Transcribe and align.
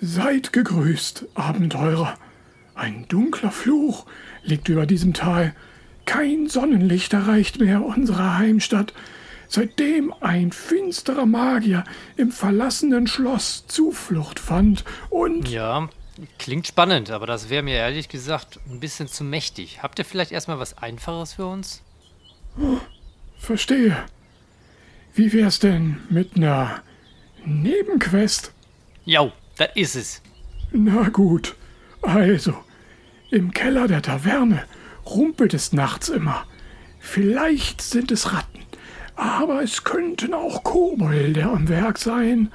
Seid 0.00 0.52
gegrüßt, 0.52 1.26
Abenteurer. 1.34 2.18
Ein 2.74 3.06
dunkler 3.08 3.50
Fluch 3.50 4.06
liegt 4.42 4.68
über 4.68 4.84
diesem 4.84 5.14
Tal. 5.14 5.54
Kein 6.04 6.48
Sonnenlicht 6.48 7.14
erreicht 7.14 7.58
mehr 7.58 7.82
unsere 7.82 8.36
Heimstadt, 8.36 8.92
seitdem 9.48 10.12
ein 10.20 10.52
finsterer 10.52 11.24
Magier 11.24 11.84
im 12.16 12.30
verlassenen 12.30 13.06
Schloss 13.06 13.66
Zuflucht 13.66 14.38
fand 14.38 14.84
und. 15.08 15.48
Ja, 15.48 15.88
klingt 16.38 16.66
spannend, 16.66 17.10
aber 17.10 17.26
das 17.26 17.48
wäre 17.48 17.62
mir 17.62 17.76
ehrlich 17.76 18.08
gesagt 18.08 18.60
ein 18.68 18.80
bisschen 18.80 19.08
zu 19.08 19.24
mächtig. 19.24 19.82
Habt 19.82 19.98
ihr 19.98 20.04
vielleicht 20.04 20.30
erstmal 20.30 20.58
was 20.58 20.76
Einfaches 20.76 21.32
für 21.34 21.46
uns? 21.46 21.82
Verstehe. 23.38 23.96
Wie 25.14 25.32
wär's 25.32 25.58
denn 25.58 25.96
mit 26.10 26.36
einer 26.36 26.82
Nebenquest? 27.46 28.52
Jo, 29.06 29.32
das 29.56 29.70
ist 29.74 29.96
es. 29.96 30.22
Na 30.72 31.08
gut. 31.08 31.56
Also, 32.02 32.54
im 33.30 33.52
Keller 33.52 33.88
der 33.88 34.02
Taverne 34.02 34.64
rumpelt 35.04 35.54
es 35.54 35.72
nachts 35.72 36.08
immer. 36.08 36.46
Vielleicht 36.98 37.80
sind 37.80 38.10
es 38.10 38.32
Ratten, 38.32 38.64
aber 39.14 39.62
es 39.62 39.84
könnten 39.84 40.34
auch 40.34 40.64
Kobolde 40.64 41.44
am 41.44 41.68
Werk 41.68 41.98
sein. 41.98 42.52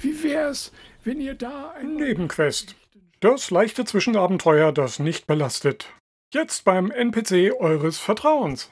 Wie 0.00 0.22
wär's, 0.22 0.72
wenn 1.04 1.20
ihr 1.20 1.34
da 1.34 1.72
ein 1.78 1.96
Nebenquest? 1.96 2.74
Das 3.20 3.50
leichte 3.50 3.84
Zwischenabenteuer, 3.84 4.72
das 4.72 4.98
nicht 4.98 5.26
belastet. 5.26 5.88
Jetzt 6.34 6.64
beim 6.64 6.90
NPC 6.90 7.52
eures 7.58 7.98
Vertrauens. 7.98 8.70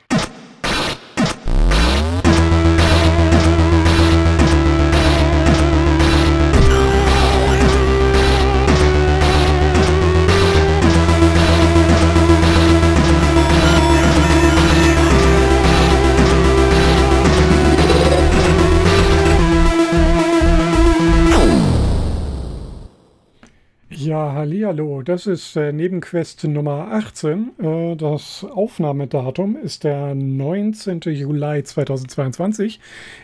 Ja, 24.10 24.32
hallihallo, 24.32 25.02
das 25.02 25.28
ist 25.28 25.54
äh, 25.54 25.72
Nebenquest 25.72 26.42
Nummer 26.42 26.88
18. 26.90 27.52
Äh, 27.62 27.94
das 27.94 28.42
Aufnahmedatum 28.42 29.56
ist 29.56 29.84
der 29.84 30.16
19. 30.16 30.98
Juli 31.02 31.62
2022. 31.62 32.80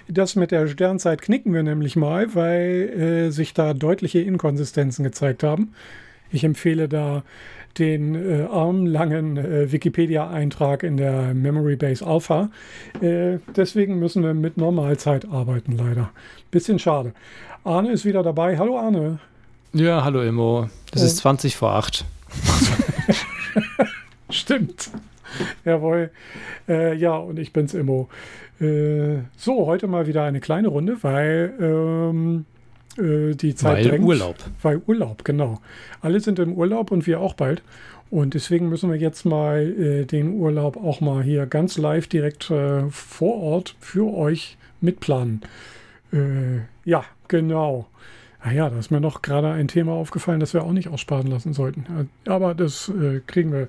Das 0.06 0.36
mit 0.36 0.52
der 0.52 0.68
Sternzeit 0.68 1.22
knicken 1.22 1.52
wir 1.52 1.64
nämlich 1.64 1.96
mal, 1.96 2.36
weil 2.36 3.26
äh, 3.26 3.30
sich 3.32 3.52
da 3.52 3.74
deutliche 3.74 4.20
Inkonsistenzen 4.20 5.02
gezeigt 5.02 5.42
haben. 5.42 5.74
Ich 6.30 6.44
empfehle 6.44 6.88
da 6.88 7.24
den 7.80 8.14
äh, 8.14 8.42
armlangen 8.44 9.38
äh, 9.38 9.72
Wikipedia-Eintrag 9.72 10.84
in 10.84 10.98
der 10.98 11.34
Memory 11.34 11.74
Base 11.74 12.06
Alpha. 12.06 12.48
Äh, 13.00 13.38
deswegen 13.56 13.98
müssen 13.98 14.22
wir 14.22 14.34
mit 14.34 14.56
Normalzeit 14.56 15.28
arbeiten, 15.28 15.72
leider. 15.72 16.10
Bisschen 16.52 16.78
schade. 16.78 17.12
Arne 17.64 17.90
ist 17.90 18.04
wieder 18.04 18.22
dabei. 18.22 18.56
Hallo 18.56 18.78
Arne. 18.78 19.18
Ja, 19.76 20.04
hallo 20.04 20.22
Immo. 20.22 20.70
Es 20.94 21.02
ist 21.02 21.18
20 21.18 21.54
vor 21.54 21.72
8. 21.72 22.06
Stimmt. 24.30 24.90
Jawohl. 25.66 26.10
Äh, 26.66 26.96
ja, 26.96 27.16
und 27.16 27.38
ich 27.38 27.52
bin's 27.52 27.74
Immo. 27.74 28.08
Äh, 28.58 29.18
so, 29.36 29.66
heute 29.66 29.86
mal 29.86 30.06
wieder 30.06 30.24
eine 30.24 30.40
kleine 30.40 30.68
Runde, 30.68 30.96
weil 31.02 31.52
ähm, 31.60 32.46
äh, 32.96 33.34
die 33.34 33.54
Zeit 33.54 33.76
Weil 33.76 33.88
drängt. 33.88 34.06
Urlaub. 34.06 34.36
Weil 34.62 34.80
Urlaub, 34.86 35.26
genau. 35.26 35.60
Alle 36.00 36.20
sind 36.20 36.38
im 36.38 36.54
Urlaub 36.54 36.90
und 36.90 37.06
wir 37.06 37.20
auch 37.20 37.34
bald. 37.34 37.62
Und 38.08 38.32
deswegen 38.32 38.70
müssen 38.70 38.90
wir 38.90 38.98
jetzt 38.98 39.26
mal 39.26 39.58
äh, 39.58 40.04
den 40.06 40.40
Urlaub 40.40 40.78
auch 40.78 41.02
mal 41.02 41.22
hier 41.22 41.44
ganz 41.44 41.76
live 41.76 42.06
direkt 42.06 42.50
äh, 42.50 42.88
vor 42.88 43.42
Ort 43.42 43.76
für 43.80 44.10
euch 44.16 44.56
mitplanen. 44.80 45.42
Äh, 46.14 46.60
ja, 46.88 47.04
genau. 47.28 47.88
Ah 48.46 48.52
ja, 48.52 48.70
da 48.70 48.78
ist 48.78 48.92
mir 48.92 49.00
noch 49.00 49.22
gerade 49.22 49.50
ein 49.50 49.66
Thema 49.66 49.94
aufgefallen, 49.94 50.38
das 50.38 50.54
wir 50.54 50.62
auch 50.62 50.70
nicht 50.70 50.86
aussparen 50.86 51.26
lassen 51.26 51.52
sollten. 51.52 52.08
Aber 52.28 52.54
das 52.54 52.88
äh, 52.88 53.20
kriegen 53.26 53.52
wir 53.52 53.66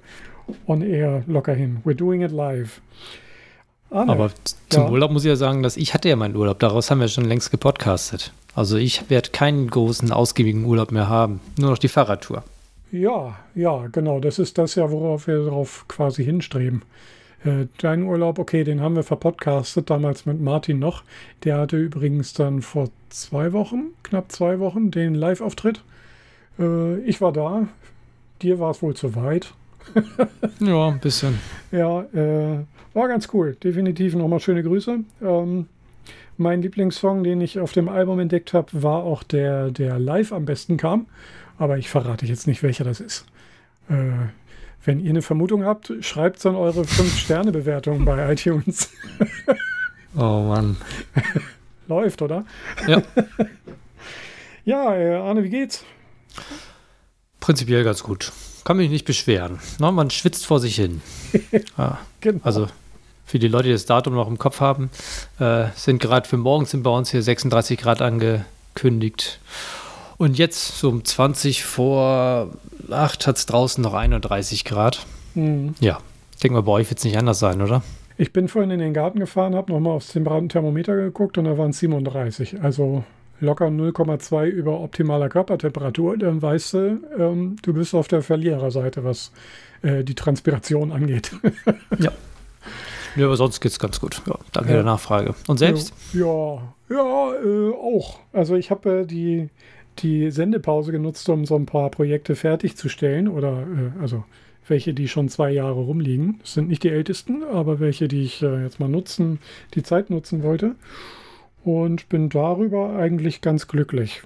on 0.67 0.83
air 0.83 1.23
locker 1.25 1.55
hin. 1.55 1.81
We're 1.83 1.95
doing 1.95 2.21
it 2.21 2.31
live. 2.31 2.79
Arne, 3.89 4.11
Aber 4.11 4.29
zum 4.69 4.83
ja. 4.83 4.89
Urlaub 4.91 5.09
muss 5.09 5.25
ich 5.25 5.29
ja 5.29 5.35
sagen, 5.35 5.63
dass 5.63 5.77
ich 5.77 5.95
hatte 5.95 6.09
ja 6.09 6.16
meinen 6.16 6.35
Urlaub. 6.35 6.59
Daraus 6.59 6.91
haben 6.91 6.99
wir 6.99 7.07
schon 7.07 7.25
längst 7.25 7.49
gepodcastet. 7.49 8.33
Also 8.53 8.77
ich 8.77 9.09
werde 9.09 9.31
keinen 9.31 9.67
großen, 9.67 10.11
ausgiebigen 10.11 10.63
Urlaub 10.63 10.91
mehr 10.91 11.09
haben. 11.09 11.39
Nur 11.57 11.71
noch 11.71 11.79
die 11.79 11.87
Fahrradtour. 11.87 12.43
Ja, 12.91 13.35
ja, 13.55 13.87
genau. 13.91 14.19
Das 14.19 14.37
ist 14.37 14.59
das 14.59 14.75
ja, 14.75 14.91
worauf 14.91 15.25
wir 15.25 15.43
darauf 15.43 15.85
quasi 15.87 16.23
hinstreben. 16.23 16.83
Äh, 17.47 17.68
dein 17.78 18.03
Urlaub, 18.03 18.40
okay, 18.40 18.66
den 18.66 18.81
haben 18.81 18.96
wir 18.96 19.03
verpodcastet, 19.03 19.90
damals 19.90 20.25
mit 20.25 20.41
Martin 20.41 20.80
noch. 20.80 21.03
Der 21.46 21.58
hatte 21.58 21.78
übrigens 21.78 22.34
dann 22.34 22.62
vor 22.62 22.90
zwei 23.09 23.53
Wochen, 23.53 23.91
knapp 24.03 24.31
zwei 24.31 24.59
Wochen, 24.59 24.91
den 24.91 25.16
Live-Auftritt. 25.16 25.81
Äh, 26.59 27.00
ich 27.00 27.22
war 27.22 27.31
da. 27.31 27.68
Dir 28.41 28.59
war 28.59 28.72
es 28.72 28.81
wohl 28.81 28.96
zu 28.96 29.16
weit. 29.16 29.53
ja, 30.59 30.90
ein 30.90 31.00
bisschen. 31.00 31.40
Ja, 31.72 32.02
äh, 32.13 32.66
war 32.94 33.08
ganz 33.08 33.30
cool. 33.34 33.56
Definitiv 33.64 34.16
nochmal 34.16 34.41
schöne 34.41 34.64
Grüße. 34.64 35.00
Ähm, 35.22 35.68
mein 36.35 36.62
Lieblingssong, 36.62 37.24
den 37.24 37.40
ich 37.40 37.59
auf 37.59 37.72
dem 37.72 37.88
Album 37.88 38.19
entdeckt 38.19 38.53
habe, 38.53 38.84
war 38.84 39.03
auch 39.03 39.24
der, 39.24 39.72
der 39.72 39.97
live 40.00 40.34
am 40.34 40.44
besten 40.44 40.75
kam. 40.75 41.06
Aber 41.58 41.78
ich 41.78 41.90
verrate 41.90 42.25
jetzt 42.25 42.46
nicht, 42.46 42.62
welcher 42.62 42.84
das 42.84 43.00
ist. 43.00 43.25
Äh, 43.90 44.28
wenn 44.87 45.01
ihr 45.01 45.09
eine 45.09 45.21
Vermutung 45.21 45.65
habt, 45.65 45.91
schreibt 45.99 46.37
es 46.37 46.45
an 46.45 46.55
eure 46.55 46.81
5-Sterne-Bewertung 46.81 48.05
bei 48.05 48.31
iTunes. 48.31 48.89
oh 50.15 50.43
Mann. 50.43 50.77
Läuft, 51.89 52.21
oder? 52.21 52.45
Ja. 52.87 53.01
ja, 54.65 54.95
äh, 54.95 55.15
Arne, 55.15 55.43
wie 55.43 55.49
geht's? 55.49 55.83
Prinzipiell 57.41 57.83
ganz 57.83 58.01
gut. 58.01 58.31
Kann 58.63 58.77
mich 58.77 58.89
nicht 58.89 59.05
beschweren. 59.05 59.59
No, 59.79 59.91
man 59.91 60.09
schwitzt 60.09 60.45
vor 60.45 60.61
sich 60.61 60.75
hin. 60.77 61.01
ja, 61.77 61.99
genau. 62.21 62.39
Also 62.43 62.67
für 63.25 63.39
die 63.39 63.49
Leute, 63.49 63.65
die 63.65 63.73
das 63.73 63.85
Datum 63.85 64.15
noch 64.15 64.29
im 64.29 64.37
Kopf 64.37 64.61
haben, 64.61 64.89
äh, 65.39 65.65
sind 65.75 66.01
gerade 66.01 66.27
für 66.27 66.37
morgen 66.37 66.65
sind 66.65 66.83
bei 66.83 66.91
uns 66.91 67.11
hier 67.11 67.21
36 67.21 67.77
Grad 67.77 68.01
angekündigt. 68.01 69.41
Und 70.17 70.38
jetzt 70.38 70.79
so 70.79 70.89
um 70.89 71.05
20 71.05 71.63
vor 71.63 72.51
8 72.89 73.28
hat 73.28 73.38
es 73.38 73.45
draußen 73.45 73.83
noch 73.83 73.94
31 73.94 74.66
Grad. 74.66 75.05
Mhm. 75.35 75.75
Ja, 75.79 76.00
denke 76.41 76.55
mal, 76.55 76.61
bei 76.61 76.72
euch 76.72 76.89
wird 76.89 77.00
es 77.00 77.05
nicht 77.05 77.17
anders 77.17 77.39
sein, 77.39 77.61
oder? 77.61 77.83
Ich 78.17 78.33
bin 78.33 78.47
vorhin 78.47 78.72
in 78.72 78.79
den 78.79 78.94
Garten 78.94 79.19
gefahren, 79.19 79.53
habe 79.53 79.72
nochmal 79.72 79.94
aufs 79.94 80.11
Thermometer 80.11 80.95
geguckt 80.95 81.38
und 81.38 81.45
da 81.45 81.57
waren 81.57 81.69
es 81.69 81.79
37. 81.79 82.61
Also 82.63 83.03
locker 83.39 83.67
0,2 83.67 84.47
über 84.47 84.79
optimaler 84.79 85.29
Körpertemperatur. 85.29 86.17
Dann 86.17 86.41
weißt 86.41 86.73
du, 86.73 86.99
ähm, 87.19 87.57
du 87.61 87.73
bist 87.73 87.94
auf 87.94 88.07
der 88.07 88.23
Verliererseite, 88.23 89.03
was 89.03 89.31
äh, 89.84 90.03
die 90.03 90.16
Transpiration 90.16 90.91
angeht. 90.91 91.31
ja. 91.99 92.11
Ja, 93.16 93.25
aber 93.25 93.35
sonst 93.35 93.61
geht 93.61 93.72
es 93.72 93.79
ganz 93.79 93.99
gut. 93.99 94.22
Ja, 94.28 94.35
danke 94.51 94.69
ja. 94.69 94.75
der 94.78 94.84
Nachfrage. 94.84 95.34
Und 95.47 95.57
selbst? 95.57 95.91
Ja, 96.13 96.61
ja, 96.89 97.34
äh, 97.34 97.72
auch. 97.72 98.19
Also 98.31 98.55
ich 98.55 98.69
habe 98.69 99.01
äh, 99.01 99.05
die 99.05 99.49
die 100.00 100.31
Sendepause 100.31 100.91
genutzt, 100.91 101.28
um 101.30 101.46
so 101.46 101.56
ein 101.56 101.66
paar 101.66 101.90
Projekte 101.90 102.35
fertigzustellen 102.35 103.28
oder 103.28 103.62
äh, 103.62 104.02
also 104.02 104.24
welche, 104.68 104.94
die 104.94 105.08
schon 105.08 105.30
zwei 105.30 105.52
Jahre 105.52 105.80
rumliegen. 105.80 106.40
Das 106.41 106.53
sind 106.53 106.68
nicht 106.68 106.84
die 106.84 106.90
ältesten, 106.90 107.44
aber 107.44 107.80
welche, 107.80 108.08
die 108.08 108.24
ich 108.24 108.41
äh, 108.41 108.63
jetzt 108.63 108.80
mal 108.80 108.90
nutzen, 108.90 109.40
die 109.74 109.84
Zeit 109.84 110.09
nutzen 110.09 110.44
wollte. 110.44 110.75
Und 111.63 112.09
bin 112.09 112.30
darüber 112.30 112.96
eigentlich 112.96 113.41
ganz 113.41 113.68
glücklich. 113.68 114.22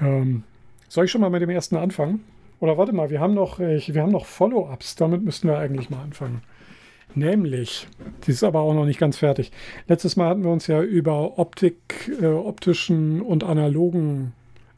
Ähm, 0.00 0.42
soll 0.88 1.06
ich 1.06 1.10
schon 1.10 1.20
mal 1.20 1.30
mit 1.30 1.42
dem 1.42 1.50
ersten 1.50 1.76
anfangen? 1.76 2.24
Oder 2.60 2.78
warte 2.78 2.92
mal, 2.92 3.10
wir 3.10 3.20
haben 3.20 3.34
noch, 3.34 3.58
noch 3.58 4.26
Follow-ups, 4.26 4.96
damit 4.96 5.24
müssten 5.24 5.48
wir 5.48 5.58
eigentlich 5.58 5.90
mal 5.90 6.02
anfangen. 6.02 6.42
Nämlich, 7.14 7.86
die 8.26 8.30
ist 8.30 8.44
aber 8.44 8.60
auch 8.60 8.74
noch 8.74 8.86
nicht 8.86 9.00
ganz 9.00 9.18
fertig. 9.18 9.52
Letztes 9.88 10.16
Mal 10.16 10.28
hatten 10.28 10.44
wir 10.44 10.50
uns 10.50 10.66
ja 10.66 10.82
über 10.82 11.38
Optik, 11.38 12.10
äh, 12.20 12.26
optischen 12.26 13.20
und 13.20 13.44
analogen 13.44 14.32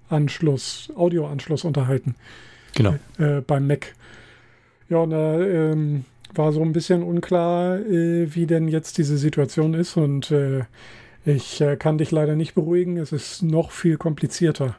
Anschluss, 0.09 0.93
Audioanschluss 0.97 1.65
unterhalten. 1.65 2.15
Genau. 2.75 2.97
Äh, 3.19 3.41
beim 3.41 3.67
Mac. 3.67 3.95
Ja, 4.89 4.99
und 4.99 5.11
da 5.11 5.41
ähm, 5.41 6.05
war 6.35 6.53
so 6.53 6.62
ein 6.62 6.73
bisschen 6.73 7.03
unklar, 7.03 7.79
äh, 7.79 8.35
wie 8.35 8.47
denn 8.47 8.69
jetzt 8.69 8.99
diese 8.99 9.17
Situation 9.17 9.75
ist. 9.75 9.97
Und 9.97 10.31
äh, 10.31 10.65
ich 11.25 11.61
äh, 11.61 11.77
kann 11.77 11.99
dich 11.99 12.11
leider 12.11 12.37
nicht 12.37 12.55
beruhigen. 12.55 12.97
Es 12.97 13.12
ist 13.12 13.43
noch 13.43 13.71
viel 13.71 13.97
komplizierter. 13.97 14.77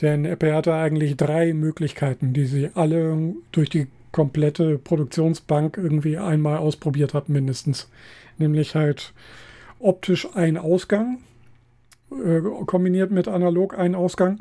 Denn 0.00 0.24
Apple 0.24 0.54
hatte 0.54 0.74
eigentlich 0.74 1.16
drei 1.16 1.54
Möglichkeiten, 1.54 2.32
die 2.32 2.46
sie 2.46 2.70
alle 2.74 3.34
durch 3.52 3.70
die 3.70 3.88
komplette 4.12 4.78
Produktionsbank 4.78 5.76
irgendwie 5.76 6.18
einmal 6.18 6.58
ausprobiert 6.58 7.14
hat, 7.14 7.28
mindestens. 7.28 7.88
Nämlich 8.36 8.74
halt 8.74 9.12
optisch 9.80 10.28
ein 10.34 10.56
Ausgang, 10.56 11.18
äh, 12.10 12.40
kombiniert 12.66 13.10
mit 13.10 13.28
analog 13.28 13.78
ein 13.78 13.94
Ausgang 13.94 14.40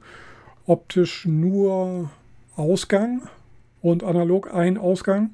optisch 0.68 1.26
nur 1.26 2.12
Ausgang 2.56 3.22
und 3.82 4.04
analog 4.04 4.54
ein 4.54 4.78
Ausgang 4.78 5.32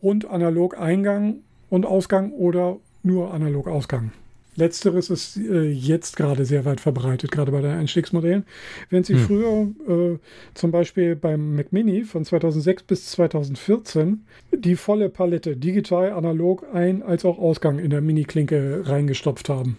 und 0.00 0.26
analog 0.26 0.78
Eingang 0.78 1.40
und 1.68 1.84
Ausgang 1.84 2.32
oder 2.32 2.78
nur 3.02 3.34
analog 3.34 3.66
Ausgang. 3.66 4.12
Letzteres 4.54 5.08
ist 5.08 5.38
äh, 5.38 5.70
jetzt 5.70 6.16
gerade 6.16 6.44
sehr 6.44 6.66
weit 6.66 6.80
verbreitet, 6.80 7.32
gerade 7.32 7.52
bei 7.52 7.62
den 7.62 7.70
Einstiegsmodellen. 7.70 8.44
Wenn 8.90 9.02
Sie 9.02 9.14
hm. 9.14 9.20
früher 9.20 9.68
äh, 9.88 10.18
zum 10.52 10.70
Beispiel 10.70 11.16
beim 11.16 11.56
Mac 11.56 11.72
Mini 11.72 12.04
von 12.04 12.26
2006 12.26 12.82
bis 12.82 13.10
2014 13.12 14.26
die 14.54 14.76
volle 14.76 15.08
Palette 15.08 15.56
digital, 15.56 16.12
analog, 16.12 16.66
ein- 16.74 17.02
als 17.02 17.24
auch 17.24 17.38
Ausgang 17.38 17.78
in 17.78 17.88
der 17.88 18.02
Mini-Klinke 18.02 18.82
reingestopft 18.84 19.48
haben. 19.48 19.78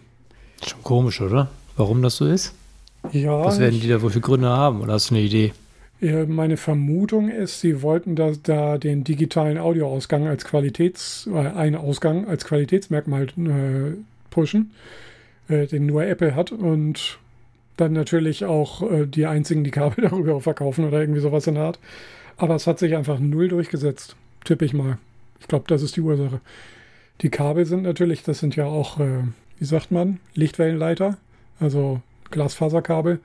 Schon 0.65 0.81
komisch, 0.81 1.21
oder? 1.21 1.51
Warum 1.75 2.01
das 2.01 2.17
so 2.17 2.25
ist? 2.25 2.53
Ja. 3.11 3.43
Was 3.43 3.59
werden 3.59 3.79
die 3.79 3.87
da 3.87 4.01
wohl 4.01 4.11
für 4.11 4.21
Gründe 4.21 4.49
haben? 4.49 4.81
Oder 4.81 4.93
hast 4.93 5.09
du 5.09 5.15
eine 5.15 5.23
Idee? 5.23 5.53
Meine 6.27 6.57
Vermutung 6.57 7.29
ist, 7.29 7.61
sie 7.61 7.81
wollten 7.81 8.17
da, 8.17 8.33
da 8.43 8.77
den 8.77 9.05
digitalen 9.05 9.57
Audioausgang 9.57 10.27
als 10.27 10.43
Qualitäts, 10.43 11.29
äh, 11.31 11.37
einen 11.37 11.75
Ausgang 11.75 12.27
als 12.27 12.43
Qualitätsmerkmal 12.43 13.23
äh, 13.23 13.95
pushen, 14.29 14.71
äh, 15.47 15.65
den 15.65 15.85
nur 15.85 16.03
Apple 16.03 16.35
hat 16.35 16.51
und 16.51 17.19
dann 17.77 17.93
natürlich 17.93 18.43
auch 18.43 18.81
äh, 18.91 19.05
die 19.05 19.25
einzigen, 19.25 19.63
die 19.63 19.71
Kabel 19.71 20.03
darüber 20.09 20.41
verkaufen 20.41 20.85
oder 20.85 20.99
irgendwie 20.99 21.21
sowas 21.21 21.47
in 21.47 21.55
der 21.55 21.63
Art. 21.63 21.79
Aber 22.35 22.55
es 22.55 22.67
hat 22.67 22.79
sich 22.79 22.95
einfach 22.95 23.19
null 23.19 23.47
durchgesetzt, 23.47 24.17
tippe 24.43 24.65
ich 24.65 24.73
mal. 24.73 24.97
Ich 25.39 25.47
glaube, 25.47 25.65
das 25.67 25.81
ist 25.81 25.95
die 25.95 26.01
Ursache. 26.01 26.41
Die 27.21 27.29
Kabel 27.29 27.65
sind 27.65 27.83
natürlich, 27.83 28.23
das 28.23 28.39
sind 28.39 28.57
ja 28.57 28.65
auch, 28.65 28.99
äh, 28.99 29.23
wie 29.59 29.65
sagt 29.65 29.91
man, 29.91 30.19
Lichtwellenleiter, 30.33 31.17
also 31.59 32.01
Glasfaserkabel. 32.31 33.19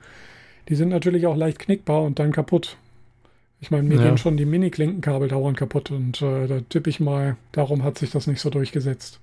Die 0.67 0.75
sind 0.75 0.89
natürlich 0.89 1.25
auch 1.25 1.35
leicht 1.35 1.59
knickbar 1.59 2.03
und 2.03 2.19
dann 2.19 2.31
kaputt. 2.31 2.77
Ich 3.61 3.71
meine, 3.71 3.83
mir 3.83 3.95
ja. 3.95 4.03
gehen 4.03 4.17
schon 4.17 4.37
die 4.37 4.45
Mini-Klinkenkabel 4.45 5.27
dauernd 5.27 5.57
kaputt 5.57 5.91
und 5.91 6.21
äh, 6.21 6.47
da 6.47 6.61
tippe 6.61 6.89
ich 6.89 6.99
mal, 6.99 7.35
darum 7.51 7.83
hat 7.83 7.97
sich 7.97 8.11
das 8.11 8.27
nicht 8.27 8.39
so 8.39 8.49
durchgesetzt. 8.49 9.19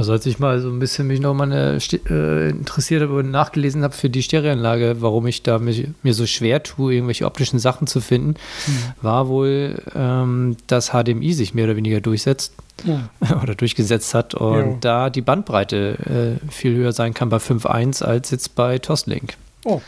Also 0.00 0.12
als 0.12 0.24
ich 0.24 0.38
mal 0.38 0.58
so 0.60 0.70
ein 0.70 0.78
bisschen 0.78 1.08
mich 1.08 1.20
noch 1.20 1.34
mal 1.34 1.52
äh, 1.52 2.48
interessiert 2.48 3.02
habe 3.02 3.18
und 3.18 3.30
nachgelesen 3.30 3.82
habe 3.82 3.92
für 3.92 4.08
die 4.08 4.22
Stereoanlage, 4.22 4.96
warum 5.00 5.26
ich 5.26 5.42
da 5.42 5.58
mich, 5.58 5.88
mir 6.02 6.14
so 6.14 6.24
schwer 6.24 6.62
tue, 6.62 6.94
irgendwelche 6.94 7.26
optischen 7.26 7.58
Sachen 7.58 7.86
zu 7.86 8.00
finden, 8.00 8.30
mhm. 8.30 8.92
war 9.02 9.28
wohl, 9.28 9.82
ähm, 9.94 10.56
dass 10.68 10.92
HDMI 10.92 11.34
sich 11.34 11.52
mehr 11.52 11.66
oder 11.66 11.76
weniger 11.76 12.00
durchsetzt 12.00 12.54
ja. 12.84 13.10
oder 13.42 13.54
durchgesetzt 13.54 14.14
hat 14.14 14.32
und 14.32 14.56
ja. 14.56 14.76
da 14.80 15.10
die 15.10 15.20
Bandbreite 15.20 16.38
äh, 16.40 16.50
viel 16.50 16.74
höher 16.76 16.92
sein 16.92 17.12
kann 17.12 17.28
bei 17.28 17.36
5.1 17.36 18.02
als 18.02 18.30
jetzt 18.30 18.54
bei 18.54 18.78
Toslink. 18.78 19.36
Oh. 19.66 19.82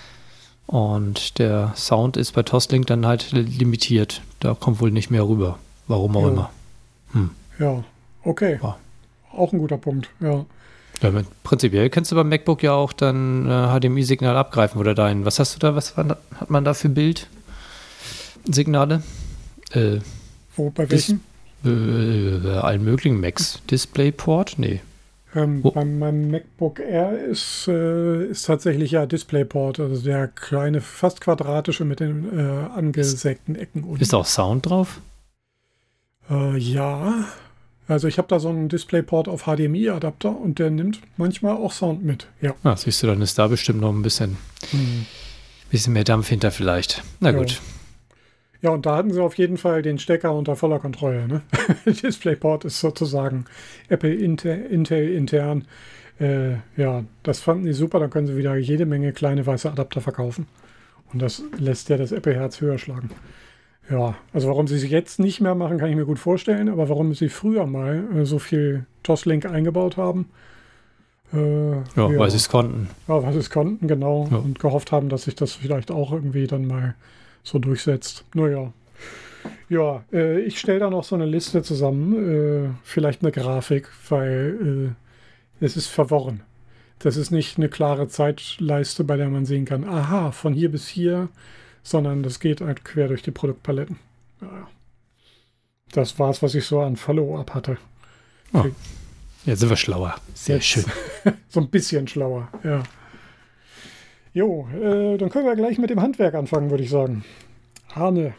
Und 0.66 1.38
der 1.38 1.72
Sound 1.74 2.18
ist 2.18 2.32
bei 2.32 2.42
Toslink 2.42 2.86
dann 2.86 3.06
halt 3.06 3.32
limitiert. 3.32 4.20
Da 4.40 4.52
kommt 4.52 4.78
wohl 4.82 4.90
nicht 4.90 5.10
mehr 5.10 5.26
rüber. 5.26 5.58
Warum 5.88 6.14
auch 6.18 6.24
ja. 6.24 6.28
immer. 6.28 6.50
Hm. 7.12 7.30
Ja, 7.58 7.82
okay. 8.24 8.58
Ja. 8.62 8.76
Auch 9.32 9.52
ein 9.52 9.58
guter 9.58 9.78
Punkt, 9.78 10.08
ja. 10.20 10.44
Ja, 11.00 11.10
prinzipiell 11.42 11.90
kannst 11.90 12.12
du 12.12 12.16
beim 12.16 12.28
MacBook 12.28 12.62
ja 12.62 12.74
auch 12.74 12.92
dann 12.92 13.48
äh, 13.48 13.68
HDMI-Signal 13.80 14.36
abgreifen 14.36 14.80
oder 14.80 14.94
dein. 14.94 15.24
Was 15.24 15.40
hast 15.40 15.54
du 15.54 15.58
da? 15.58 15.74
Was 15.74 15.96
hat 15.96 16.16
man 16.48 16.64
da 16.64 16.74
für 16.74 16.90
Bildsignale? 18.44 19.02
Äh, 19.72 19.98
Wo, 20.54 20.70
bei 20.70 20.88
welchen? 20.90 21.20
Dis, 21.64 21.72
äh, 21.72 22.58
allen 22.58 22.84
möglichen 22.84 23.20
Macs. 23.20 23.60
DisplayPort? 23.70 24.54
Nee. 24.58 24.80
Ähm, 25.34 25.62
bei 25.62 25.84
meinem 25.84 26.30
MacBook 26.30 26.78
Air 26.78 27.18
ist, 27.18 27.66
äh, 27.66 28.26
ist 28.26 28.46
tatsächlich 28.46 28.90
ja 28.90 29.06
DisplayPort, 29.06 29.80
also 29.80 30.04
der 30.04 30.28
kleine, 30.28 30.80
fast 30.82 31.22
quadratische 31.22 31.84
mit 31.84 32.00
den 32.00 32.38
äh, 32.38 32.42
angesägten 32.42 33.56
Ecken. 33.56 33.82
Unten. 33.84 34.02
Ist 34.02 34.14
auch 34.14 34.26
Sound 34.26 34.66
drauf? 34.66 35.00
Äh, 36.30 36.58
ja, 36.58 37.24
also 37.88 38.08
ich 38.08 38.18
habe 38.18 38.28
da 38.28 38.38
so 38.38 38.48
einen 38.48 38.68
DisplayPort 38.68 39.28
auf 39.28 39.44
HDMI-Adapter 39.44 40.36
und 40.36 40.58
der 40.58 40.70
nimmt 40.70 41.00
manchmal 41.16 41.56
auch 41.56 41.72
Sound 41.72 42.04
mit. 42.04 42.28
Ja. 42.40 42.54
Ah, 42.62 42.76
siehst 42.76 43.02
du, 43.02 43.06
dann 43.06 43.20
ist 43.22 43.38
da 43.38 43.48
bestimmt 43.48 43.80
noch 43.80 43.92
ein 43.92 44.02
bisschen, 44.02 44.36
mhm. 44.72 45.06
bisschen 45.70 45.92
mehr 45.92 46.04
Dampf 46.04 46.28
hinter 46.28 46.50
vielleicht. 46.50 47.02
Na 47.20 47.30
ja. 47.30 47.38
gut. 47.38 47.60
Ja, 48.62 48.70
und 48.70 48.86
da 48.86 48.96
hatten 48.96 49.12
sie 49.12 49.20
auf 49.20 49.36
jeden 49.36 49.56
Fall 49.56 49.82
den 49.82 49.98
Stecker 49.98 50.32
unter 50.32 50.54
voller 50.54 50.78
Kontrolle. 50.78 51.26
Ne? 51.26 51.42
DisplayPort 51.92 52.64
ist 52.64 52.78
sozusagen 52.78 53.46
Apple 53.88 54.14
Intel, 54.14 54.66
Intel 54.66 55.12
intern. 55.12 55.66
Äh, 56.20 56.52
ja, 56.76 57.04
das 57.24 57.40
fanden 57.40 57.66
die 57.66 57.72
super. 57.72 57.98
Dann 57.98 58.10
können 58.10 58.28
sie 58.28 58.36
wieder 58.36 58.54
jede 58.54 58.86
Menge 58.86 59.12
kleine 59.12 59.44
weiße 59.44 59.68
Adapter 59.68 60.00
verkaufen. 60.00 60.46
Und 61.12 61.20
das 61.20 61.42
lässt 61.58 61.88
ja 61.88 61.96
das 61.96 62.12
Apple-Herz 62.12 62.60
höher 62.60 62.78
schlagen. 62.78 63.10
Ja, 63.90 64.14
also 64.32 64.48
warum 64.48 64.68
sie 64.68 64.76
es 64.76 64.88
jetzt 64.88 65.18
nicht 65.18 65.40
mehr 65.40 65.54
machen, 65.54 65.78
kann 65.78 65.90
ich 65.90 65.96
mir 65.96 66.06
gut 66.06 66.18
vorstellen. 66.18 66.68
Aber 66.68 66.88
warum 66.88 67.14
sie 67.14 67.28
früher 67.28 67.66
mal 67.66 68.04
äh, 68.14 68.24
so 68.24 68.38
viel 68.38 68.86
Toslink 69.02 69.46
eingebaut 69.46 69.96
haben, 69.96 70.28
äh, 71.32 71.72
ja, 71.72 71.82
ja, 71.96 72.18
weil 72.18 72.30
sie 72.30 72.36
es 72.36 72.48
konnten. 72.48 72.88
Ja, 73.08 73.22
weil 73.22 73.32
sie 73.32 73.38
es 73.38 73.50
konnten, 73.50 73.86
genau. 73.88 74.28
Ja. 74.30 74.38
Und 74.38 74.58
gehofft 74.58 74.92
haben, 74.92 75.08
dass 75.08 75.24
sich 75.24 75.34
das 75.34 75.52
vielleicht 75.54 75.90
auch 75.90 76.12
irgendwie 76.12 76.46
dann 76.46 76.66
mal 76.66 76.94
so 77.42 77.58
durchsetzt. 77.58 78.24
Naja. 78.34 78.72
Ja, 79.68 80.04
äh, 80.12 80.40
ich 80.40 80.58
stelle 80.58 80.80
da 80.80 80.90
noch 80.90 81.04
so 81.04 81.14
eine 81.14 81.26
Liste 81.26 81.62
zusammen. 81.62 82.66
Äh, 82.66 82.70
vielleicht 82.84 83.22
eine 83.22 83.32
Grafik, 83.32 83.88
weil 84.08 84.94
äh, 85.60 85.64
es 85.64 85.76
ist 85.76 85.88
verworren. 85.88 86.42
Das 86.98 87.16
ist 87.16 87.30
nicht 87.30 87.58
eine 87.58 87.68
klare 87.68 88.06
Zeitleiste, 88.06 89.02
bei 89.02 89.16
der 89.16 89.28
man 89.28 89.44
sehen 89.44 89.64
kann, 89.64 89.84
aha, 89.84 90.30
von 90.30 90.52
hier 90.52 90.70
bis 90.70 90.86
hier 90.86 91.28
sondern 91.82 92.22
das 92.22 92.40
geht 92.40 92.60
halt 92.60 92.84
quer 92.84 93.08
durch 93.08 93.22
die 93.22 93.30
Produktpaletten. 93.30 93.98
Ja. 94.40 94.68
Das 95.92 96.18
war 96.18 96.30
es, 96.30 96.42
was 96.42 96.54
ich 96.54 96.64
so 96.64 96.80
an 96.80 96.96
Follow-up 96.96 97.54
hatte. 97.54 97.76
Oh. 98.52 98.64
Jetzt 99.44 99.60
sind 99.60 99.68
wir 99.68 99.76
schlauer. 99.76 100.14
Sehr 100.34 100.56
Jetzt. 100.56 100.66
schön. 100.66 100.84
so 101.48 101.60
ein 101.60 101.68
bisschen 101.68 102.08
schlauer, 102.08 102.48
ja. 102.64 102.82
Jo, 104.34 104.66
äh, 104.72 105.18
dann 105.18 105.28
können 105.28 105.46
wir 105.46 105.56
gleich 105.56 105.78
mit 105.78 105.90
dem 105.90 106.00
Handwerk 106.00 106.34
anfangen, 106.34 106.70
würde 106.70 106.84
ich 106.84 106.90
sagen. 106.90 107.24
Arne, 107.94 108.34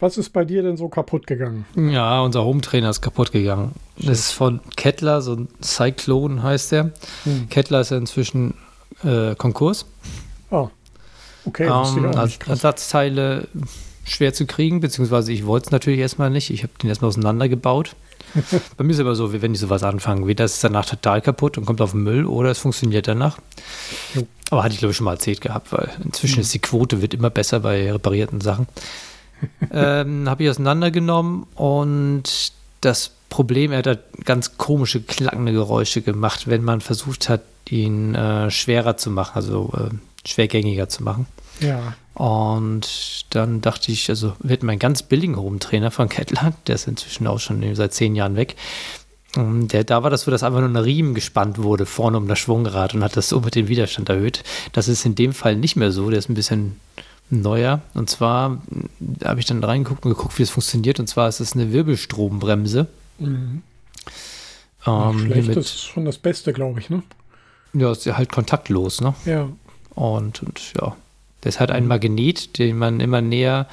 was 0.00 0.18
ist 0.18 0.30
bei 0.30 0.44
dir 0.44 0.64
denn 0.64 0.76
so 0.76 0.88
kaputt 0.88 1.28
gegangen? 1.28 1.64
Ja, 1.76 2.22
unser 2.22 2.42
Home-Trainer 2.42 2.90
ist 2.90 3.02
kaputt 3.02 3.30
gegangen. 3.30 3.72
Das 3.96 4.18
ist 4.18 4.32
von 4.32 4.60
Kettler, 4.74 5.22
so 5.22 5.34
ein 5.34 5.48
Cyclone 5.62 6.42
heißt 6.42 6.72
der. 6.72 6.90
Hm. 7.22 7.48
Kettler 7.48 7.82
ist 7.82 7.92
ja 7.92 7.98
inzwischen 7.98 8.54
äh, 9.04 9.36
Konkurs. 9.36 9.86
Ah. 10.50 10.70
Okay, 11.44 11.64
ähm, 11.64 12.16
also 12.16 12.36
Ersatzteile 12.46 13.48
schwer 14.04 14.34
zu 14.34 14.46
kriegen, 14.46 14.80
beziehungsweise 14.80 15.32
ich 15.32 15.46
wollte 15.46 15.66
es 15.66 15.72
natürlich 15.72 16.00
erstmal 16.00 16.30
nicht. 16.30 16.50
Ich 16.50 16.62
habe 16.62 16.72
den 16.82 16.88
erstmal 16.88 17.08
auseinandergebaut. 17.08 17.94
Bei 18.76 18.84
mir 18.84 18.90
ist 18.90 18.96
es 18.96 19.00
aber 19.00 19.14
so, 19.14 19.32
wie 19.32 19.42
wenn 19.42 19.52
ich 19.52 19.60
sowas 19.60 19.82
anfange, 19.82 20.26
weder 20.26 20.44
ist 20.44 20.54
es 20.54 20.60
danach 20.60 20.86
total 20.86 21.20
kaputt 21.20 21.58
und 21.58 21.66
kommt 21.66 21.80
auf 21.80 21.92
den 21.92 22.02
Müll 22.02 22.24
oder 22.24 22.50
es 22.50 22.58
funktioniert 22.58 23.06
danach. 23.08 23.38
Jo. 24.14 24.26
Aber 24.50 24.64
hatte 24.64 24.74
ich 24.74 24.78
glaube 24.78 24.92
ich 24.92 24.96
schon 24.96 25.04
mal 25.04 25.14
erzählt 25.14 25.40
gehabt, 25.40 25.72
weil 25.72 25.90
inzwischen 26.04 26.36
mhm. 26.36 26.42
ist 26.42 26.54
die 26.54 26.58
Quote 26.58 27.02
wird 27.02 27.14
immer 27.14 27.30
besser 27.30 27.60
bei 27.60 27.90
reparierten 27.92 28.40
Sachen. 28.40 28.66
ähm, 29.72 30.28
habe 30.28 30.44
ich 30.44 30.50
auseinandergenommen 30.50 31.46
und 31.54 32.52
das 32.80 33.12
Problem, 33.28 33.72
er 33.72 33.82
hat 33.82 34.00
ganz 34.24 34.58
komische, 34.58 35.00
klangende 35.00 35.52
Geräusche 35.52 36.02
gemacht, 36.02 36.48
wenn 36.48 36.62
man 36.62 36.80
versucht 36.80 37.28
hat, 37.28 37.42
ihn 37.68 38.14
äh, 38.14 38.50
schwerer 38.50 38.96
zu 38.96 39.10
machen, 39.10 39.32
also 39.34 39.72
äh, 39.74 39.94
schwergängiger 40.26 40.88
zu 40.88 41.02
machen. 41.02 41.26
Ja. 41.60 41.94
Und 42.14 43.26
dann 43.30 43.60
dachte 43.60 43.90
ich, 43.92 44.08
also 44.10 44.34
wir 44.40 44.52
hatten 44.52 44.66
meinen 44.66 44.78
ganz 44.78 45.02
billigen 45.02 45.36
Home-Trainer 45.36 45.90
von 45.90 46.08
Kettler, 46.08 46.52
der 46.66 46.74
ist 46.74 46.86
inzwischen 46.86 47.26
auch 47.26 47.40
schon 47.40 47.74
seit 47.74 47.94
zehn 47.94 48.14
Jahren 48.14 48.36
weg. 48.36 48.56
Der, 49.34 49.82
da 49.84 50.02
war 50.02 50.10
das 50.10 50.22
so, 50.22 50.30
dass 50.30 50.42
einfach 50.42 50.60
nur 50.60 50.68
ein 50.68 50.76
Riemen 50.76 51.14
gespannt 51.14 51.56
wurde 51.56 51.86
vorne 51.86 52.18
um 52.18 52.28
das 52.28 52.38
Schwungrad 52.38 52.94
und 52.94 53.02
hat 53.02 53.16
das 53.16 53.30
so 53.30 53.40
mit 53.40 53.54
dem 53.54 53.68
Widerstand 53.68 54.10
erhöht. 54.10 54.44
Das 54.72 54.88
ist 54.88 55.06
in 55.06 55.14
dem 55.14 55.32
Fall 55.32 55.56
nicht 55.56 55.74
mehr 55.74 55.90
so, 55.90 56.10
der 56.10 56.18
ist 56.18 56.28
ein 56.28 56.34
bisschen 56.34 56.78
neuer. 57.30 57.80
Und 57.94 58.10
zwar 58.10 58.60
habe 59.24 59.40
ich 59.40 59.46
dann 59.46 59.64
reingeguckt 59.64 60.04
und 60.04 60.10
geguckt, 60.10 60.38
wie 60.38 60.42
es 60.42 60.50
funktioniert. 60.50 61.00
Und 61.00 61.06
zwar 61.06 61.30
ist 61.30 61.40
es 61.40 61.54
eine 61.54 61.72
Wirbelstrombremse. 61.72 62.88
Mhm. 63.18 63.62
Ähm, 64.86 65.18
schlecht 65.18 65.56
ist 65.56 65.80
schon 65.80 66.04
das 66.04 66.18
Beste, 66.18 66.52
glaube 66.52 66.80
ich, 66.80 66.90
ne? 66.90 67.02
Ja, 67.72 67.92
ist 67.92 68.04
ja 68.04 68.18
halt 68.18 68.30
kontaktlos, 68.30 69.00
ne? 69.00 69.14
Ja. 69.24 69.48
Und, 69.94 70.42
und 70.42 70.72
ja, 70.80 70.96
das 71.42 71.60
hat 71.60 71.70
ein 71.70 71.86
Magnet, 71.86 72.58
den 72.58 72.78
man 72.78 73.00
immer 73.00 73.20
näher 73.20 73.68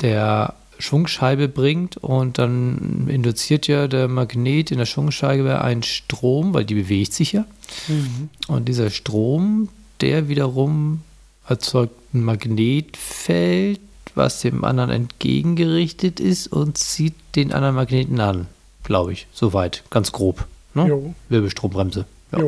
der 0.00 0.54
Schwungscheibe 0.78 1.48
bringt 1.48 1.96
und 1.98 2.38
dann 2.38 3.06
induziert 3.08 3.66
ja 3.68 3.86
der 3.86 4.08
Magnet 4.08 4.70
in 4.70 4.78
der 4.78 4.86
Schwungscheibe 4.86 5.60
einen 5.60 5.82
Strom, 5.82 6.52
weil 6.54 6.64
die 6.64 6.74
bewegt 6.74 7.12
sich 7.12 7.32
ja. 7.32 7.44
Mhm. 7.88 8.28
Und 8.48 8.68
dieser 8.68 8.90
Strom, 8.90 9.68
der 10.00 10.28
wiederum 10.28 11.02
erzeugt 11.48 11.94
ein 12.12 12.24
Magnetfeld, 12.24 13.80
was 14.14 14.40
dem 14.40 14.64
anderen 14.64 14.90
entgegengerichtet 14.90 16.20
ist 16.20 16.48
und 16.48 16.78
zieht 16.78 17.14
den 17.36 17.52
anderen 17.52 17.74
Magneten 17.76 18.20
an, 18.20 18.46
glaube 18.82 19.12
ich. 19.12 19.26
Soweit, 19.32 19.82
ganz 19.90 20.12
grob. 20.12 20.46
Ne? 20.74 21.14
Wirbelstrombremse. 21.28 22.04
Ja. 22.32 22.38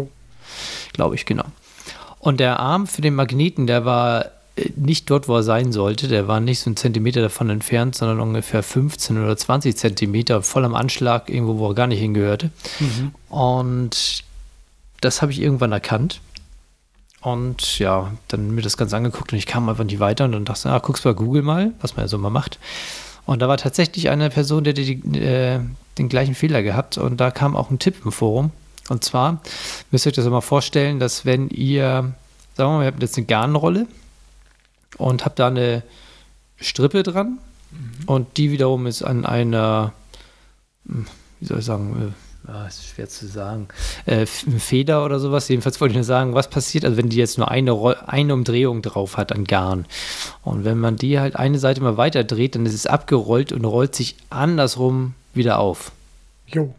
Glaube 0.93 1.15
ich, 1.15 1.27
genau. 1.27 1.45
Und 2.27 2.41
der 2.41 2.59
Arm 2.59 2.89
für 2.89 3.03
den 3.03 3.15
Magneten, 3.15 3.69
der 3.69 3.85
war 3.85 4.25
äh, 4.57 4.71
nicht 4.75 5.09
dort, 5.11 5.29
wo 5.29 5.37
er 5.37 5.45
sein 5.45 5.71
sollte. 5.71 6.09
Der 6.09 6.27
war 6.27 6.41
nicht 6.41 6.59
so 6.59 6.69
einen 6.69 6.77
Zentimeter 6.77 7.21
davon 7.23 7.51
entfernt, 7.51 7.95
sondern 7.95 8.19
ungefähr 8.19 8.65
15 8.65 9.23
oder 9.23 9.37
20 9.37 9.77
Zentimeter 9.77 10.43
voll 10.43 10.65
am 10.65 10.75
Anschlag, 10.75 11.31
irgendwo, 11.31 11.59
wo 11.59 11.69
er 11.69 11.75
gar 11.77 11.87
nicht 11.87 12.01
hingehörte. 12.01 12.51
Mhm. 12.81 13.15
Und 13.29 14.25
das 15.03 15.23
habe 15.23 15.31
ich 15.31 15.41
irgendwann 15.41 15.71
erkannt. 15.71 16.21
Und 17.21 17.79
ja, 17.79 18.11
dann 18.27 18.57
mir 18.57 18.63
das 18.63 18.77
Ganze 18.77 18.97
angeguckt 18.97 19.33
und 19.33 19.39
ich 19.39 19.47
kam 19.47 19.69
einfach 19.69 19.85
nicht 19.85 20.01
weiter 20.01 20.25
und 20.25 20.33
dann 20.33 20.45
dachte 20.45 20.69
ich, 20.69 20.75
ah, 20.75 20.81
guck's 20.81 21.03
bei 21.03 21.13
Google 21.13 21.43
mal, 21.43 21.75
was 21.81 21.95
man 21.95 22.07
ja 22.07 22.09
so 22.09 22.19
mal 22.19 22.31
macht. 22.31 22.59
Und 23.25 23.41
da 23.41 23.47
war 23.47 23.57
tatsächlich 23.57 24.09
eine 24.09 24.31
Person, 24.31 24.65
die, 24.65 24.75
die 24.75 25.21
äh, 25.21 25.61
den 25.97 26.09
gleichen 26.09 26.35
Fehler 26.35 26.65
gehabt 26.65 26.99
und 26.99 27.21
da 27.21 27.31
kam 27.31 27.55
auch 27.55 27.71
ein 27.71 27.79
Tipp 27.79 28.05
im 28.05 28.11
Forum. 28.11 28.51
Und 28.89 29.05
zwar 29.05 29.41
müsst 29.91 30.07
ihr 30.07 30.11
euch 30.11 30.17
das 30.17 30.27
mal 30.27 30.41
vorstellen, 30.41 31.01
dass 31.01 31.25
wenn 31.25 31.49
ihr, 31.49 32.15
sagen 32.57 32.71
wir 32.71 32.77
mal, 32.79 32.83
ihr 32.83 32.87
habt 32.87 33.03
jetzt 33.03 33.17
eine 33.17 33.27
Garnrolle 33.27 33.87
und 34.99 35.25
habt 35.25 35.39
da 35.39 35.49
eine 35.49 35.83
Strippe 36.57 37.03
dran 37.03 37.39
mhm. 37.71 38.05
und 38.07 38.37
die 38.37 38.51
wiederum 38.51 38.87
ist 38.87 39.03
an 39.03 39.27
einer, 39.27 39.93
hm, 40.87 41.07
wie 41.41 41.47
soll 41.47 41.59
ich 41.59 41.65
sagen, 41.65 42.15
äh, 42.47 42.51
ah, 42.51 42.67
ist 42.67 42.87
schwer 42.87 43.09
zu 43.09 43.27
sagen, 43.27 43.69
äh, 44.07 44.25
Feder 44.27 45.05
oder 45.05 45.19
sowas. 45.19 45.49
Jedenfalls 45.49 45.81
wollte 45.81 45.93
ich 45.93 45.97
nur 45.97 46.05
sagen, 46.05 46.35
was 46.35 46.49
passiert, 46.49 46.85
also 46.85 46.97
wenn 46.97 47.09
die 47.09 47.17
jetzt 47.17 47.39
nur 47.39 47.51
eine, 47.51 48.09
eine 48.09 48.35
Umdrehung 48.35 48.83
drauf 48.83 49.17
hat 49.17 49.33
an 49.33 49.45
Garn. 49.45 49.87
Und 50.43 50.65
wenn 50.65 50.79
man 50.79 50.97
die 50.97 51.19
halt 51.19 51.37
eine 51.37 51.59
Seite 51.59 51.83
mal 51.83 51.97
weiter 51.97 52.25
dreht, 52.25 52.55
dann 52.55 52.67
ist 52.67 52.75
es 52.75 52.87
abgerollt 52.87 53.53
und 53.53 53.65
rollt 53.65 53.95
sich 53.95 54.17
andersrum 54.31 55.15
wieder 55.35 55.59
auf. 55.59 55.93
Jo. 56.47 56.75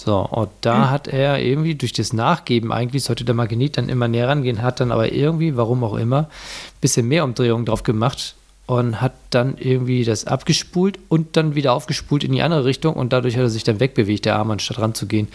So, 0.00 0.20
und 0.20 0.50
da 0.60 0.84
hm. 0.84 0.90
hat 0.90 1.08
er 1.08 1.40
irgendwie 1.40 1.74
durch 1.74 1.92
das 1.92 2.12
Nachgeben, 2.12 2.72
eigentlich 2.72 3.04
sollte 3.04 3.24
der 3.24 3.34
Magnet 3.34 3.76
dann 3.76 3.88
immer 3.88 4.06
näher 4.06 4.28
rangehen, 4.28 4.62
hat 4.62 4.80
dann 4.80 4.92
aber 4.92 5.12
irgendwie, 5.12 5.56
warum 5.56 5.82
auch 5.82 5.96
immer, 5.96 6.20
ein 6.20 6.80
bisschen 6.80 7.08
mehr 7.08 7.24
Umdrehungen 7.24 7.66
drauf 7.66 7.82
gemacht 7.82 8.36
und 8.66 9.00
hat 9.00 9.14
dann 9.30 9.56
irgendwie 9.58 10.04
das 10.04 10.26
abgespult 10.26 10.98
und 11.08 11.36
dann 11.36 11.54
wieder 11.54 11.72
aufgespult 11.72 12.22
in 12.22 12.32
die 12.32 12.42
andere 12.42 12.64
Richtung 12.64 12.94
und 12.94 13.12
dadurch 13.12 13.34
hat 13.36 13.42
er 13.42 13.50
sich 13.50 13.64
dann 13.64 13.80
wegbewegt, 13.80 14.26
der 14.26 14.36
Arm, 14.36 14.50
anstatt 14.50 14.78
ranzugehen. 14.78 15.28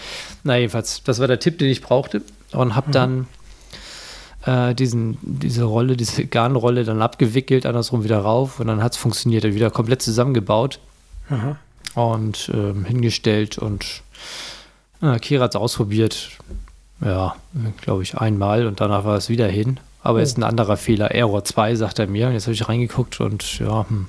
Na, 0.43 0.57
jedenfalls, 0.57 1.03
das 1.03 1.19
war 1.19 1.27
der 1.27 1.39
Tipp, 1.39 1.57
den 1.57 1.69
ich 1.69 1.81
brauchte 1.81 2.21
und 2.51 2.75
habe 2.75 2.89
mhm. 2.89 2.91
dann 2.91 3.27
äh, 4.45 4.75
diesen, 4.75 5.17
diese 5.21 5.63
Rolle, 5.63 5.97
diese 5.97 6.25
Garnrolle 6.25 6.83
dann 6.83 7.01
abgewickelt, 7.01 7.65
andersrum 7.65 8.03
wieder 8.03 8.19
rauf 8.19 8.59
und 8.59 8.67
dann 8.67 8.83
hat 8.83 8.93
es 8.93 8.97
funktioniert, 8.97 9.43
wieder 9.43 9.71
komplett 9.71 10.01
zusammengebaut 10.01 10.79
Aha. 11.29 11.57
und 11.95 12.51
ähm, 12.53 12.85
hingestellt 12.85 13.57
und 13.57 14.03
äh, 15.03 15.19
Kira 15.19 15.43
hat 15.43 15.51
es 15.51 15.55
ausprobiert, 15.55 16.29
ja, 17.03 17.35
glaube 17.81 18.03
ich, 18.03 18.17
einmal 18.17 18.65
und 18.65 18.81
danach 18.81 19.05
war 19.05 19.17
es 19.17 19.29
wieder 19.29 19.47
hin 19.47 19.79
aber 20.03 20.19
oh. 20.19 20.21
ist 20.21 20.37
ein 20.37 20.43
anderer 20.43 20.77
Fehler. 20.77 21.11
Error 21.11 21.43
2, 21.43 21.75
sagt 21.75 21.97
er 21.97 22.07
mir. 22.07 22.31
Jetzt 22.31 22.43
habe 22.43 22.53
ich 22.53 22.67
reingeguckt 22.67 23.21
und 23.21 23.59
ja, 23.59 23.87
hm. 23.87 24.07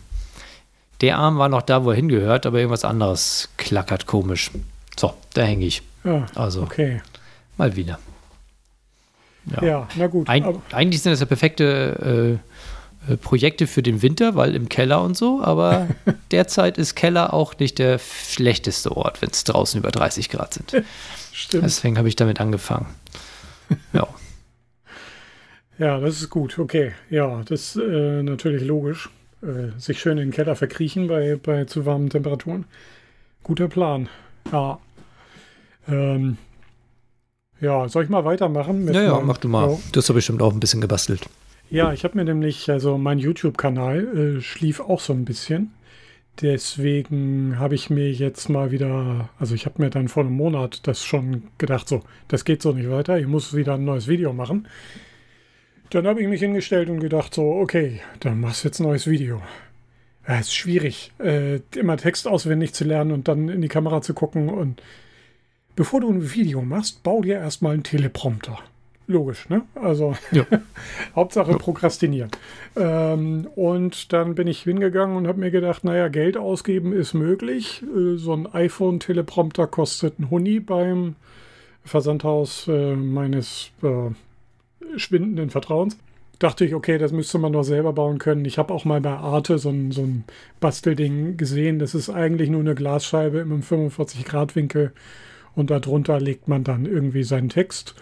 der 1.01 1.19
Arm 1.19 1.39
war 1.39 1.49
noch 1.49 1.63
da, 1.63 1.85
wo 1.85 1.91
er 1.91 1.97
hingehört, 1.97 2.47
aber 2.47 2.59
irgendwas 2.59 2.85
anderes 2.85 3.49
klackert 3.57 4.07
komisch. 4.07 4.51
So, 4.97 5.15
da 5.33 5.43
hänge 5.43 5.65
ich. 5.65 5.83
Ja, 6.03 6.27
also, 6.35 6.63
okay. 6.63 7.01
mal 7.57 7.77
wieder. 7.77 7.99
Ja, 9.47 9.63
ja 9.63 9.89
na 9.95 10.07
gut. 10.09 10.29
Ein, 10.29 10.63
eigentlich 10.73 11.01
sind 11.03 11.13
das 11.13 11.21
ja 11.21 11.27
perfekte 11.27 12.41
äh, 12.41 12.54
Projekte 13.21 13.67
für 13.67 13.83
den 13.83 14.03
Winter, 14.03 14.35
weil 14.35 14.55
im 14.55 14.69
Keller 14.69 15.03
und 15.03 15.17
so, 15.17 15.43
aber 15.43 15.89
derzeit 16.31 16.79
ist 16.79 16.95
Keller 16.95 17.35
auch 17.35 17.59
nicht 17.59 17.79
der 17.79 17.99
schlechteste 17.99 18.97
Ort, 18.97 19.23
wenn 19.23 19.31
es 19.31 19.45
draußen 19.45 19.79
über 19.79 19.91
30 19.91 20.31
Grad 20.31 20.55
sind. 20.55 20.85
Stimmt. 21.33 21.65
Deswegen 21.65 21.99
habe 21.99 22.09
ich 22.09 22.17
damit 22.17 22.41
angefangen. 22.41 22.87
Ja. 23.93 24.07
Ja, 25.79 25.99
das 25.99 26.21
ist 26.21 26.31
gut. 26.31 26.59
Okay. 26.59 26.93
Ja, 27.11 27.43
das 27.45 27.75
ist 27.75 27.77
äh, 27.77 28.23
natürlich 28.23 28.63
logisch. 28.63 29.09
Äh, 29.43 29.79
sich 29.79 29.99
schön 30.01 30.19
in 30.19 30.29
den 30.29 30.33
Keller 30.33 30.55
verkriechen 30.55 31.09
bei, 31.09 31.37
bei 31.43 31.65
zu 31.65 31.87
warmen 31.87 32.11
Temperaturen. 32.11 32.67
Guter 33.43 33.69
Plan. 33.69 34.09
Ja. 34.53 34.79
Ähm, 35.89 36.37
ja, 37.61 37.89
soll 37.89 38.05
ich 38.05 38.11
mal 38.11 38.25
weitermachen? 38.25 38.93
ja, 38.93 39.03
ja, 39.03 39.21
mach 39.21 39.39
du 39.39 39.49
mal. 39.49 39.69
Oh. 39.69 39.81
Du 39.93 39.99
hast 39.99 40.09
doch 40.09 40.15
bestimmt 40.15 40.43
auch 40.43 40.53
ein 40.53 40.61
bisschen 40.61 40.81
gebastelt. 40.81 41.23
Ja, 41.75 41.93
ich 41.93 42.05
habe 42.05 42.17
mir 42.17 42.25
nämlich, 42.25 42.71
also 42.71 42.99
mein 42.99 43.19
YouTube-Kanal 43.19 44.37
äh, 44.37 44.41
schlief 44.41 44.79
auch 44.79 45.01
so 45.01 45.13
ein 45.13 45.25
bisschen. 45.25 45.73
Deswegen 46.41 47.59
habe 47.59 47.75
ich 47.75 47.91
mir 47.91 48.13
jetzt 48.13 48.49
mal 48.49 48.71
wieder, 48.71 49.29
also 49.41 49.57
ich 49.57 49.67
habe 49.67 49.83
mir 49.83 49.91
dann 49.91 50.07
vor 50.07 50.23
einem 50.23 50.37
Monat 50.37 50.87
das 50.87 51.05
schon 51.05 51.49
gedacht, 51.59 51.89
so, 51.89 52.05
das 52.29 52.45
geht 52.45 52.63
so 52.63 52.71
nicht 52.71 52.89
weiter, 52.89 53.19
ich 53.19 53.27
muss 53.27 53.57
wieder 53.57 53.75
ein 53.75 53.85
neues 53.85 54.07
Video 54.07 54.33
machen. 54.33 54.69
Dann 55.91 56.07
habe 56.07 56.23
ich 56.23 56.29
mich 56.29 56.43
hingestellt 56.43 56.89
und 56.91 57.01
gedacht, 57.01 57.35
so, 57.35 57.55
okay, 57.55 58.01
dann 58.21 58.39
machst 58.39 58.63
du 58.63 58.69
jetzt 58.69 58.79
ein 58.79 58.85
neues 58.85 59.09
Video. 59.09 59.43
Ja, 60.29 60.39
ist 60.39 60.55
schwierig, 60.55 61.11
äh, 61.19 61.59
immer 61.75 61.97
Text 61.97 62.29
auswendig 62.29 62.73
zu 62.73 62.85
lernen 62.85 63.11
und 63.11 63.27
dann 63.27 63.49
in 63.49 63.63
die 63.63 63.69
Kamera 63.69 64.01
zu 64.01 64.15
gucken. 64.15 64.49
Und 64.49 64.81
bevor 65.75 66.03
du 66.03 66.09
ein 66.13 66.35
Video 66.35 66.63
machst, 66.63 67.03
bau 67.03 67.21
dir 67.21 67.39
erstmal 67.39 67.75
einen 67.75 67.83
Teleprompter. 67.83 68.61
Logisch, 69.07 69.49
ne? 69.51 69.63
Also 69.75 70.17
ja. 70.33 70.47
Hauptsache 71.17 71.53
ja. 71.53 71.59
prokrastinieren. 71.59 72.31
Ähm, 72.75 73.47
und 73.55 74.13
dann 74.13 74.35
bin 74.35 74.47
ich 74.47 74.63
hingegangen 74.63 75.17
und 75.17 75.29
habe 75.29 75.41
mir 75.41 75.51
gedacht, 75.51 75.85
naja, 75.85 76.09
Geld 76.09 76.39
ausgeben 76.39 76.93
ist 76.93 77.13
möglich. 77.13 77.83
Äh, 77.83 78.17
so 78.17 78.33
ein 78.33 78.47
iPhone-Teleprompter 78.53 79.67
kostet 79.67 80.19
ein 80.19 80.31
Huni 80.31 80.59
beim 80.61 81.17
Versandhaus 81.85 82.67
äh, 82.67 82.97
meines 82.97 83.71
äh, 83.83 84.99
schwindenden 84.99 85.51
Vertrauens. 85.51 85.99
Dachte 86.39 86.65
ich, 86.65 86.75
okay, 86.75 86.97
das 86.97 87.13
müsste 87.13 87.39
man 87.39 87.53
doch 87.53 87.63
selber 87.63 87.93
bauen 87.93 88.19
können. 88.19 88.45
Ich 88.47 88.57
habe 88.57 88.73
auch 88.73 88.87
mal 88.87 89.03
bei 89.03 89.11
Arte 89.11 89.59
so 89.59 89.69
ein, 89.69 89.93
so 89.93 90.03
ein 90.03 90.25
Bastelding 90.61 91.37
gesehen. 91.37 91.79
Das 91.79 91.95
ist 91.95 92.09
eigentlich 92.09 92.49
nur 92.49 92.61
eine 92.61 92.75
Glasscheibe 92.75 93.39
im 93.39 93.63
45-Grad-Winkel 93.63 94.93
und 95.55 95.71
darunter 95.71 96.21
legt 96.21 96.49
man 96.49 96.65
dann 96.65 96.87
irgendwie 96.87 97.23
seinen 97.23 97.51
Text 97.51 97.95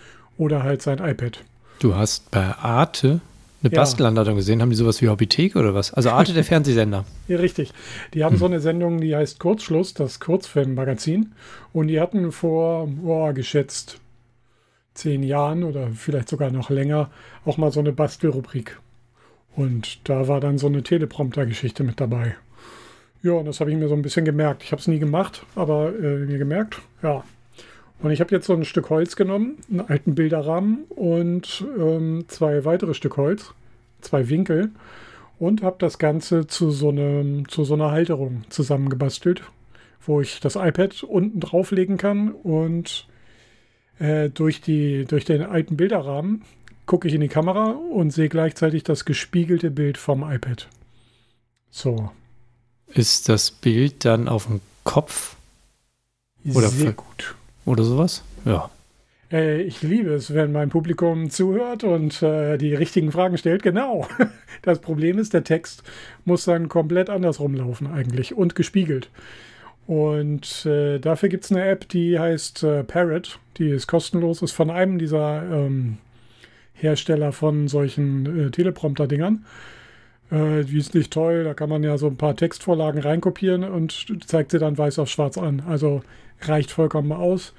oder 0.42 0.64
halt 0.64 0.82
sein 0.82 0.98
iPad. 0.98 1.44
Du 1.78 1.94
hast 1.94 2.30
bei 2.32 2.44
Arte 2.56 3.20
eine 3.62 3.72
ja. 3.72 3.80
Bastelanleitung 3.80 4.36
gesehen? 4.36 4.60
Haben 4.60 4.70
die 4.70 4.76
sowas 4.76 5.00
wie 5.00 5.08
Hobbythek 5.08 5.54
oder 5.54 5.72
was? 5.72 5.94
Also 5.94 6.10
Arte, 6.10 6.32
der 6.32 6.44
Fernsehsender. 6.52 7.04
ja, 7.28 7.38
richtig. 7.38 7.72
Die 8.12 8.24
haben 8.24 8.32
hm. 8.32 8.38
so 8.40 8.46
eine 8.46 8.60
Sendung, 8.60 9.00
die 9.00 9.14
heißt 9.14 9.38
Kurzschluss, 9.38 9.94
das 9.94 10.18
Kurzfilmmagazin. 10.18 11.32
Und 11.72 11.88
die 11.88 12.00
hatten 12.00 12.32
vor, 12.32 12.88
boah, 12.88 13.32
geschätzt 13.32 14.00
zehn 14.94 15.22
Jahren 15.22 15.62
oder 15.62 15.88
vielleicht 15.94 16.28
sogar 16.28 16.50
noch 16.50 16.68
länger 16.70 17.10
auch 17.44 17.56
mal 17.56 17.72
so 17.72 17.80
eine 17.80 17.92
Bastelrubrik. 17.92 18.78
Und 19.54 20.00
da 20.08 20.28
war 20.28 20.40
dann 20.40 20.58
so 20.58 20.66
eine 20.66 20.82
Teleprompter-Geschichte 20.82 21.84
mit 21.84 22.00
dabei. 22.00 22.34
Ja, 23.22 23.32
und 23.32 23.44
das 23.44 23.60
habe 23.60 23.70
ich 23.70 23.76
mir 23.76 23.88
so 23.88 23.94
ein 23.94 24.02
bisschen 24.02 24.24
gemerkt. 24.24 24.64
Ich 24.64 24.72
habe 24.72 24.80
es 24.80 24.88
nie 24.88 24.98
gemacht, 24.98 25.46
aber 25.54 25.92
äh, 25.94 26.18
mir 26.26 26.38
gemerkt, 26.38 26.80
ja. 27.02 27.22
Und 28.02 28.10
ich 28.10 28.20
habe 28.20 28.34
jetzt 28.34 28.46
so 28.46 28.52
ein 28.52 28.64
Stück 28.64 28.90
Holz 28.90 29.14
genommen, 29.14 29.58
einen 29.70 29.80
alten 29.80 30.14
Bilderrahmen 30.16 30.84
und 30.88 31.64
ähm, 31.78 32.24
zwei 32.26 32.64
weitere 32.64 32.94
Stück 32.94 33.16
Holz, 33.16 33.54
zwei 34.00 34.28
Winkel 34.28 34.72
und 35.38 35.62
habe 35.62 35.76
das 35.78 35.98
Ganze 35.98 36.48
zu 36.48 36.72
so, 36.72 36.88
einem, 36.88 37.48
zu 37.48 37.64
so 37.64 37.74
einer 37.74 37.92
Halterung 37.92 38.44
zusammengebastelt, 38.48 39.42
wo 40.04 40.20
ich 40.20 40.40
das 40.40 40.56
iPad 40.56 41.04
unten 41.04 41.38
drauflegen 41.38 41.96
kann 41.96 42.32
und 42.32 43.06
äh, 44.00 44.30
durch, 44.30 44.60
die, 44.60 45.04
durch 45.04 45.24
den 45.24 45.42
alten 45.42 45.76
Bilderrahmen 45.76 46.42
gucke 46.86 47.06
ich 47.06 47.14
in 47.14 47.20
die 47.20 47.28
Kamera 47.28 47.70
und 47.70 48.10
sehe 48.10 48.28
gleichzeitig 48.28 48.82
das 48.82 49.04
gespiegelte 49.04 49.70
Bild 49.70 49.96
vom 49.96 50.28
iPad. 50.28 50.68
So. 51.70 52.10
Ist 52.88 53.28
das 53.28 53.52
Bild 53.52 54.04
dann 54.04 54.28
auf 54.28 54.46
dem 54.46 54.60
Kopf? 54.82 55.36
Oder 56.44 56.68
Sehr 56.68 56.92
gut. 56.92 57.36
Oder 57.64 57.84
sowas? 57.84 58.22
Ja. 58.44 58.70
Äh, 59.32 59.62
ich 59.62 59.82
liebe 59.82 60.10
es, 60.10 60.34
wenn 60.34 60.52
mein 60.52 60.68
Publikum 60.68 61.30
zuhört 61.30 61.84
und 61.84 62.22
äh, 62.22 62.58
die 62.58 62.74
richtigen 62.74 63.12
Fragen 63.12 63.38
stellt. 63.38 63.62
Genau. 63.62 64.06
Das 64.64 64.78
Problem 64.78 65.18
ist, 65.18 65.34
der 65.34 65.42
Text 65.42 65.82
muss 66.24 66.44
dann 66.44 66.68
komplett 66.68 67.10
andersrum 67.10 67.54
laufen 67.54 67.88
eigentlich 67.88 68.32
und 68.32 68.54
gespiegelt. 68.54 69.10
Und 69.88 70.64
äh, 70.66 71.00
dafür 71.00 71.28
gibt 71.28 71.44
es 71.44 71.50
eine 71.50 71.64
App, 71.64 71.88
die 71.88 72.16
heißt 72.16 72.62
äh, 72.62 72.84
Parrot. 72.84 73.40
Die 73.58 73.70
ist 73.70 73.88
kostenlos, 73.88 74.40
ist 74.40 74.52
von 74.52 74.70
einem 74.70 75.00
dieser 75.00 75.42
ähm, 75.50 75.98
Hersteller 76.74 77.32
von 77.32 77.66
solchen 77.66 78.46
äh, 78.46 78.50
Teleprompter-Dingern. 78.52 79.44
Äh, 80.32 80.64
die 80.64 80.78
ist 80.78 80.94
nicht 80.94 81.12
toll, 81.12 81.44
da 81.44 81.54
kann 81.54 81.68
man 81.68 81.84
ja 81.84 81.98
so 81.98 82.06
ein 82.06 82.16
paar 82.16 82.34
Textvorlagen 82.34 83.02
reinkopieren 83.02 83.64
und 83.64 84.06
zeigt 84.26 84.50
sie 84.50 84.58
dann 84.58 84.78
weiß 84.78 84.98
auf 84.98 85.08
schwarz 85.08 85.36
an. 85.36 85.62
Also 85.68 86.02
reicht 86.40 86.70
vollkommen 86.70 87.12
aus. 87.12 87.52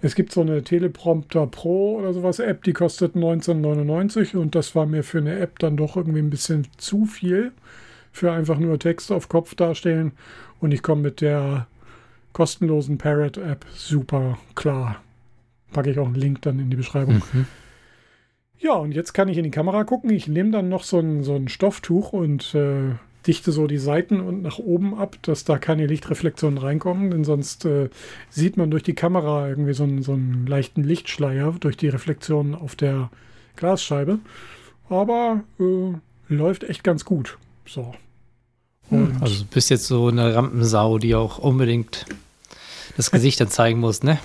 Es 0.00 0.14
gibt 0.14 0.32
so 0.32 0.40
eine 0.40 0.62
Teleprompter 0.62 1.46
Pro 1.46 1.96
oder 1.98 2.14
sowas 2.14 2.38
App, 2.38 2.62
die 2.64 2.72
kostet 2.72 3.16
19,99 3.16 4.34
und 4.36 4.54
das 4.54 4.74
war 4.74 4.86
mir 4.86 5.02
für 5.02 5.18
eine 5.18 5.38
App 5.38 5.58
dann 5.58 5.76
doch 5.76 5.96
irgendwie 5.96 6.20
ein 6.20 6.30
bisschen 6.30 6.66
zu 6.78 7.04
viel 7.04 7.52
für 8.12 8.32
einfach 8.32 8.58
nur 8.58 8.78
Text 8.78 9.12
auf 9.12 9.28
Kopf 9.28 9.54
darstellen. 9.54 10.12
Und 10.60 10.72
ich 10.72 10.82
komme 10.82 11.02
mit 11.02 11.20
der 11.20 11.66
kostenlosen 12.32 12.98
Parrot-App 12.98 13.66
super 13.74 14.38
klar. 14.54 15.02
Packe 15.72 15.90
ich 15.90 15.98
auch 15.98 16.06
einen 16.06 16.14
Link 16.14 16.42
dann 16.42 16.58
in 16.58 16.70
die 16.70 16.76
Beschreibung. 16.76 17.22
Mhm. 17.32 17.46
Ja, 18.60 18.74
und 18.74 18.92
jetzt 18.92 19.14
kann 19.14 19.28
ich 19.28 19.38
in 19.38 19.44
die 19.44 19.50
Kamera 19.50 19.84
gucken. 19.84 20.10
Ich 20.10 20.28
nehme 20.28 20.50
dann 20.50 20.68
noch 20.68 20.84
so 20.84 20.98
ein, 20.98 21.24
so 21.24 21.34
ein 21.34 21.48
Stofftuch 21.48 22.12
und 22.12 22.54
äh, 22.54 22.90
dichte 23.26 23.52
so 23.52 23.66
die 23.66 23.78
Seiten 23.78 24.20
und 24.20 24.42
nach 24.42 24.58
oben 24.58 24.98
ab, 24.98 25.16
dass 25.22 25.44
da 25.44 25.58
keine 25.58 25.86
Lichtreflexionen 25.86 26.58
reinkommen, 26.58 27.10
denn 27.10 27.24
sonst 27.24 27.64
äh, 27.64 27.88
sieht 28.28 28.56
man 28.56 28.70
durch 28.70 28.82
die 28.82 28.94
Kamera 28.94 29.48
irgendwie 29.48 29.72
so 29.72 29.84
einen, 29.84 30.02
so 30.02 30.12
einen 30.12 30.46
leichten 30.46 30.84
Lichtschleier 30.84 31.54
durch 31.58 31.76
die 31.76 31.88
Reflexionen 31.88 32.54
auf 32.54 32.76
der 32.76 33.10
Glasscheibe. 33.56 34.18
Aber 34.90 35.42
äh, 35.58 35.94
läuft 36.28 36.64
echt 36.64 36.84
ganz 36.84 37.04
gut. 37.04 37.38
So. 37.66 37.94
Hm, 38.88 39.06
und 39.06 39.22
also 39.22 39.42
du 39.42 39.48
bist 39.50 39.70
jetzt 39.70 39.86
so 39.86 40.08
eine 40.08 40.34
Rampensau, 40.34 40.98
die 40.98 41.14
auch 41.14 41.38
unbedingt 41.38 42.04
das 42.96 43.10
Gesicht 43.10 43.40
dann 43.40 43.48
zeigen 43.48 43.80
muss, 43.80 44.02
ne? 44.02 44.18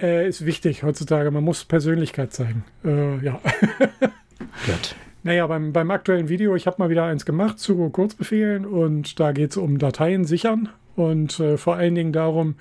Äh, 0.00 0.28
ist 0.28 0.44
wichtig 0.44 0.82
heutzutage. 0.82 1.30
Man 1.30 1.44
muss 1.44 1.64
Persönlichkeit 1.64 2.32
zeigen. 2.32 2.64
Äh, 2.84 3.24
ja. 3.24 3.40
Gut. 4.66 4.96
Naja, 5.22 5.46
beim, 5.46 5.72
beim 5.72 5.90
aktuellen 5.90 6.28
Video, 6.28 6.54
ich 6.54 6.66
habe 6.66 6.76
mal 6.78 6.90
wieder 6.90 7.04
eins 7.04 7.24
gemacht 7.24 7.58
zu 7.58 7.88
Kurzbefehlen 7.88 8.66
und 8.66 9.18
da 9.20 9.32
geht 9.32 9.52
es 9.52 9.56
um 9.56 9.78
Dateien 9.78 10.24
sichern 10.24 10.68
und 10.96 11.40
äh, 11.40 11.56
vor 11.56 11.76
allen 11.76 11.94
Dingen 11.94 12.12
darum, 12.12 12.56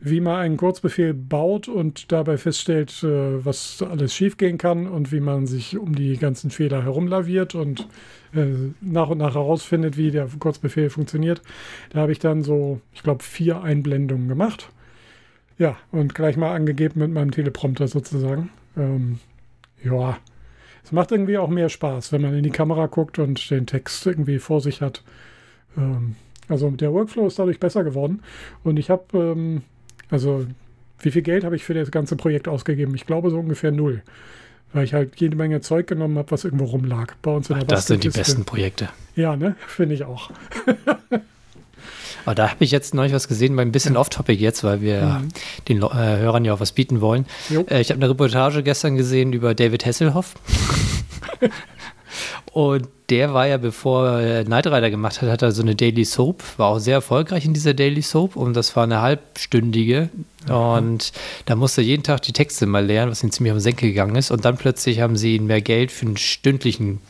wie 0.00 0.20
man 0.20 0.36
einen 0.36 0.56
Kurzbefehl 0.56 1.14
baut 1.14 1.66
und 1.66 2.12
dabei 2.12 2.36
feststellt, 2.36 3.02
äh, 3.02 3.44
was 3.44 3.82
alles 3.82 4.14
schiefgehen 4.14 4.56
kann 4.56 4.86
und 4.86 5.10
wie 5.10 5.20
man 5.20 5.46
sich 5.46 5.78
um 5.78 5.96
die 5.96 6.16
ganzen 6.16 6.50
Fehler 6.50 6.84
herumlaviert 6.84 7.56
und 7.56 7.88
äh, 8.34 8.46
nach 8.80 9.08
und 9.08 9.18
nach 9.18 9.34
herausfindet, 9.34 9.96
wie 9.96 10.10
der 10.10 10.28
Kurzbefehl 10.38 10.90
funktioniert. 10.90 11.42
Da 11.90 12.00
habe 12.00 12.12
ich 12.12 12.18
dann 12.18 12.42
so, 12.42 12.80
ich 12.92 13.02
glaube, 13.02 13.24
vier 13.24 13.62
Einblendungen 13.62 14.28
gemacht. 14.28 14.68
Ja, 15.58 15.76
und 15.90 16.14
gleich 16.14 16.36
mal 16.36 16.54
angegeben 16.54 17.00
mit 17.00 17.10
meinem 17.12 17.30
Teleprompter 17.30 17.88
sozusagen. 17.88 18.50
Ähm, 18.76 19.20
ja, 19.82 20.18
es 20.84 20.92
macht 20.92 21.12
irgendwie 21.12 21.38
auch 21.38 21.48
mehr 21.48 21.68
Spaß, 21.68 22.12
wenn 22.12 22.22
man 22.22 22.34
in 22.34 22.42
die 22.42 22.50
Kamera 22.50 22.86
guckt 22.86 23.18
und 23.18 23.50
den 23.50 23.66
Text 23.66 24.06
irgendwie 24.06 24.38
vor 24.38 24.60
sich 24.60 24.82
hat. 24.82 25.02
Ähm, 25.76 26.16
also 26.48 26.70
der 26.70 26.92
Workflow 26.92 27.26
ist 27.26 27.38
dadurch 27.38 27.58
besser 27.58 27.84
geworden. 27.84 28.22
Und 28.62 28.78
ich 28.78 28.90
habe, 28.90 29.04
ähm, 29.18 29.62
also 30.10 30.46
wie 31.00 31.10
viel 31.10 31.22
Geld 31.22 31.44
habe 31.44 31.56
ich 31.56 31.64
für 31.64 31.74
das 31.74 31.90
ganze 31.90 32.16
Projekt 32.16 32.48
ausgegeben? 32.48 32.94
Ich 32.94 33.06
glaube 33.06 33.30
so 33.30 33.38
ungefähr 33.38 33.72
null. 33.72 34.02
Weil 34.72 34.84
ich 34.84 34.94
halt 34.94 35.16
jede 35.16 35.36
Menge 35.36 35.60
Zeug 35.60 35.86
genommen 35.86 36.18
habe, 36.18 36.30
was 36.30 36.44
irgendwo 36.44 36.64
rumlag. 36.64 37.14
Bei 37.22 37.30
uns 37.30 37.48
in 37.48 37.56
der 37.56 37.64
Ach, 37.64 37.68
Das 37.68 37.86
sind 37.86 38.04
die 38.04 38.10
besten 38.10 38.44
Projekte. 38.44 38.90
Ja, 39.14 39.36
ne? 39.36 39.56
Finde 39.66 39.94
ich 39.94 40.04
auch. 40.04 40.30
Aber 42.24 42.34
da 42.34 42.50
habe 42.50 42.64
ich 42.64 42.70
jetzt 42.70 42.94
neulich 42.94 43.12
was 43.12 43.28
gesehen, 43.28 43.58
ein 43.58 43.72
bisschen 43.72 43.94
ja. 43.94 44.00
off-topic 44.00 44.40
jetzt, 44.40 44.64
weil 44.64 44.80
wir 44.80 45.02
mhm. 45.02 45.28
den 45.68 45.82
äh, 45.82 46.18
Hörern 46.18 46.44
ja 46.44 46.54
auch 46.54 46.60
was 46.60 46.72
bieten 46.72 47.00
wollen. 47.00 47.26
Äh, 47.50 47.80
ich 47.80 47.90
habe 47.90 48.00
eine 48.00 48.10
Reportage 48.10 48.62
gestern 48.62 48.96
gesehen 48.96 49.32
über 49.32 49.54
David 49.54 49.86
Hasselhoff. 49.86 50.34
Und 52.52 52.88
der 53.10 53.34
war 53.34 53.46
ja, 53.46 53.58
bevor 53.58 54.08
er 54.18 54.44
Knight 54.44 54.66
Rider 54.66 54.90
gemacht 54.90 55.20
hat, 55.20 55.28
hat 55.28 55.42
er 55.42 55.52
so 55.52 55.60
eine 55.62 55.74
Daily 55.74 56.04
Soap, 56.04 56.42
war 56.56 56.68
auch 56.68 56.78
sehr 56.78 56.94
erfolgreich 56.94 57.44
in 57.44 57.52
dieser 57.52 57.74
Daily 57.74 58.00
Soap 58.02 58.34
und 58.34 58.54
das 58.54 58.74
war 58.74 58.84
eine 58.84 59.02
halbstündige. 59.02 60.08
Mhm. 60.48 60.54
Und 60.54 61.12
da 61.44 61.54
musste 61.54 61.82
er 61.82 61.86
jeden 61.86 62.02
Tag 62.02 62.22
die 62.22 62.32
Texte 62.32 62.66
mal 62.66 62.84
lernen, 62.84 63.10
was 63.10 63.22
ihm 63.22 63.30
ziemlich 63.30 63.52
auf 63.52 63.58
den 63.58 63.62
Senkel 63.62 63.90
gegangen 63.90 64.16
ist. 64.16 64.30
Und 64.30 64.44
dann 64.44 64.56
plötzlich 64.56 65.00
haben 65.00 65.16
sie 65.16 65.36
ihm 65.36 65.46
mehr 65.46 65.60
Geld 65.60 65.92
für 65.92 66.06
einen 66.06 66.16
stündlichen 66.16 67.00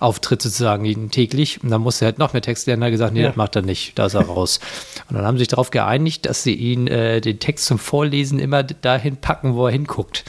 Auftritt 0.00 0.42
sozusagen 0.42 1.10
täglich. 1.10 1.62
Und 1.62 1.70
dann 1.70 1.80
musste 1.80 2.04
er 2.04 2.06
halt 2.06 2.18
noch 2.18 2.32
mehr 2.32 2.42
Text 2.42 2.66
lernen. 2.66 2.82
Er 2.82 2.86
hat 2.86 2.92
gesagt, 2.92 3.14
nee, 3.14 3.22
ja. 3.22 3.28
das 3.28 3.36
macht 3.36 3.56
er 3.56 3.62
nicht, 3.62 3.98
da 3.98 4.06
ist 4.06 4.14
er 4.14 4.22
raus. 4.22 4.60
Und 5.08 5.16
dann 5.16 5.24
haben 5.24 5.36
sie 5.36 5.40
sich 5.40 5.48
darauf 5.48 5.70
geeinigt, 5.70 6.26
dass 6.26 6.42
sie 6.42 6.54
ihn 6.54 6.86
äh, 6.86 7.20
den 7.20 7.38
Text 7.38 7.66
zum 7.66 7.78
Vorlesen 7.78 8.38
immer 8.38 8.62
dahin 8.62 9.16
packen, 9.16 9.54
wo 9.54 9.66
er 9.66 9.72
hinguckt. 9.72 10.24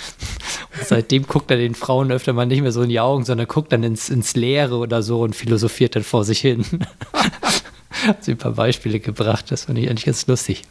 Und 0.77 0.87
seitdem 0.87 1.27
guckt 1.27 1.51
er 1.51 1.57
den 1.57 1.75
Frauen 1.75 2.11
öfter 2.11 2.33
mal 2.33 2.45
nicht 2.45 2.61
mehr 2.61 2.71
so 2.71 2.81
in 2.81 2.89
die 2.89 2.99
Augen, 2.99 3.25
sondern 3.25 3.47
guckt 3.47 3.71
dann 3.71 3.83
ins, 3.83 4.09
ins 4.09 4.35
Leere 4.35 4.75
oder 4.75 5.01
so 5.01 5.21
und 5.21 5.35
philosophiert 5.35 5.95
dann 5.95 6.03
vor 6.03 6.23
sich 6.23 6.39
hin. 6.39 6.65
Hat 8.05 8.23
sie 8.23 8.31
ein 8.31 8.37
paar 8.37 8.51
Beispiele 8.51 8.99
gebracht, 8.99 9.51
das 9.51 9.65
fand 9.65 9.79
ich 9.79 9.89
eigentlich 9.89 10.05
ganz 10.05 10.27
lustig. 10.27 10.63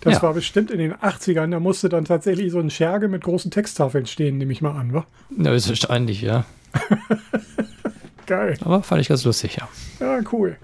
Das 0.00 0.14
ja. 0.14 0.22
war 0.22 0.32
bestimmt 0.32 0.70
in 0.70 0.78
den 0.78 0.94
80ern, 0.94 1.50
da 1.50 1.58
musste 1.58 1.88
dann 1.88 2.04
tatsächlich 2.04 2.52
so 2.52 2.60
ein 2.60 2.70
Scherge 2.70 3.08
mit 3.08 3.24
großen 3.24 3.50
Texttafeln 3.50 4.06
stehen, 4.06 4.38
nehme 4.38 4.52
ich 4.52 4.62
mal 4.62 4.78
an, 4.78 4.92
wa? 4.94 5.04
Ja, 5.36 5.52
ist 5.52 5.68
wahrscheinlich, 5.68 6.22
ja. 6.22 6.44
Geil. 8.26 8.58
Aber 8.62 8.82
fand 8.82 9.00
ich 9.00 9.08
ganz 9.08 9.24
lustig, 9.24 9.56
ja. 9.56 9.68
Ja, 10.00 10.20
cool. 10.32 10.56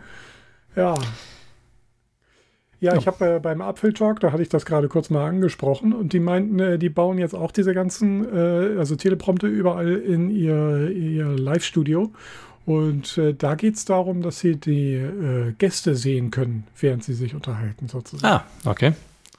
Ja. 0.77 0.95
Ja, 2.81 2.97
ich 2.97 3.07
habe 3.07 3.37
äh, 3.37 3.41
beim 3.41 3.63
Apfeltalk, 3.63 4.21
da 4.21 4.31
hatte 4.31 4.43
ich 4.43 4.51
das 4.51 4.67
gerade 4.67 4.89
kurz 4.89 5.09
mal 5.09 5.27
angesprochen 5.27 5.95
und 5.95 6.13
die 6.13 6.21
meinten, 6.21 6.59
äh, 6.59 6.79
die 6.79 6.91
bauen 6.91 7.17
jetzt 7.17 7.35
auch 7.35 7.51
diese 7.51 7.73
ganzen, 7.73 8.31
äh, 8.31 8.79
also 8.79 8.95
Teleprompter 8.95 9.47
überall 9.47 9.97
in 9.97 10.29
ihr, 10.29 10.91
ihr 10.91 11.29
Live-Studio. 11.29 12.13
Und 12.67 13.17
äh, 13.17 13.33
da 13.35 13.55
geht 13.55 13.77
es 13.77 13.87
darum, 13.87 14.21
dass 14.23 14.41
sie 14.41 14.57
die 14.57 14.95
äh, 14.95 15.53
Gäste 15.57 15.95
sehen 15.95 16.31
können, 16.31 16.67
während 16.79 17.05
sie 17.05 17.15
sich 17.15 17.35
unterhalten, 17.35 17.89
sozusagen. 17.89 18.35
Ah, 18.35 18.45
okay. 18.69 18.93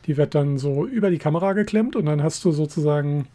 Die 0.06 0.18
wird 0.18 0.34
dann 0.34 0.58
so 0.58 0.86
über 0.86 1.10
die 1.10 1.18
Kamera 1.18 1.54
geklemmt 1.54 1.96
und 1.96 2.06
dann 2.06 2.24
hast 2.24 2.46
du 2.46 2.52
sozusagen, 2.52 3.28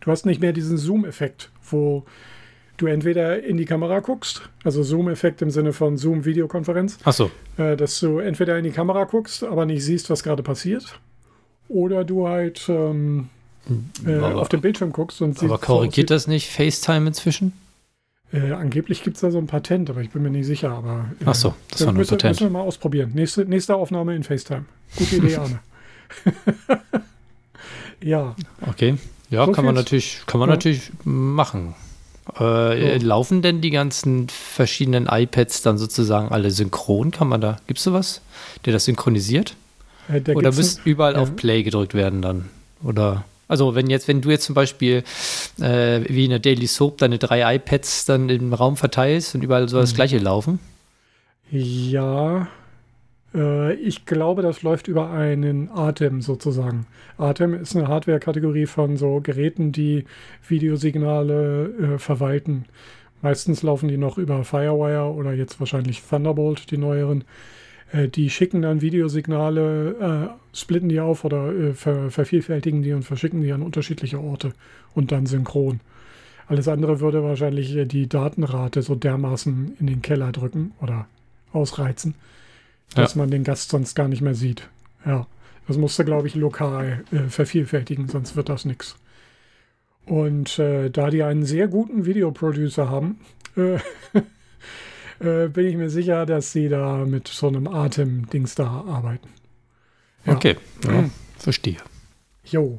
du 0.00 0.10
hast 0.10 0.26
nicht 0.26 0.40
mehr 0.40 0.52
diesen 0.52 0.76
Zoom-Effekt, 0.76 1.50
wo 1.68 2.04
du 2.82 2.88
entweder 2.88 3.42
in 3.42 3.56
die 3.56 3.64
Kamera 3.64 4.00
guckst, 4.00 4.42
also 4.64 4.82
Zoom-Effekt 4.82 5.40
im 5.40 5.50
Sinne 5.50 5.72
von 5.72 5.96
Zoom-Videokonferenz. 5.96 6.98
Ach 7.04 7.12
so. 7.12 7.30
Äh, 7.56 7.76
dass 7.76 8.00
du 8.00 8.18
entweder 8.18 8.58
in 8.58 8.64
die 8.64 8.70
Kamera 8.70 9.04
guckst, 9.04 9.44
aber 9.44 9.66
nicht 9.66 9.84
siehst, 9.84 10.10
was 10.10 10.22
gerade 10.22 10.42
passiert. 10.42 10.98
Oder 11.68 12.04
du 12.04 12.28
halt 12.28 12.68
ähm, 12.68 13.28
äh, 14.04 14.18
auf 14.18 14.48
den 14.48 14.60
Bildschirm 14.60 14.92
guckst 14.92 15.22
und 15.22 15.38
siehst. 15.38 15.50
Aber 15.50 15.60
korrigiert 15.60 16.08
so 16.08 16.14
das 16.14 16.26
nicht 16.26 16.50
FaceTime 16.50 17.06
inzwien? 17.06 17.52
Äh, 18.32 18.52
angeblich 18.52 19.02
gibt 19.02 19.16
es 19.16 19.20
da 19.20 19.30
so 19.30 19.38
ein 19.38 19.46
Patent, 19.46 19.88
aber 19.88 20.00
ich 20.00 20.10
bin 20.10 20.22
mir 20.22 20.30
nicht 20.30 20.46
sicher. 20.46 20.70
Aber, 20.70 21.06
äh, 21.20 21.24
Ach 21.26 21.34
so, 21.34 21.54
das 21.70 21.82
war 21.82 21.92
ein 21.92 21.96
müssen, 21.96 22.10
Patent. 22.10 22.40
Müssen 22.40 22.52
wir 22.52 22.58
mal 22.58 22.66
ausprobieren. 22.66 23.12
Nächste, 23.14 23.44
nächste 23.44 23.76
Aufnahme 23.76 24.16
in 24.16 24.24
FaceTime. 24.24 24.64
Gute 24.96 25.16
Idee, 25.16 25.36
Arne. 25.36 25.60
ja. 28.02 28.34
Okay. 28.66 28.96
Ja, 29.30 29.46
so 29.46 29.52
kann 29.52 29.64
man 29.64 29.74
natürlich, 29.74 30.22
kann 30.26 30.40
man 30.40 30.48
ja. 30.48 30.56
natürlich 30.56 30.90
machen. 31.04 31.74
Äh, 32.38 33.00
so. 33.00 33.06
Laufen 33.06 33.42
denn 33.42 33.60
die 33.60 33.70
ganzen 33.70 34.28
verschiedenen 34.28 35.08
iPads 35.10 35.62
dann 35.62 35.78
sozusagen 35.78 36.30
alle 36.30 36.50
synchron? 36.50 37.10
Kann 37.10 37.28
man 37.28 37.40
da, 37.40 37.58
gibt 37.66 37.78
es 37.78 37.84
sowas, 37.84 38.20
der 38.64 38.72
das 38.72 38.84
synchronisiert? 38.84 39.56
Äh, 40.08 40.20
da 40.20 40.32
Oder 40.32 40.52
müsste 40.52 40.82
überall 40.84 41.14
ja. 41.14 41.20
auf 41.20 41.34
Play 41.36 41.62
gedrückt 41.62 41.94
werden 41.94 42.22
dann? 42.22 42.48
Oder? 42.82 43.24
Also 43.48 43.74
wenn 43.74 43.90
jetzt, 43.90 44.08
wenn 44.08 44.20
du 44.22 44.30
jetzt 44.30 44.44
zum 44.44 44.54
Beispiel 44.54 45.04
äh, 45.60 46.00
wie 46.08 46.24
in 46.24 46.30
der 46.30 46.38
Daily 46.38 46.66
Soap 46.66 46.98
deine 46.98 47.18
drei 47.18 47.56
iPads 47.56 48.06
dann 48.06 48.28
im 48.28 48.54
Raum 48.54 48.76
verteilst 48.76 49.34
und 49.34 49.42
überall 49.42 49.68
soll 49.68 49.82
das 49.82 49.92
mhm. 49.92 49.96
gleiche 49.96 50.18
laufen? 50.18 50.58
Ja, 51.50 52.48
äh, 53.34 53.74
ich 53.74 54.06
glaube, 54.06 54.42
das 54.42 54.62
läuft 54.62 54.88
über 54.88 55.10
einen 55.10 55.70
Atem 55.70 56.20
sozusagen. 56.20 56.86
Atem 57.18 57.54
ist 57.54 57.76
eine 57.76 57.88
Hardware-Kategorie 57.88 58.66
von 58.66 58.96
so 58.96 59.20
Geräten, 59.20 59.72
die 59.72 60.04
Videosignale 60.46 61.94
äh, 61.94 61.98
verwalten. 61.98 62.66
Meistens 63.20 63.62
laufen 63.62 63.88
die 63.88 63.96
noch 63.96 64.18
über 64.18 64.44
Firewire 64.44 65.12
oder 65.12 65.32
jetzt 65.32 65.60
wahrscheinlich 65.60 66.02
Thunderbolt, 66.02 66.70
die 66.70 66.78
neueren. 66.78 67.24
Äh, 67.92 68.08
die 68.08 68.30
schicken 68.30 68.62
dann 68.62 68.80
Videosignale, 68.80 70.30
äh, 70.32 70.56
splitten 70.56 70.88
die 70.88 71.00
auf 71.00 71.24
oder 71.24 71.52
äh, 71.52 71.74
ver 71.74 72.10
vervielfältigen 72.10 72.82
die 72.82 72.92
und 72.92 73.04
verschicken 73.04 73.42
die 73.42 73.52
an 73.52 73.62
unterschiedliche 73.62 74.20
Orte 74.20 74.52
und 74.94 75.12
dann 75.12 75.26
synchron. 75.26 75.80
Alles 76.48 76.68
andere 76.68 77.00
würde 77.00 77.22
wahrscheinlich 77.22 77.76
äh, 77.76 77.86
die 77.86 78.08
Datenrate 78.08 78.82
so 78.82 78.94
dermaßen 78.94 79.76
in 79.78 79.86
den 79.86 80.02
Keller 80.02 80.32
drücken 80.32 80.72
oder 80.80 81.06
ausreizen 81.52 82.14
dass 82.94 83.14
ja. 83.14 83.18
man 83.18 83.30
den 83.30 83.44
Gast 83.44 83.70
sonst 83.70 83.94
gar 83.94 84.08
nicht 84.08 84.22
mehr 84.22 84.34
sieht. 84.34 84.68
Ja, 85.04 85.26
das 85.66 85.76
musste, 85.76 86.04
glaube 86.04 86.26
ich, 86.26 86.34
lokal 86.34 87.04
äh, 87.12 87.28
vervielfältigen, 87.28 88.08
sonst 88.08 88.36
wird 88.36 88.48
das 88.48 88.64
nichts. 88.64 88.96
Und 90.06 90.58
äh, 90.58 90.90
da 90.90 91.10
die 91.10 91.22
einen 91.22 91.44
sehr 91.44 91.68
guten 91.68 92.04
Videoproducer 92.04 92.90
haben, 92.90 93.20
äh, 93.56 93.76
äh, 95.20 95.48
bin 95.48 95.66
ich 95.66 95.76
mir 95.76 95.90
sicher, 95.90 96.26
dass 96.26 96.52
sie 96.52 96.68
da 96.68 97.04
mit 97.04 97.28
so 97.28 97.48
einem 97.48 97.68
Atem-Dings 97.68 98.54
da 98.54 98.66
arbeiten. 98.66 99.28
Ja. 100.26 100.34
Okay, 100.34 100.56
ja, 100.84 100.90
mhm. 100.90 101.10
verstehe. 101.38 101.78
Jo. 102.44 102.78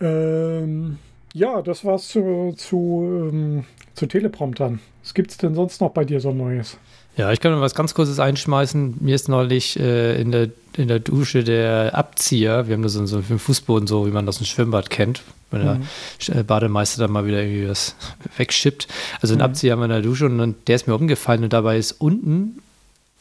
Ähm, 0.00 0.98
ja, 1.32 1.62
das 1.62 1.84
war's 1.84 2.08
zu, 2.08 2.54
zu, 2.56 3.30
ähm, 3.32 3.64
zu 3.94 4.06
Telepromptern. 4.06 4.80
Was 5.02 5.14
gibt 5.14 5.30
es 5.30 5.36
denn 5.36 5.54
sonst 5.54 5.80
noch 5.80 5.90
bei 5.90 6.04
dir 6.04 6.20
so 6.20 6.32
Neues? 6.32 6.78
Ja, 7.16 7.32
ich 7.32 7.40
kann 7.40 7.52
noch 7.52 7.60
was 7.62 7.74
ganz 7.74 7.94
Kurzes 7.94 8.20
einschmeißen. 8.20 8.96
Mir 9.00 9.14
ist 9.14 9.28
neulich 9.28 9.80
äh, 9.80 10.20
in, 10.20 10.32
der, 10.32 10.50
in 10.76 10.88
der 10.88 10.98
Dusche 10.98 11.44
der 11.44 11.94
Abzieher, 11.94 12.68
wir 12.68 12.74
haben 12.74 12.82
da 12.82 12.90
so, 12.90 13.04
so 13.06 13.16
einen 13.16 13.38
Fußboden, 13.38 13.86
so 13.86 14.06
wie 14.06 14.10
man 14.10 14.26
das 14.26 14.38
im 14.38 14.44
Schwimmbad 14.44 14.90
kennt, 14.90 15.22
wenn 15.50 15.64
mhm. 15.64 15.86
der 16.28 16.42
Bademeister 16.42 17.00
dann 17.00 17.12
mal 17.12 17.26
wieder 17.26 17.42
irgendwie 17.42 17.68
was 17.68 17.94
wegschippt. 18.36 18.86
Also 19.22 19.34
ein 19.34 19.38
mhm. 19.38 19.44
Abzieher 19.44 19.72
haben 19.72 19.80
wir 19.80 19.86
in 19.86 19.92
der 19.92 20.02
Dusche 20.02 20.26
und 20.26 20.56
der 20.68 20.76
ist 20.76 20.86
mir 20.86 20.94
umgefallen 20.94 21.42
und 21.42 21.52
dabei 21.54 21.78
ist 21.78 21.92
unten 21.92 22.60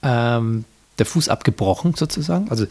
ähm, 0.03 0.65
der 0.99 1.05
Fuß 1.05 1.29
abgebrochen 1.29 1.93
sozusagen. 1.95 2.49
Also 2.49 2.65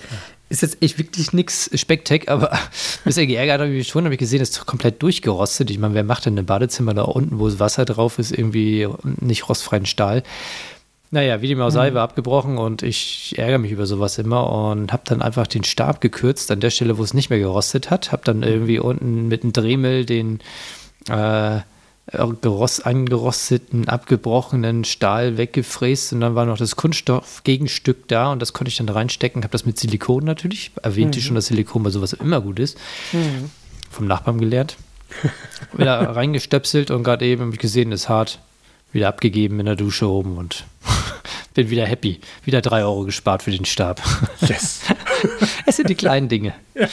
ist 0.50 0.60
jetzt 0.60 0.82
echt 0.82 0.98
wirklich 0.98 1.32
nichts 1.32 1.70
Spektak, 1.74 2.28
aber 2.28 2.52
ein 2.52 2.60
bisschen 3.04 3.28
geärgert 3.28 3.60
habe 3.60 3.70
ich 3.70 3.78
mich 3.78 3.88
schon, 3.88 4.04
habe 4.04 4.14
ich 4.14 4.20
gesehen, 4.20 4.40
das 4.40 4.50
ist 4.50 4.66
komplett 4.66 5.02
durchgerostet. 5.02 5.70
Ich 5.70 5.78
meine, 5.78 5.94
wer 5.94 6.04
macht 6.04 6.26
denn 6.26 6.38
ein 6.38 6.44
Badezimmer 6.44 6.92
da 6.92 7.02
unten, 7.02 7.38
wo 7.38 7.48
das 7.48 7.58
Wasser 7.58 7.86
drauf 7.86 8.18
ist, 8.18 8.30
irgendwie 8.30 8.88
nicht 9.20 9.48
rostfreien 9.48 9.86
Stahl? 9.86 10.22
Naja, 11.14 11.40
wie 11.40 11.46
dem 11.46 11.60
auch 11.60 11.70
sei, 11.70 11.92
mhm. 11.92 11.94
war 11.94 12.02
abgebrochen 12.02 12.58
und 12.58 12.82
ich 12.82 13.38
ärgere 13.38 13.58
mich 13.58 13.70
über 13.70 13.86
sowas 13.86 14.18
immer 14.18 14.50
und 14.50 14.92
habe 14.92 15.04
dann 15.06 15.22
einfach 15.22 15.46
den 15.46 15.62
Stab 15.62 16.00
gekürzt 16.00 16.50
an 16.50 16.58
der 16.58 16.70
Stelle, 16.70 16.98
wo 16.98 17.04
es 17.04 17.14
nicht 17.14 17.30
mehr 17.30 17.38
gerostet 17.38 17.88
hat. 17.88 18.10
Habe 18.10 18.22
dann 18.24 18.42
irgendwie 18.42 18.80
unten 18.80 19.28
mit 19.28 19.44
einem 19.44 19.52
Dremel 19.52 20.06
den 20.06 20.40
äh, 21.08 21.60
gerost, 22.42 22.84
angerosteten, 22.84 23.88
abgebrochenen 23.88 24.82
Stahl 24.82 25.38
weggefräst 25.38 26.12
und 26.14 26.20
dann 26.20 26.34
war 26.34 26.46
noch 26.46 26.58
das 26.58 26.74
Kunststoffgegenstück 26.74 28.08
da 28.08 28.32
und 28.32 28.42
das 28.42 28.52
konnte 28.52 28.70
ich 28.70 28.76
dann 28.78 28.88
reinstecken. 28.88 29.44
Habe 29.44 29.52
das 29.52 29.64
mit 29.64 29.78
Silikon 29.78 30.24
natürlich, 30.24 30.72
erwähnte 30.82 31.20
mhm. 31.20 31.22
schon, 31.22 31.34
dass 31.36 31.46
Silikon 31.46 31.84
bei 31.84 31.90
sowas 31.90 32.12
immer 32.12 32.40
gut 32.40 32.58
ist. 32.58 32.76
Mhm. 33.12 33.52
Vom 33.88 34.08
Nachbarn 34.08 34.40
gelernt. 34.40 34.76
Wieder 35.76 36.00
reingestöpselt 36.00 36.90
und 36.90 37.04
gerade 37.04 37.24
eben 37.24 37.42
habe 37.42 37.52
ich 37.52 37.60
gesehen, 37.60 37.92
ist 37.92 38.08
hart. 38.08 38.40
Wieder 38.94 39.08
abgegeben 39.08 39.58
in 39.58 39.66
der 39.66 39.74
Dusche 39.74 40.08
oben 40.08 40.38
und 40.38 40.64
bin 41.54 41.68
wieder 41.68 41.84
happy. 41.84 42.20
Wieder 42.44 42.62
drei 42.62 42.84
Euro 42.84 43.02
gespart 43.02 43.42
für 43.42 43.50
den 43.50 43.64
Stab. 43.64 44.00
Yes. 44.40 44.82
es 45.66 45.76
sind 45.76 45.90
die 45.90 45.96
kleinen 45.96 46.28
Dinge. 46.28 46.54
Ja. 46.74 46.88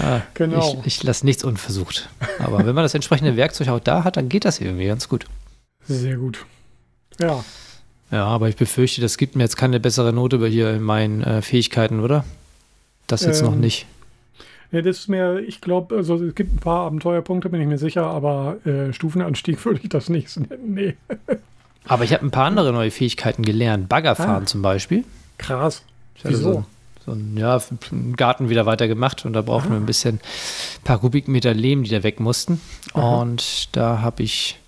Ja, 0.00 0.22
genau. 0.34 0.80
Ich, 0.84 0.98
ich 0.98 1.02
lasse 1.04 1.24
nichts 1.24 1.44
unversucht. 1.44 2.08
Aber 2.38 2.58
wenn 2.58 2.74
man 2.74 2.84
das 2.84 2.94
entsprechende 2.94 3.36
Werkzeug 3.36 3.68
auch 3.68 3.78
da 3.78 4.04
hat, 4.04 4.16
dann 4.16 4.28
geht 4.28 4.44
das 4.44 4.60
irgendwie 4.60 4.86
ganz 4.86 5.08
gut. 5.08 5.26
Sehr 5.86 6.16
gut. 6.16 6.44
Ja. 7.20 7.44
Ja, 8.10 8.26
aber 8.26 8.48
ich 8.48 8.56
befürchte, 8.56 9.00
das 9.00 9.16
gibt 9.16 9.36
mir 9.36 9.44
jetzt 9.44 9.56
keine 9.56 9.80
bessere 9.80 10.12
Note 10.12 10.38
bei 10.38 10.48
hier 10.48 10.74
in 10.74 10.82
meinen 10.82 11.22
äh, 11.22 11.40
Fähigkeiten, 11.40 12.00
oder? 12.00 12.24
Das 13.06 13.24
jetzt 13.24 13.40
ähm, 13.40 13.46
noch 13.46 13.54
nicht. 13.54 13.86
Ja, 14.72 14.80
das 14.80 15.00
ist 15.00 15.08
mir, 15.08 15.40
ich 15.40 15.60
glaube, 15.60 15.94
also 15.94 16.16
es 16.16 16.34
gibt 16.34 16.54
ein 16.54 16.58
paar 16.58 16.86
Abenteuerpunkte, 16.86 17.50
bin 17.50 17.60
ich 17.60 17.66
mir 17.66 17.76
sicher, 17.76 18.04
aber 18.04 18.56
äh, 18.66 18.92
Stufenanstieg 18.92 19.62
würde 19.64 19.80
ich 19.82 19.90
das 19.90 20.08
nicht 20.08 20.34
nennen. 20.36 20.74
Nee. 20.74 20.96
Aber 21.86 22.04
ich 22.04 22.12
habe 22.12 22.24
ein 22.24 22.30
paar 22.30 22.46
andere 22.46 22.72
neue 22.72 22.90
Fähigkeiten 22.90 23.42
gelernt. 23.42 23.88
Baggerfahren 23.88 24.44
ah, 24.44 24.46
zum 24.46 24.62
Beispiel. 24.62 25.04
Krass. 25.36 25.82
Wieso? 26.22 26.52
So, 26.52 26.64
so 27.04 27.12
ein, 27.12 27.36
ja, 27.36 27.60
einen 27.90 28.16
Garten 28.16 28.48
wieder 28.48 28.64
weiter 28.64 28.88
gemacht 28.88 29.26
und 29.26 29.34
da 29.34 29.42
brauchten 29.42 29.68
ah. 29.68 29.72
wir 29.72 29.78
ein 29.78 29.86
bisschen, 29.86 30.16
ein 30.16 30.84
paar 30.84 30.98
Kubikmeter 30.98 31.52
Lehm, 31.52 31.82
die 31.82 31.90
da 31.90 32.02
weg 32.02 32.18
mussten. 32.18 32.60
Aha. 32.94 33.20
Und 33.20 33.76
da 33.76 34.00
habe 34.00 34.22
ich 34.22 34.58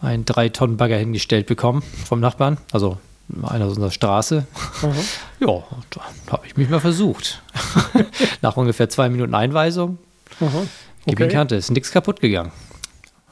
einen 0.00 0.24
3 0.24 0.50
Tonnen 0.50 0.76
Bagger 0.76 0.98
hingestellt 0.98 1.46
bekommen 1.46 1.82
vom 2.04 2.20
Nachbarn. 2.20 2.58
Also 2.70 2.98
einer 3.42 3.66
aus 3.66 3.74
unserer 3.74 3.90
Straße. 3.90 4.46
Aha. 4.82 4.92
Ja, 5.40 5.62
da 5.90 6.32
habe 6.32 6.46
ich 6.48 6.56
mich 6.56 6.68
mal 6.68 6.80
versucht. 6.80 7.40
Nach 8.42 8.56
ungefähr 8.56 8.88
zwei 8.88 9.08
Minuten 9.08 9.36
Einweisung. 9.36 9.98
Okay. 10.40 10.66
Gib 11.14 11.30
Kante, 11.30 11.54
ist 11.54 11.70
nichts 11.70 11.92
kaputt 11.92 12.20
gegangen. 12.20 12.50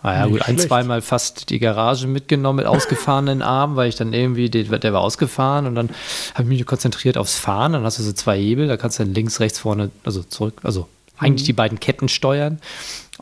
Naja, 0.05 0.23
ah 0.23 0.27
gut, 0.29 0.43
ein, 0.43 0.57
zweimal 0.57 1.03
fast 1.03 1.51
die 1.51 1.59
Garage 1.59 2.07
mitgenommen 2.07 2.59
mit 2.59 2.67
ausgefahrenen 2.67 3.43
Armen, 3.43 3.75
weil 3.75 3.89
ich 3.89 3.97
dann 3.97 4.13
irgendwie, 4.13 4.49
der, 4.49 4.79
der 4.79 4.93
war 4.93 5.01
ausgefahren 5.01 5.67
und 5.67 5.75
dann 5.75 5.91
habe 6.35 6.45
ich 6.45 6.49
mich 6.49 6.65
konzentriert 6.65 7.19
aufs 7.19 7.37
Fahren. 7.37 7.73
Dann 7.73 7.83
hast 7.83 7.99
du 7.99 8.05
so 8.05 8.13
zwei 8.13 8.39
Hebel, 8.39 8.69
da 8.69 8.77
kannst 8.77 9.01
du 9.01 9.05
dann 9.05 9.15
links, 9.15 9.41
rechts, 9.41 9.59
vorne, 9.59 9.91
also 10.05 10.23
zurück, 10.23 10.61
also 10.63 10.87
eigentlich 11.19 11.43
mhm. 11.43 11.47
die 11.47 11.53
beiden 11.53 11.81
Ketten 11.81 12.09
steuern. 12.09 12.61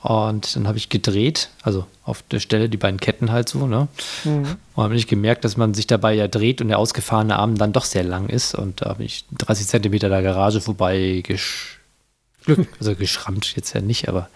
Und 0.01 0.55
dann 0.55 0.69
habe 0.69 0.77
ich 0.77 0.89
gedreht, 0.89 1.49
also 1.63 1.87
auf 2.05 2.23
der 2.31 2.41
Stelle 2.41 2.69
die 2.69 2.77
beiden 2.77 3.01
Ketten 3.01 3.33
halt 3.33 3.49
so, 3.49 3.67
ne? 3.67 3.89
Mhm. 4.25 4.57
Und 4.75 4.85
habe 4.85 4.95
nicht 4.95 5.09
gemerkt, 5.09 5.45
dass 5.45 5.57
man 5.57 5.73
sich 5.73 5.87
dabei 5.87 6.15
ja 6.15 6.29
dreht 6.29 6.61
und 6.61 6.69
der 6.69 6.79
ausgefahrene 6.79 7.37
Arm 7.39 7.57
dann 7.57 7.73
doch 7.73 7.85
sehr 7.85 8.05
lang 8.05 8.29
ist. 8.29 8.55
Und 8.55 8.83
da 8.83 8.91
habe 8.91 9.05
ich 9.05 9.25
30 9.39 9.67
Zentimeter 9.67 10.09
der 10.09 10.23
Garage 10.23 10.61
vorbei 10.61 11.23
gesch 11.25 11.81
also 12.79 12.95
geschrammt 12.95 13.57
jetzt 13.57 13.73
ja 13.73 13.81
nicht, 13.81 14.09
aber 14.09 14.29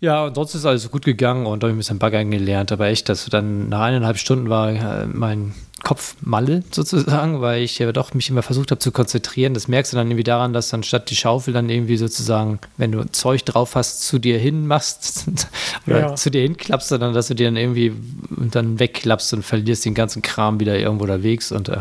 ja, 0.00 0.24
und 0.24 0.34
sonst 0.34 0.56
ist 0.56 0.66
alles 0.66 0.90
gut 0.90 1.04
gegangen 1.04 1.46
und 1.46 1.62
habe 1.62 1.72
ein 1.72 1.76
bisschen 1.76 2.00
Baggern 2.00 2.32
gelernt. 2.32 2.72
Aber 2.72 2.86
echt, 2.86 3.08
dass 3.08 3.26
dann 3.26 3.68
nach 3.68 3.82
eineinhalb 3.82 4.18
Stunden 4.18 4.50
war 4.50 4.70
äh, 4.70 5.06
mein 5.06 5.54
Kopf 5.82 6.14
Malle 6.20 6.62
sozusagen, 6.70 7.40
weil 7.40 7.62
ich 7.62 7.78
ja 7.78 7.90
doch 7.92 8.14
mich 8.14 8.30
immer 8.30 8.42
versucht 8.42 8.70
habe 8.70 8.78
zu 8.78 8.92
konzentrieren. 8.92 9.54
Das 9.54 9.68
merkst 9.68 9.92
du 9.92 9.96
dann 9.96 10.08
irgendwie 10.08 10.24
daran, 10.24 10.52
dass 10.52 10.68
dann 10.68 10.82
statt 10.82 11.10
die 11.10 11.16
Schaufel 11.16 11.52
dann 11.52 11.68
irgendwie 11.68 11.96
sozusagen, 11.96 12.60
wenn 12.76 12.92
du 12.92 13.04
Zeug 13.10 13.44
drauf 13.44 13.74
hast, 13.74 14.02
zu 14.02 14.18
dir 14.18 14.38
hin 14.38 14.66
machst 14.66 15.26
oder 15.86 16.00
ja. 16.00 16.14
zu 16.14 16.30
dir 16.30 16.42
hinklappst, 16.42 16.88
sondern 16.88 17.14
dass 17.14 17.28
du 17.28 17.34
dir 17.34 17.46
dann 17.46 17.56
irgendwie 17.56 17.92
dann 18.30 18.78
wegklappst 18.78 19.34
und 19.34 19.42
verlierst 19.42 19.84
den 19.84 19.94
ganzen 19.94 20.22
Kram 20.22 20.60
wieder 20.60 20.78
irgendwo 20.78 21.04
unterwegs. 21.04 21.50
Und, 21.52 21.68
äh, 21.68 21.72
und 21.72 21.80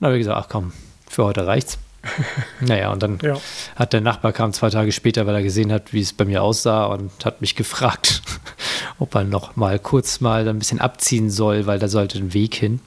dann 0.00 0.06
habe 0.08 0.16
ich 0.16 0.20
gesagt, 0.20 0.38
ach 0.38 0.48
komm, 0.48 0.72
für 1.08 1.24
heute 1.24 1.46
reicht's. 1.46 1.78
Naja, 2.60 2.92
und 2.92 3.02
dann 3.02 3.18
ja. 3.22 3.36
hat 3.76 3.92
der 3.92 4.00
Nachbar 4.00 4.32
kam 4.32 4.52
zwei 4.52 4.70
Tage 4.70 4.92
später, 4.92 5.26
weil 5.26 5.34
er 5.34 5.42
gesehen 5.42 5.72
hat, 5.72 5.92
wie 5.92 6.00
es 6.00 6.12
bei 6.12 6.24
mir 6.24 6.42
aussah 6.42 6.86
und 6.86 7.10
hat 7.24 7.40
mich 7.40 7.56
gefragt, 7.56 8.22
ob 8.98 9.14
er 9.14 9.24
noch 9.24 9.56
mal 9.56 9.78
kurz 9.78 10.20
mal 10.20 10.46
ein 10.46 10.58
bisschen 10.58 10.80
abziehen 10.80 11.30
soll, 11.30 11.66
weil 11.66 11.78
da 11.78 11.88
sollte 11.88 12.18
ein 12.18 12.34
Weg 12.34 12.54
hin. 12.54 12.80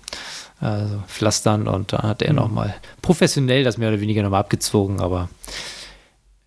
Also 0.59 1.03
pflastern 1.07 1.67
und 1.67 1.93
da 1.93 2.03
hat 2.03 2.21
er 2.21 2.31
mhm. 2.31 2.39
noch 2.39 2.51
mal 2.51 2.75
professionell 3.01 3.63
das 3.63 3.77
mehr 3.77 3.89
oder 3.89 4.01
weniger 4.01 4.23
noch 4.23 4.31
mal 4.31 4.39
abgezogen, 4.39 4.99
aber 4.99 5.29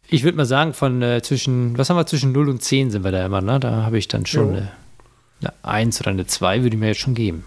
ich 0.09 0.25
würde 0.25 0.37
mal 0.37 0.47
sagen, 0.47 0.75
von 0.75 1.01
äh, 1.03 1.23
zwischen, 1.23 1.79
was 1.79 1.89
haben 1.89 1.97
wir, 1.97 2.07
zwischen 2.07 2.33
0 2.33 2.49
und 2.49 2.63
10 2.63 2.91
sind 2.91 3.05
wir 3.05 3.13
da 3.13 3.25
immer, 3.25 3.41
ne? 3.41 3.61
Da 3.61 3.85
habe 3.85 3.97
ich 3.97 4.09
dann 4.09 4.27
schon 4.27 4.51
eine, 4.51 4.73
eine 5.41 5.53
1 5.63 6.01
oder 6.01 6.11
eine 6.11 6.27
2, 6.27 6.63
würde 6.65 6.75
ich 6.75 6.81
mir 6.81 6.89
jetzt 6.89 7.01
schon 7.01 7.15
geben. 7.15 7.45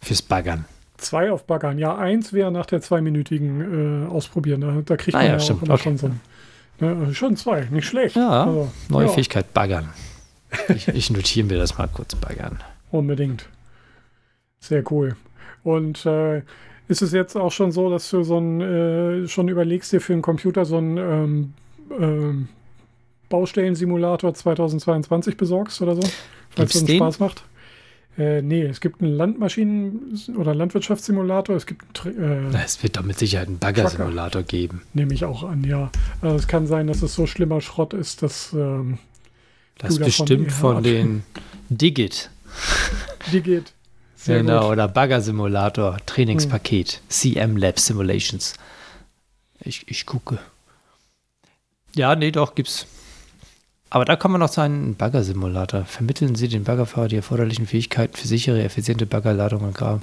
Fürs 0.00 0.22
Baggern. 0.22 0.64
Zwei 0.96 1.30
auf 1.30 1.44
Baggern. 1.44 1.78
Ja, 1.78 1.96
eins 1.96 2.32
wäre 2.32 2.50
nach 2.50 2.66
der 2.66 2.80
zweiminütigen 2.80 4.04
äh, 4.04 4.08
Ausprobieren. 4.08 4.62
Da, 4.62 4.80
da 4.82 4.96
kriegt 4.96 5.14
ah 5.14 5.18
man 5.18 5.26
ja, 5.26 5.32
ja 5.34 5.40
stimmt. 5.40 5.68
auch 5.68 5.74
okay. 5.74 5.82
schon 5.82 5.98
so 5.98 6.06
ein, 6.06 6.20
ne, 6.80 7.14
Schon 7.14 7.36
zwei, 7.36 7.66
nicht 7.70 7.86
schlecht. 7.86 8.16
Ja, 8.16 8.44
also, 8.44 8.72
neue 8.88 9.06
ja. 9.06 9.12
Fähigkeit, 9.12 9.52
Baggern. 9.52 9.90
Ich, 10.68 10.86
ich 10.86 11.10
notiere 11.10 11.48
mir 11.48 11.58
das 11.58 11.76
mal 11.78 11.88
kurz, 11.88 12.14
Baggern. 12.14 12.62
Unbedingt. 12.92 13.46
Sehr 14.60 14.84
cool. 14.92 15.16
Und 15.64 16.06
äh, 16.06 16.42
ist 16.86 17.02
es 17.02 17.12
jetzt 17.12 17.36
auch 17.36 17.50
schon 17.50 17.72
so, 17.72 17.90
dass 17.90 18.08
du 18.10 18.22
so 18.22 18.38
ein, 18.38 18.60
äh, 18.60 19.28
schon 19.28 19.48
überlegst, 19.48 19.92
dir 19.92 20.00
für 20.00 20.12
den 20.12 20.22
Computer 20.22 20.64
so 20.64 20.76
einen 20.76 20.98
ähm, 20.98 21.54
ähm, 21.98 22.48
Baustellensimulator 23.28 24.34
2022 24.34 25.36
besorgst 25.36 25.82
oder 25.82 25.96
so? 25.96 26.02
Falls 26.50 26.74
es 26.74 26.84
den 26.84 26.96
Spaß 26.96 27.18
macht? 27.18 27.44
Äh, 28.16 28.42
nee, 28.42 28.62
es 28.62 28.80
gibt 28.80 29.02
einen 29.02 29.16
Landmaschinen- 29.16 30.36
oder 30.36 30.54
Landwirtschaftssimulator. 30.54 31.56
Es 31.56 31.66
gibt 31.66 32.06
äh, 32.06 32.46
Es 32.64 32.80
wird 32.82 32.96
doch 32.96 33.02
mit 33.02 33.18
Sicherheit 33.18 33.48
einen 33.48 33.58
Baggersimulator 33.58 34.42
geben. 34.42 34.82
Nehme 34.92 35.14
ich 35.14 35.24
auch 35.24 35.42
an, 35.42 35.64
ja. 35.64 35.90
Also 36.20 36.36
es 36.36 36.46
kann 36.46 36.68
sein, 36.68 36.86
dass 36.86 37.02
es 37.02 37.14
so 37.14 37.26
schlimmer 37.26 37.60
Schrott 37.60 37.92
ist, 37.92 38.22
dass. 38.22 38.52
Ähm, 38.52 38.98
das 39.78 39.98
bestimmt 39.98 40.52
von 40.52 40.82
den 40.84 41.24
Digit. 41.70 42.30
Digit. 43.32 43.72
Sehr 44.24 44.38
genau, 44.38 44.62
gut. 44.62 44.70
oder 44.70 44.88
Bagger-Simulator, 44.88 45.98
Trainingspaket, 46.06 46.92
hm. 46.92 47.00
CM 47.10 47.56
Lab 47.58 47.78
Simulations. 47.78 48.54
Ich, 49.60 49.86
ich 49.86 50.06
gucke. 50.06 50.38
Ja, 51.94 52.16
nee, 52.16 52.30
doch, 52.30 52.54
gibt's. 52.54 52.86
Aber 53.90 54.06
da 54.06 54.16
kommen 54.16 54.36
wir 54.36 54.38
noch 54.38 54.48
zu 54.48 54.62
einem 54.62 54.94
Bagger-Simulator. 54.94 55.84
Vermitteln 55.84 56.36
Sie 56.36 56.48
den 56.48 56.64
Baggerfahrer 56.64 57.08
die 57.08 57.16
erforderlichen 57.16 57.66
Fähigkeiten 57.66 58.16
für 58.16 58.26
sichere, 58.26 58.64
effiziente 58.64 59.04
Baggerladung 59.04 59.60
und 59.60 59.74
Graben. 59.74 60.00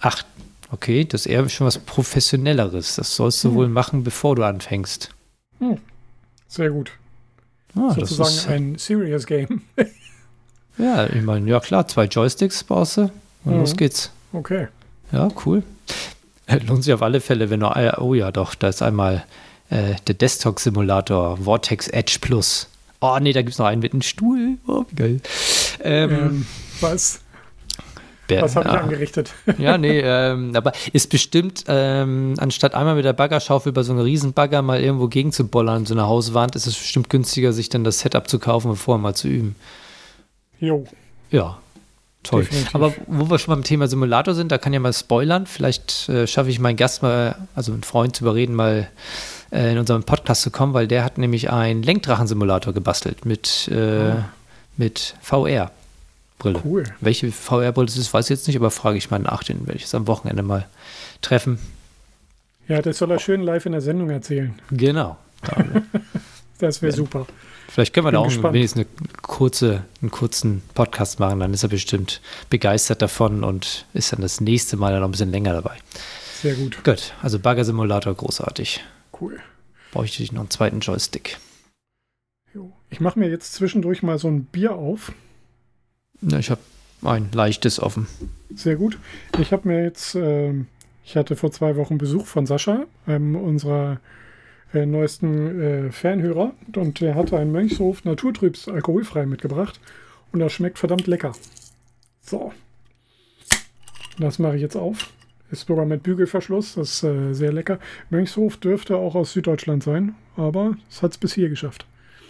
Ach, 0.00 0.22
okay, 0.70 1.04
das 1.04 1.26
ist 1.26 1.32
eher 1.32 1.46
schon 1.50 1.66
was 1.66 1.76
Professionelleres. 1.76 2.96
Das 2.96 3.14
sollst 3.16 3.44
du 3.44 3.50
hm. 3.50 3.54
wohl 3.54 3.68
machen, 3.68 4.02
bevor 4.02 4.34
du 4.34 4.44
anfängst. 4.44 5.10
Hm. 5.58 5.76
Sehr 6.46 6.70
gut. 6.70 6.92
Ah, 7.76 7.92
Sozusagen 7.92 8.30
ist, 8.30 8.48
ein 8.48 8.78
Serious 8.78 9.26
Game. 9.26 9.60
ja, 10.78 11.06
ich 11.06 11.22
meine, 11.22 11.50
ja 11.50 11.60
klar, 11.60 11.86
zwei 11.86 12.06
Joysticks 12.06 12.64
brauchst 12.64 12.96
du 12.96 13.10
und 13.44 13.54
mhm. 13.54 13.60
los 13.60 13.76
geht's. 13.76 14.10
Okay. 14.32 14.68
Ja, 15.12 15.28
cool. 15.46 15.62
Lohnt 16.66 16.84
sich 16.84 16.92
auf 16.94 17.02
alle 17.02 17.20
Fälle, 17.20 17.50
wenn 17.50 17.60
du, 17.60 17.98
oh 17.98 18.14
ja, 18.14 18.30
doch, 18.32 18.54
da 18.54 18.68
ist 18.68 18.82
einmal 18.82 19.24
äh, 19.70 19.94
der 20.06 20.14
Desktop-Simulator 20.14 21.38
Vortex 21.38 21.88
Edge 21.88 22.18
Plus. 22.20 22.68
Oh 23.00 23.18
nee, 23.20 23.32
da 23.32 23.42
gibt 23.42 23.52
es 23.52 23.58
noch 23.58 23.66
einen 23.66 23.82
mit 23.82 23.92
einem 23.92 24.02
Stuhl. 24.02 24.58
Oh, 24.66 24.84
wie 24.90 24.94
geil. 24.96 25.20
Ähm, 25.82 26.10
ähm, 26.10 26.46
was? 26.80 27.20
Bär, 28.26 28.42
was 28.42 28.56
habe 28.56 28.68
ich 28.68 28.74
angerichtet? 28.74 29.32
Ja, 29.58 29.78
nee, 29.78 30.00
ähm, 30.00 30.54
aber 30.54 30.72
ist 30.92 31.08
bestimmt, 31.08 31.64
ähm, 31.66 32.34
anstatt 32.38 32.74
einmal 32.74 32.94
mit 32.94 33.04
der 33.04 33.14
Baggerschaufel 33.14 33.70
über 33.70 33.84
so 33.84 33.92
einen 33.92 34.02
Riesenbagger 34.02 34.60
mal 34.62 34.80
irgendwo 34.82 35.08
gegen 35.08 35.32
zu 35.32 35.48
bollern, 35.48 35.86
so 35.86 35.94
eine 35.94 36.06
Hauswand, 36.06 36.54
ist 36.54 36.66
es 36.66 36.76
bestimmt 36.76 37.08
günstiger, 37.08 37.52
sich 37.52 37.70
dann 37.70 37.84
das 37.84 38.00
Setup 38.00 38.28
zu 38.28 38.38
kaufen 38.38 38.70
und 38.70 38.76
vorher 38.76 39.00
mal 39.00 39.14
zu 39.14 39.28
üben. 39.28 39.56
Jo. 40.60 40.84
Ja, 41.30 41.58
Toll. 42.22 42.42
Definitiv. 42.42 42.74
Aber 42.74 42.94
wo 43.06 43.30
wir 43.30 43.38
schon 43.38 43.54
beim 43.54 43.64
Thema 43.64 43.88
Simulator 43.88 44.34
sind, 44.34 44.52
da 44.52 44.58
kann 44.58 44.72
ja 44.72 44.80
mal 44.80 44.92
spoilern. 44.92 45.46
Vielleicht 45.46 46.08
äh, 46.08 46.26
schaffe 46.26 46.50
ich 46.50 46.58
meinen 46.58 46.76
Gast 46.76 47.02
mal, 47.02 47.36
also 47.54 47.72
einen 47.72 47.84
Freund 47.84 48.16
zu 48.16 48.24
überreden, 48.24 48.54
mal 48.54 48.88
äh, 49.50 49.72
in 49.72 49.78
unserem 49.78 50.02
Podcast 50.02 50.42
zu 50.42 50.50
kommen, 50.50 50.74
weil 50.74 50.88
der 50.88 51.04
hat 51.04 51.18
nämlich 51.18 51.50
einen 51.50 51.82
Lenkdrachensimulator 51.82 52.72
gebastelt 52.72 53.24
mit, 53.24 53.68
äh, 53.68 54.12
oh. 54.12 54.24
mit 54.76 55.14
VR. 55.20 55.70
Brille. 56.38 56.60
Cool. 56.64 56.84
Welche 57.00 57.32
VR-Brille 57.32 57.86
das 57.86 57.96
ist, 57.96 58.14
weiß 58.14 58.26
ich 58.26 58.30
jetzt 58.30 58.46
nicht, 58.46 58.56
aber 58.56 58.70
frage 58.70 58.96
ich 58.96 59.10
mal 59.10 59.18
nach, 59.18 59.42
den 59.42 59.66
werde 59.66 59.76
ich 59.76 59.82
jetzt 59.82 59.94
am 59.94 60.06
Wochenende 60.06 60.42
mal 60.42 60.66
treffen. 61.20 61.58
Ja, 62.68 62.80
das 62.80 62.98
soll 62.98 63.10
er 63.10 63.18
schön 63.18 63.42
live 63.42 63.66
in 63.66 63.72
der 63.72 63.80
Sendung 63.80 64.10
erzählen. 64.10 64.54
Genau. 64.70 65.16
das 66.58 66.82
wäre 66.82 66.92
super. 66.92 67.26
Vielleicht 67.68 67.92
können 67.92 68.06
wir 68.06 68.12
da 68.12 68.18
auch 68.18 68.24
gespannt. 68.24 68.54
wenigstens 68.54 68.86
eine 68.86 69.10
kurze, 69.20 69.84
einen 70.00 70.10
kurzen 70.10 70.62
Podcast 70.74 71.20
machen, 71.20 71.40
dann 71.40 71.52
ist 71.52 71.62
er 71.62 71.68
bestimmt 71.68 72.20
begeistert 72.48 73.02
davon 73.02 73.44
und 73.44 73.86
ist 73.92 74.12
dann 74.12 74.22
das 74.22 74.40
nächste 74.40 74.76
Mal 74.76 74.92
dann 74.92 75.00
noch 75.00 75.08
ein 75.08 75.12
bisschen 75.12 75.30
länger 75.30 75.52
dabei. 75.52 75.76
Sehr 76.42 76.54
gut. 76.54 76.82
Gut, 76.82 77.12
also 77.22 77.38
Bagger 77.38 77.64
Simulator 77.64 78.14
großartig. 78.14 78.82
Cool. 79.20 79.38
Bräuchte 79.92 80.22
ich 80.22 80.32
noch 80.32 80.40
einen 80.40 80.50
zweiten 80.50 80.80
Joystick. 80.80 81.38
Ich 82.90 83.00
mache 83.00 83.18
mir 83.18 83.28
jetzt 83.28 83.54
zwischendurch 83.54 84.02
mal 84.02 84.18
so 84.18 84.28
ein 84.28 84.44
Bier 84.44 84.74
auf. 84.74 85.12
Ja, 86.22 86.38
ich 86.38 86.50
habe 86.50 86.60
ein 87.02 87.28
leichtes 87.32 87.80
offen. 87.80 88.06
Sehr 88.54 88.76
gut. 88.76 88.98
Ich 89.38 89.52
habe 89.52 89.68
mir 89.68 89.82
jetzt, 89.82 90.14
äh, 90.14 90.54
ich 91.04 91.16
hatte 91.16 91.36
vor 91.36 91.52
zwei 91.52 91.76
Wochen 91.76 91.98
Besuch 91.98 92.26
von 92.26 92.46
Sascha, 92.46 92.86
einem 93.06 93.36
unserer 93.36 94.00
äh, 94.74 94.86
neuesten 94.86 95.60
äh, 95.60 95.92
Fanhörer, 95.92 96.52
und 96.76 97.00
der 97.00 97.14
hatte 97.14 97.38
einen 97.38 97.52
Mönchshof 97.52 98.04
Naturtrübs 98.04 98.68
alkoholfrei 98.68 99.26
mitgebracht. 99.26 99.80
Und 100.32 100.40
das 100.40 100.52
schmeckt 100.52 100.78
verdammt 100.78 101.06
lecker. 101.06 101.32
So. 102.20 102.52
Das 104.18 104.38
mache 104.38 104.56
ich 104.56 104.62
jetzt 104.62 104.76
auf. 104.76 105.10
Ist 105.50 105.66
sogar 105.66 105.86
mit 105.86 106.02
Bügelverschluss. 106.02 106.74
Das 106.74 106.94
ist 106.94 107.02
äh, 107.04 107.32
sehr 107.32 107.52
lecker. 107.52 107.78
Mönchshof 108.10 108.58
dürfte 108.58 108.96
auch 108.96 109.14
aus 109.14 109.32
Süddeutschland 109.32 109.82
sein, 109.82 110.14
aber 110.36 110.76
es 110.90 111.02
hat 111.02 111.12
es 111.12 111.18
bis 111.18 111.32
hier 111.32 111.48
geschafft. 111.48 111.86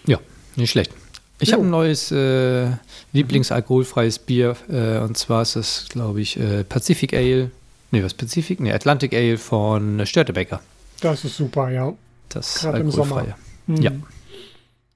Ja, 0.06 0.20
nicht 0.54 0.70
schlecht. 0.70 0.92
Ich 1.40 1.52
habe 1.52 1.62
ein 1.62 1.70
neues 1.70 2.10
äh, 2.10 2.68
Lieblingsalkoholfreies 3.12 4.18
Bier 4.18 4.56
äh, 4.68 4.98
und 4.98 5.16
zwar 5.16 5.42
ist 5.42 5.54
das, 5.56 5.86
glaube 5.88 6.20
ich, 6.20 6.38
äh, 6.38 6.64
Pacific 6.64 7.14
Ale. 7.14 7.50
Nee, 7.90 8.02
was 8.02 8.14
Pacific? 8.14 8.60
Nee, 8.60 8.72
Atlantic 8.72 9.14
Ale 9.14 9.38
von 9.38 10.04
Störtebecker. 10.04 10.60
Das 11.00 11.24
ist 11.24 11.36
super, 11.36 11.70
ja. 11.70 11.94
Das 12.28 12.60
Gerade 12.60 12.80
im 12.80 12.90
Sommer. 12.90 13.36
Mhm. 13.66 13.76
Ja. 13.76 13.92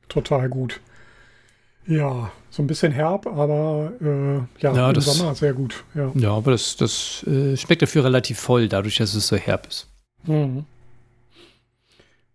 Total 0.08 0.48
gut. 0.48 0.80
Ja, 1.86 2.30
so 2.50 2.62
ein 2.62 2.66
bisschen 2.66 2.92
herb, 2.92 3.26
aber 3.26 3.92
äh, 4.00 4.36
ja, 4.62 4.72
ja, 4.74 4.88
im 4.88 4.94
das, 4.94 5.06
Sommer 5.06 5.34
sehr 5.34 5.52
gut. 5.52 5.82
Ja, 5.94 6.12
ja 6.14 6.32
aber 6.32 6.52
das, 6.52 6.76
das 6.76 7.24
äh, 7.26 7.56
schmeckt 7.56 7.82
dafür 7.82 8.04
relativ 8.04 8.38
voll, 8.38 8.68
dadurch, 8.68 8.96
dass 8.96 9.14
es 9.14 9.26
so 9.26 9.36
herb 9.36 9.66
ist. 9.66 9.88
Mhm. 10.24 10.64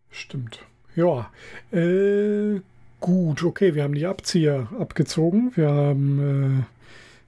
Stimmt. 0.09 0.59
Ja, 0.95 1.29
äh, 1.71 2.59
gut, 2.99 3.43
okay, 3.43 3.75
wir 3.75 3.83
haben 3.83 3.93
die 3.93 4.07
Abzieher 4.07 4.67
abgezogen. 4.79 5.51
Wir 5.55 5.69
haben 5.69 6.65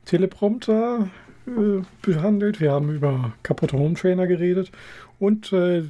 äh, 0.03 0.07
Teleprompter 0.09 1.09
äh, 1.47 1.81
behandelt. 2.01 2.59
Wir 2.59 2.71
haben 2.71 2.93
über 2.93 3.33
kaputte 3.43 3.77
Home 3.77 3.95
Trainer 3.95 4.27
geredet. 4.27 4.71
Und 5.19 5.51
äh, 5.51 5.83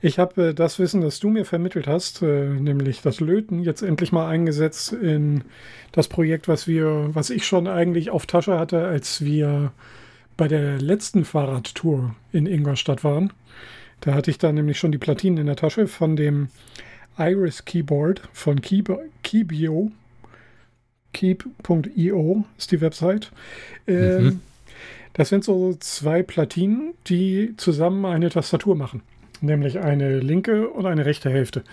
ich 0.00 0.18
habe 0.18 0.48
äh, 0.48 0.54
das 0.54 0.78
Wissen, 0.78 1.02
das 1.02 1.20
du 1.20 1.28
mir 1.28 1.44
vermittelt 1.44 1.86
hast, 1.86 2.22
äh, 2.22 2.48
nämlich 2.48 3.02
das 3.02 3.20
Löten, 3.20 3.62
jetzt 3.62 3.82
endlich 3.82 4.12
mal 4.12 4.28
eingesetzt 4.28 4.92
in 4.92 5.44
das 5.92 6.08
Projekt, 6.08 6.48
was 6.48 6.66
wir, 6.66 7.10
was 7.12 7.30
ich 7.30 7.46
schon 7.46 7.66
eigentlich 7.66 8.10
auf 8.10 8.26
Tasche 8.26 8.58
hatte, 8.58 8.84
als 8.84 9.24
wir 9.24 9.72
bei 10.36 10.48
der 10.48 10.80
letzten 10.80 11.24
Fahrradtour 11.26 12.14
in 12.32 12.46
Ingolstadt 12.46 13.04
waren. 13.04 13.32
Da 14.00 14.14
hatte 14.14 14.30
ich 14.30 14.38
da 14.38 14.50
nämlich 14.50 14.78
schon 14.78 14.92
die 14.92 14.98
Platinen 14.98 15.36
in 15.36 15.46
der 15.46 15.56
Tasche 15.56 15.86
von 15.86 16.16
dem 16.16 16.48
Iris 17.18 17.66
Keyboard 17.66 18.22
von 18.32 18.62
Keybio. 18.62 19.92
Keep.io 21.12 22.44
ist 22.56 22.72
die 22.72 22.80
Website. 22.80 23.32
Ähm, 23.86 24.24
mhm. 24.24 24.40
Das 25.12 25.28
sind 25.28 25.44
so 25.44 25.74
zwei 25.80 26.22
Platinen, 26.22 26.94
die 27.06 27.54
zusammen 27.56 28.04
eine 28.04 28.30
Tastatur 28.30 28.76
machen. 28.76 29.02
Nämlich 29.40 29.78
eine 29.78 30.20
linke 30.20 30.68
und 30.68 30.86
eine 30.86 31.06
rechte 31.06 31.30
Hälfte. 31.30 31.64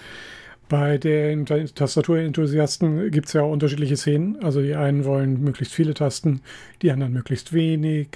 Bei 0.69 0.97
den 0.97 1.45
Tastaturenthusiasten 1.45 3.09
gibt 3.09 3.27
es 3.27 3.33
ja 3.33 3.41
unterschiedliche 3.41 3.95
Szenen. 3.95 4.43
Also 4.43 4.61
die 4.61 4.75
einen 4.75 5.05
wollen 5.05 5.41
möglichst 5.41 5.73
viele 5.73 5.93
Tasten, 5.93 6.41
die 6.81 6.91
anderen 6.91 7.13
möglichst 7.13 7.53
wenig. 7.53 8.09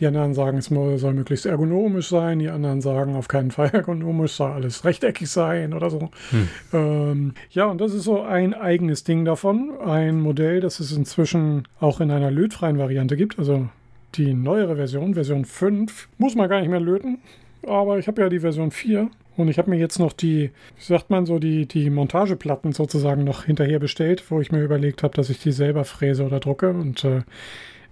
Die 0.00 0.06
anderen 0.06 0.34
sagen, 0.34 0.58
es 0.58 0.66
soll 0.66 1.14
möglichst 1.14 1.46
ergonomisch 1.46 2.08
sein. 2.08 2.40
Die 2.40 2.48
anderen 2.48 2.80
sagen, 2.80 3.14
auf 3.14 3.28
keinen 3.28 3.52
Fall 3.52 3.68
ergonomisch, 3.72 4.32
soll 4.32 4.50
alles 4.50 4.84
rechteckig 4.84 5.30
sein 5.30 5.74
oder 5.74 5.90
so. 5.90 6.10
Hm. 6.30 6.48
Ähm, 6.72 7.34
ja, 7.50 7.66
und 7.66 7.80
das 7.80 7.94
ist 7.94 8.02
so 8.02 8.20
ein 8.20 8.52
eigenes 8.52 9.04
Ding 9.04 9.24
davon. 9.24 9.70
Ein 9.80 10.20
Modell, 10.20 10.60
das 10.60 10.80
es 10.80 10.90
inzwischen 10.90 11.68
auch 11.78 12.00
in 12.00 12.10
einer 12.10 12.32
lötfreien 12.32 12.78
Variante 12.78 13.16
gibt. 13.16 13.38
Also 13.38 13.68
die 14.14 14.34
neuere 14.34 14.76
Version, 14.76 15.14
Version 15.14 15.44
5, 15.44 16.08
muss 16.18 16.34
man 16.34 16.48
gar 16.48 16.60
nicht 16.60 16.70
mehr 16.70 16.80
löten. 16.80 17.18
Aber 17.66 17.98
ich 17.98 18.08
habe 18.08 18.22
ja 18.22 18.28
die 18.28 18.40
Version 18.40 18.70
4 18.70 19.10
und 19.36 19.48
ich 19.48 19.58
habe 19.58 19.70
mir 19.70 19.78
jetzt 19.78 19.98
noch 19.98 20.12
die, 20.12 20.50
wie 20.76 20.84
sagt 20.84 21.10
man 21.10 21.26
so, 21.26 21.38
die, 21.38 21.66
die 21.66 21.90
Montageplatten 21.90 22.72
sozusagen 22.72 23.24
noch 23.24 23.44
hinterher 23.44 23.78
bestellt, 23.78 24.30
wo 24.30 24.40
ich 24.40 24.52
mir 24.52 24.62
überlegt 24.62 25.02
habe, 25.02 25.14
dass 25.14 25.30
ich 25.30 25.38
die 25.38 25.52
selber 25.52 25.84
fräse 25.84 26.24
oder 26.24 26.40
drucke. 26.40 26.70
Und 26.70 27.04
äh, 27.04 27.22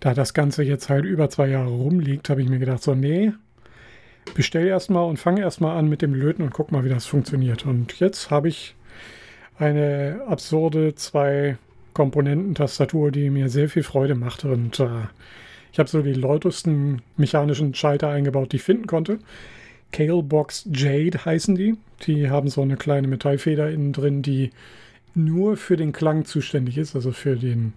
da 0.01 0.15
das 0.15 0.35
Ganze 0.35 0.63
jetzt 0.63 0.89
halt 0.89 1.05
über 1.05 1.31
zwei 1.31 1.49
Jahre 1.49 1.71
rumliegt, 1.71 2.29
habe 2.29 2.43
ich 2.43 2.49
mir 2.49 2.59
gedacht, 2.59 2.83
so, 2.83 2.95
nee, 2.95 3.33
bestell 4.35 4.67
erstmal 4.67 5.09
und 5.09 5.19
fange 5.19 5.41
erstmal 5.41 5.77
an 5.77 5.89
mit 5.89 6.03
dem 6.03 6.15
Löten 6.15 6.43
und 6.43 6.53
guck 6.53 6.73
mal, 6.73 6.85
wie 6.85 6.89
das 6.89 7.07
funktioniert. 7.07 7.65
Und 7.65 7.99
jetzt 8.01 8.31
habe 8.31 8.49
ich 8.49 8.75
eine 9.59 10.23
absurde 10.27 10.95
zwei 10.95 11.57
Komponenten-Tastatur, 11.95 13.11
die 13.11 13.31
mir 13.31 13.49
sehr 13.49 13.69
viel 13.69 13.83
Freude 13.83 14.15
macht. 14.15 14.45
Und 14.45 14.81
äh, 14.81 14.89
ich 15.73 15.79
habe 15.79 15.89
so 15.89 16.03
die 16.03 16.13
lautesten 16.13 17.03
mechanischen 17.17 17.75
Schalter 17.75 18.09
eingebaut, 18.09 18.53
die 18.53 18.57
ich 18.57 18.63
finden 18.63 18.87
konnte. 18.87 19.19
Calebox 19.93 20.69
Jade 20.73 21.25
heißen 21.25 21.55
die. 21.55 21.77
Die 22.07 22.31
haben 22.31 22.49
so 22.49 22.63
eine 22.63 22.77
kleine 22.77 23.09
Metallfeder 23.09 23.71
innen 23.71 23.93
drin, 23.93 24.23
die 24.23 24.51
nur 25.15 25.57
für 25.57 25.77
den 25.77 25.93
Klang 25.93 26.25
zuständig 26.25 26.79
ist, 26.79 26.95
also 26.95 27.13
für 27.13 27.37
den 27.37 27.73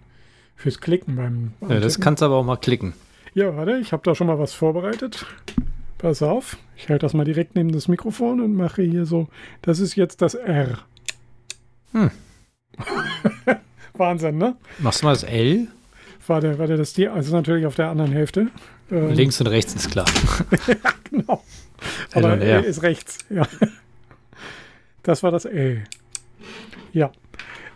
fürs 0.56 0.80
Klicken 0.80 1.16
beim. 1.16 1.52
Ja, 1.68 1.80
das 1.80 2.00
kannst 2.00 2.22
du 2.22 2.26
aber 2.26 2.36
auch 2.36 2.44
mal 2.44 2.56
klicken. 2.56 2.94
Ja, 3.34 3.56
warte, 3.56 3.78
ich 3.78 3.92
habe 3.92 4.02
da 4.04 4.14
schon 4.14 4.28
mal 4.28 4.38
was 4.38 4.54
vorbereitet. 4.54 5.26
Pass 5.98 6.22
auf, 6.22 6.58
ich 6.76 6.88
halte 6.88 7.04
das 7.04 7.14
mal 7.14 7.24
direkt 7.24 7.56
neben 7.56 7.72
das 7.72 7.88
Mikrofon 7.88 8.40
und 8.40 8.54
mache 8.54 8.82
hier 8.82 9.06
so. 9.06 9.28
Das 9.62 9.80
ist 9.80 9.96
jetzt 9.96 10.22
das 10.22 10.34
R. 10.34 10.78
Hm. 11.92 12.10
Wahnsinn, 13.94 14.38
ne? 14.38 14.56
Machst 14.78 15.02
du 15.02 15.06
mal 15.06 15.12
das 15.12 15.24
L? 15.24 15.68
Warte, 16.26 16.58
warte, 16.58 16.76
das 16.76 16.94
die, 16.94 17.08
also 17.08 17.34
natürlich 17.34 17.66
auf 17.66 17.74
der 17.74 17.88
anderen 17.88 18.12
Hälfte. 18.12 18.48
Ähm, 18.90 19.10
Links 19.10 19.40
und 19.40 19.46
rechts 19.48 19.74
ist 19.74 19.90
klar. 19.90 20.06
ja, 20.66 20.74
genau. 21.10 21.42
Aber 22.14 22.40
L 22.40 22.64
ist 22.64 22.82
rechts, 22.82 23.18
ja. 23.28 23.46
Das 25.02 25.22
war 25.22 25.30
das 25.30 25.44
L. 25.44 25.84
Ja. 26.92 27.12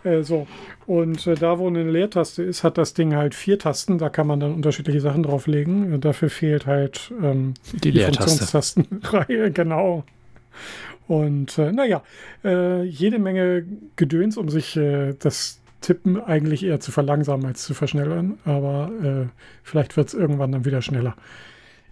Äh, 0.03 0.23
so. 0.23 0.47
Und 0.87 1.27
äh, 1.27 1.35
da, 1.35 1.59
wo 1.59 1.67
eine 1.67 1.83
Leertaste 1.83 2.41
ist, 2.41 2.63
hat 2.63 2.79
das 2.79 2.95
Ding 2.95 3.15
halt 3.15 3.35
vier 3.35 3.59
Tasten. 3.59 3.99
Da 3.99 4.09
kann 4.09 4.25
man 4.25 4.39
dann 4.39 4.55
unterschiedliche 4.55 5.01
Sachen 5.01 5.21
drauflegen. 5.21 5.93
Äh, 5.93 5.99
dafür 5.99 6.31
fehlt 6.31 6.65
halt 6.65 7.11
ähm, 7.21 7.53
die, 7.73 7.91
die 7.91 7.99
Funktionstastenreihe, 7.99 9.51
genau. 9.53 10.03
Und 11.07 11.57
äh, 11.59 11.71
naja, 11.71 12.03
äh, 12.43 12.83
jede 12.83 13.19
Menge 13.19 13.65
Gedöns, 13.95 14.37
um 14.37 14.49
sich 14.49 14.75
äh, 14.77 15.13
das 15.19 15.59
Tippen 15.81 16.21
eigentlich 16.21 16.63
eher 16.63 16.79
zu 16.79 16.91
verlangsamen 16.91 17.45
als 17.45 17.63
zu 17.63 17.73
verschnellern. 17.73 18.37
Aber 18.45 18.91
äh, 19.03 19.27
vielleicht 19.63 19.97
wird 19.97 20.09
es 20.09 20.13
irgendwann 20.13 20.51
dann 20.51 20.65
wieder 20.65 20.81
schneller. 20.81 21.15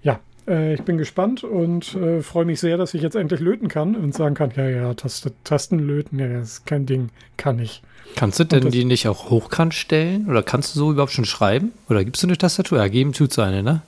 Ja, 0.03 0.19
äh, 0.47 0.73
ich 0.73 0.81
bin 0.83 0.97
gespannt 0.97 1.43
und 1.43 1.95
äh, 1.95 2.21
freue 2.21 2.45
mich 2.45 2.59
sehr, 2.59 2.77
dass 2.77 2.93
ich 2.93 3.01
jetzt 3.01 3.15
endlich 3.15 3.39
löten 3.39 3.67
kann 3.67 3.95
und 3.95 4.13
sagen 4.13 4.35
kann, 4.35 4.51
ja, 4.55 4.67
ja, 4.69 4.93
Taste, 4.93 5.31
Tasten 5.43 5.79
löten, 5.79 6.19
ja, 6.19 6.27
das 6.27 6.49
ist 6.49 6.65
kein 6.65 6.85
Ding, 6.85 7.09
kann 7.35 7.59
ich. 7.59 7.81
Kannst 8.15 8.39
du 8.39 8.45
denn 8.45 8.71
die 8.71 8.85
nicht 8.85 9.07
auch 9.07 9.29
hochkant 9.29 9.73
stellen? 9.73 10.27
Oder 10.27 10.41
kannst 10.41 10.75
du 10.75 10.79
so 10.79 10.91
überhaupt 10.91 11.11
schon 11.11 11.25
schreiben? 11.25 11.73
Oder 11.89 12.03
gibst 12.03 12.23
du 12.23 12.27
eine 12.27 12.37
Tastatur? 12.37 12.79
Ja, 12.79 12.87
geben 12.87 13.13
tut 13.13 13.31
es 13.31 13.39
eine, 13.39 13.61
ne? 13.61 13.81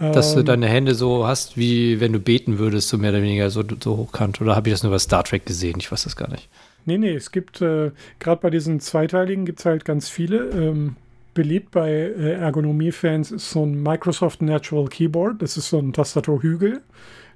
Dass 0.00 0.32
ähm, 0.32 0.38
du 0.38 0.44
deine 0.44 0.68
Hände 0.68 0.94
so 0.94 1.26
hast, 1.26 1.56
wie 1.56 2.00
wenn 2.00 2.12
du 2.12 2.20
beten 2.20 2.58
würdest, 2.58 2.88
so 2.88 2.98
mehr 2.98 3.10
oder 3.10 3.22
weniger 3.22 3.50
so, 3.50 3.62
so 3.82 3.96
hochkant. 3.96 4.40
Oder 4.40 4.56
habe 4.56 4.68
ich 4.68 4.74
das 4.74 4.82
nur 4.82 4.92
bei 4.92 4.98
Star 4.98 5.24
Trek 5.24 5.44
gesehen? 5.44 5.76
Ich 5.78 5.90
weiß 5.90 6.04
das 6.04 6.16
gar 6.16 6.30
nicht. 6.30 6.48
Nee, 6.88 6.96
nee, 6.96 7.14
es 7.14 7.32
gibt, 7.32 7.60
äh, 7.60 7.90
gerade 8.18 8.40
bei 8.40 8.48
diesen 8.48 8.80
zweiteiligen 8.80 9.44
gibt 9.44 9.58
es 9.58 9.66
halt 9.66 9.84
ganz 9.84 10.08
viele. 10.08 10.48
Ähm, 10.48 10.96
beliebt 11.34 11.70
bei 11.70 11.90
äh, 11.90 12.32
Ergonomie-Fans 12.32 13.30
ist 13.30 13.50
so 13.50 13.62
ein 13.62 13.82
Microsoft 13.82 14.40
Natural 14.40 14.88
Keyboard. 14.88 15.42
Das 15.42 15.58
ist 15.58 15.68
so 15.68 15.78
ein 15.78 15.92
Tastaturhügel. 15.92 16.80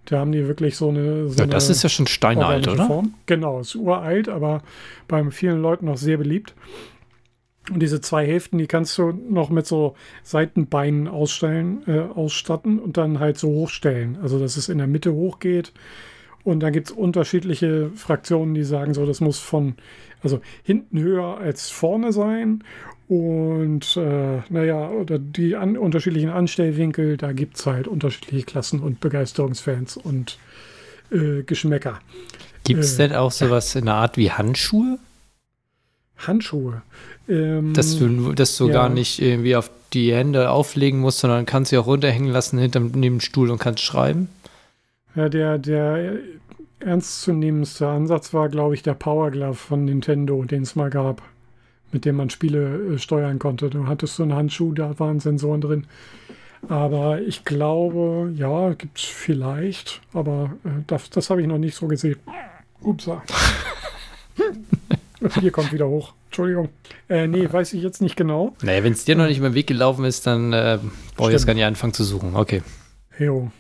Da 0.07 0.21
haben 0.21 0.33
die 0.33 0.49
wirklich 0.49 0.79
so 0.79 0.89
eine. 0.89 1.29
So 1.29 1.39
ja, 1.39 1.47
das 1.47 1.67
eine 1.67 1.73
ist 1.73 1.83
ja 1.83 1.91
schon 1.91 2.07
steinalt, 2.07 2.67
oder? 2.67 2.87
Form. 2.87 3.13
Genau, 3.27 3.61
ist 3.61 3.75
uralt, 3.75 4.31
aber 4.31 4.63
bei 5.07 5.23
vielen 5.31 5.61
Leuten 5.61 5.85
noch 5.85 5.99
sehr 5.99 6.17
beliebt. 6.17 6.55
Und 7.71 7.81
diese 7.81 8.01
zwei 8.01 8.27
Hälften, 8.27 8.57
die 8.57 8.67
kannst 8.67 8.97
du 8.97 9.13
noch 9.13 9.51
mit 9.51 9.67
so 9.67 9.95
Seitenbeinen 10.23 11.09
ausstellen, 11.09 11.83
äh, 11.87 12.01
ausstatten 12.01 12.79
und 12.79 12.97
dann 12.97 13.21
halt 13.21 13.37
so 13.37 13.49
hochstellen. 13.49 14.17
Also, 14.23 14.39
dass 14.39 14.57
es 14.57 14.71
in 14.71 14.79
der 14.79 14.87
Mitte 14.87 15.13
hochgeht. 15.13 15.75
Und 16.45 16.61
da 16.61 16.71
gibt 16.71 16.89
es 16.89 16.93
unterschiedliche 16.93 17.91
Fraktionen, 17.95 18.55
die 18.55 18.65
sagen 18.65 18.95
so, 18.95 19.07
das 19.07 19.21
muss 19.21 19.39
von, 19.39 19.75
also 20.23 20.41
hinten 20.63 20.99
höher 20.99 21.39
als 21.39 21.71
vorne 21.71 22.13
sein 22.13 22.65
und 23.09 23.97
äh, 23.97 24.41
naja, 24.49 24.89
oder 24.89 25.19
die 25.19 25.55
an, 25.55 25.77
unterschiedlichen 25.77 26.31
Anstellwinkel, 26.31 27.17
da 27.17 27.33
gibt 27.33 27.59
es 27.59 27.67
halt 27.67 27.87
unterschiedliche 27.87 28.47
Klassen 28.47 28.81
und 28.81 29.01
Begeisterungsfans. 29.01 29.99
Und 29.99 30.39
äh, 31.13 31.43
Geschmäcker. 31.43 32.01
Gibt 32.65 32.81
es 32.81 32.95
äh, 32.95 33.09
denn 33.09 33.17
auch 33.17 33.33
sowas 33.33 33.75
in 33.75 33.85
der 33.85 33.95
Art 33.95 34.17
wie 34.17 34.31
Handschuhe? 34.31 34.99
Handschuhe. 36.17 36.83
Ähm, 37.29 37.75
dass 37.75 37.99
du, 37.99 38.33
dass 38.33 38.57
du 38.57 38.69
ja. 38.69 38.73
gar 38.73 38.89
nicht 38.89 39.21
irgendwie 39.21 39.57
auf 39.57 39.71
die 39.93 40.15
Hände 40.15 40.51
auflegen 40.51 41.01
musst, 41.01 41.19
sondern 41.19 41.45
kannst 41.45 41.71
sie 41.71 41.79
auch 41.79 41.87
runterhängen 41.87 42.31
lassen 42.31 42.59
hinter 42.59 42.81
dem 42.81 43.21
Stuhl 43.21 43.51
und 43.51 43.59
kannst 43.59 43.83
schreiben. 43.83 44.29
Ja, 45.15 45.29
der, 45.29 45.59
der 45.59 46.17
ernstzunehmendste 46.81 47.89
Ansatz 47.89 48.35
war, 48.35 48.49
glaube 48.49 48.75
ich, 48.75 48.83
der 48.83 48.95
Power 48.95 49.31
Glove 49.31 49.55
von 49.55 49.85
Nintendo, 49.85 50.43
den 50.45 50.63
es 50.63 50.75
mal 50.75 50.91
gab, 50.91 51.23
mit 51.93 52.05
dem 52.05 52.17
man 52.17 52.31
Spiele 52.31 52.95
äh, 52.95 52.99
steuern 52.99 53.39
konnte. 53.39 53.71
Du 53.71 53.87
hattest 53.87 54.17
so 54.17 54.23
einen 54.23 54.35
Handschuh, 54.35 54.73
da 54.73 54.99
waren 54.99 55.21
Sensoren 55.21 55.61
drin. 55.61 55.87
Aber 56.69 57.21
ich 57.21 57.45
glaube, 57.45 58.33
ja, 58.37 58.73
gibt 58.75 58.99
es 58.99 59.05
vielleicht, 59.05 60.01
aber 60.13 60.53
äh, 60.65 60.69
das, 60.87 61.11
das 61.11 61.29
habe 61.29 61.43
ich 61.43 61.49
noch 61.49 61.59
nicht 61.59 61.75
so 61.75 61.89
gesehen. 61.89 62.17
Upsa. 62.81 63.23
Hier 65.41 65.51
kommt 65.51 65.73
wieder 65.73 65.89
hoch. 65.89 66.15
Entschuldigung. 66.27 66.69
Äh, 67.09 67.27
nee, 67.27 67.47
weiß 67.51 67.75
ich 67.75 67.83
jetzt 67.83 68.01
nicht 68.01 68.17
genau. 68.17 68.57
Naja, 68.63 68.83
wenn 68.83 68.93
es 68.93 69.05
dir 69.05 69.15
noch 69.15 69.27
nicht 69.27 69.39
über 69.39 69.51
den 69.51 69.55
Weg 69.55 69.67
gelaufen 69.67 70.05
ist, 70.05 70.27
dann 70.27 70.53
äh, 70.53 70.79
brauche 71.17 71.31
ich 71.31 71.35
jetzt 71.35 71.47
gar 71.47 71.55
nicht 71.55 71.65
anfangen 71.65 71.93
zu 71.93 72.05
suchen. 72.05 72.35
Okay. 72.35 72.63
Jo. 73.19 73.51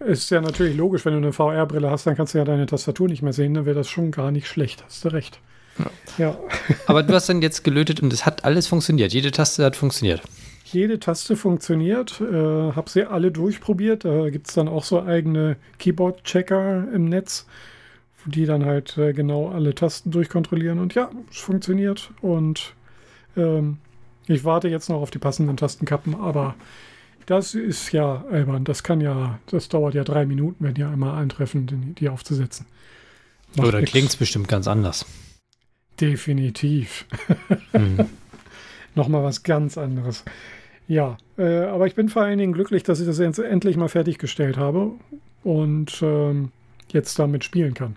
Ist 0.00 0.30
ja 0.30 0.40
natürlich 0.40 0.76
logisch, 0.76 1.04
wenn 1.04 1.12
du 1.12 1.18
eine 1.18 1.32
VR-Brille 1.32 1.90
hast, 1.90 2.06
dann 2.06 2.16
kannst 2.16 2.34
du 2.34 2.38
ja 2.38 2.44
deine 2.44 2.66
Tastatur 2.66 3.08
nicht 3.08 3.22
mehr 3.22 3.32
sehen, 3.32 3.54
dann 3.54 3.66
wäre 3.66 3.76
das 3.76 3.88
schon 3.88 4.10
gar 4.10 4.30
nicht 4.30 4.48
schlecht. 4.48 4.82
Hast 4.84 5.04
du 5.04 5.08
recht. 5.08 5.40
Ja. 5.78 5.90
ja. 6.18 6.38
Aber 6.86 7.02
du 7.02 7.12
hast 7.14 7.28
dann 7.28 7.42
jetzt 7.42 7.64
gelötet 7.64 8.02
und 8.02 8.12
es 8.12 8.26
hat 8.26 8.44
alles 8.44 8.66
funktioniert. 8.66 9.12
Jede 9.12 9.30
Taste 9.30 9.64
hat 9.64 9.76
funktioniert. 9.76 10.22
Jede 10.64 11.00
Taste 11.00 11.36
funktioniert. 11.36 12.20
Äh, 12.20 12.34
habe 12.72 12.88
sie 12.88 13.04
alle 13.04 13.30
durchprobiert. 13.30 14.04
Da 14.04 14.30
gibt 14.30 14.48
es 14.48 14.54
dann 14.54 14.68
auch 14.68 14.84
so 14.84 15.02
eigene 15.02 15.56
Keyboard-Checker 15.78 16.88
im 16.92 17.06
Netz 17.08 17.46
die 18.26 18.46
dann 18.46 18.64
halt 18.64 18.96
äh, 18.98 19.12
genau 19.12 19.48
alle 19.48 19.74
Tasten 19.74 20.10
durchkontrollieren. 20.10 20.78
Und 20.78 20.94
ja, 20.94 21.10
es 21.30 21.38
funktioniert. 21.38 22.10
Und 22.20 22.74
ähm, 23.36 23.78
ich 24.26 24.44
warte 24.44 24.68
jetzt 24.68 24.88
noch 24.88 25.00
auf 25.00 25.10
die 25.10 25.18
passenden 25.18 25.56
Tastenkappen, 25.56 26.14
aber 26.14 26.54
das 27.30 27.54
ist 27.54 27.92
ja 27.92 28.24
albern. 28.28 28.64
Das 28.64 28.82
kann 28.82 29.00
ja, 29.00 29.38
das 29.46 29.68
dauert 29.68 29.94
ja 29.94 30.02
drei 30.02 30.26
Minuten, 30.26 30.64
wenn 30.64 30.74
die 30.74 30.82
einmal 30.82 31.22
eintreffen, 31.22 31.94
die 31.94 32.08
aufzusetzen. 32.08 32.66
Macht 33.56 33.68
Oder 33.68 33.82
klingt 33.82 34.08
es 34.08 34.16
bestimmt 34.16 34.48
ganz 34.48 34.66
anders. 34.66 35.06
Definitiv. 36.00 37.06
Hm. 37.72 38.06
Nochmal 38.96 39.22
was 39.22 39.44
ganz 39.44 39.78
anderes. 39.78 40.24
Ja, 40.88 41.18
äh, 41.38 41.62
aber 41.66 41.86
ich 41.86 41.94
bin 41.94 42.08
vor 42.08 42.22
allen 42.22 42.38
Dingen 42.38 42.52
glücklich, 42.52 42.82
dass 42.82 42.98
ich 42.98 43.06
das 43.06 43.20
jetzt 43.20 43.38
endlich 43.38 43.76
mal 43.76 43.86
fertiggestellt 43.86 44.56
habe 44.56 44.90
und 45.44 46.00
ähm, 46.02 46.50
jetzt 46.88 47.16
damit 47.20 47.44
spielen 47.44 47.74
kann. 47.74 47.94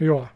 Ja. 0.00 0.28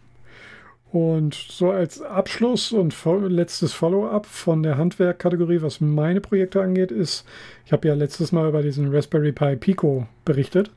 Und 0.92 1.34
so 1.34 1.70
als 1.70 2.02
Abschluss 2.02 2.70
und 2.70 2.94
letztes 3.30 3.72
Follow-up 3.72 4.26
von 4.26 4.62
der 4.62 4.76
Handwerkkategorie, 4.76 5.62
was 5.62 5.80
meine 5.80 6.20
Projekte 6.20 6.60
angeht, 6.60 6.90
ist, 6.90 7.24
ich 7.64 7.72
habe 7.72 7.88
ja 7.88 7.94
letztes 7.94 8.30
Mal 8.30 8.46
über 8.46 8.62
diesen 8.62 8.94
Raspberry 8.94 9.32
Pi 9.32 9.56
Pico 9.56 10.06
berichtet. 10.26 10.70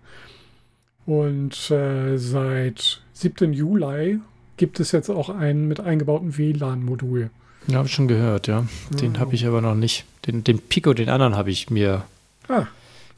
Und 1.05 1.69
äh, 1.69 2.17
seit 2.17 3.01
7. 3.11 3.51
Juli 3.51 4.19
gibt 4.55 4.79
es 4.79 4.93
jetzt 4.93 5.09
auch 5.09 5.27
einen 5.27 5.67
mit 5.67 5.81
eingebautem 5.81 6.37
WLAN-Modul. 6.37 7.29
Ja, 7.67 7.79
habe 7.79 7.87
ich 7.87 7.93
schon 7.93 8.07
gehört, 8.07 8.47
ja. 8.47 8.65
Den 8.91 9.15
ja. 9.15 9.19
habe 9.19 9.35
ich 9.35 9.45
aber 9.45 9.59
noch 9.59 9.75
nicht. 9.75 10.05
Den, 10.27 10.45
den 10.45 10.59
Pico, 10.59 10.93
den 10.93 11.09
anderen 11.09 11.35
habe 11.35 11.51
ich 11.51 11.69
mir 11.69 12.05
ah. 12.47 12.67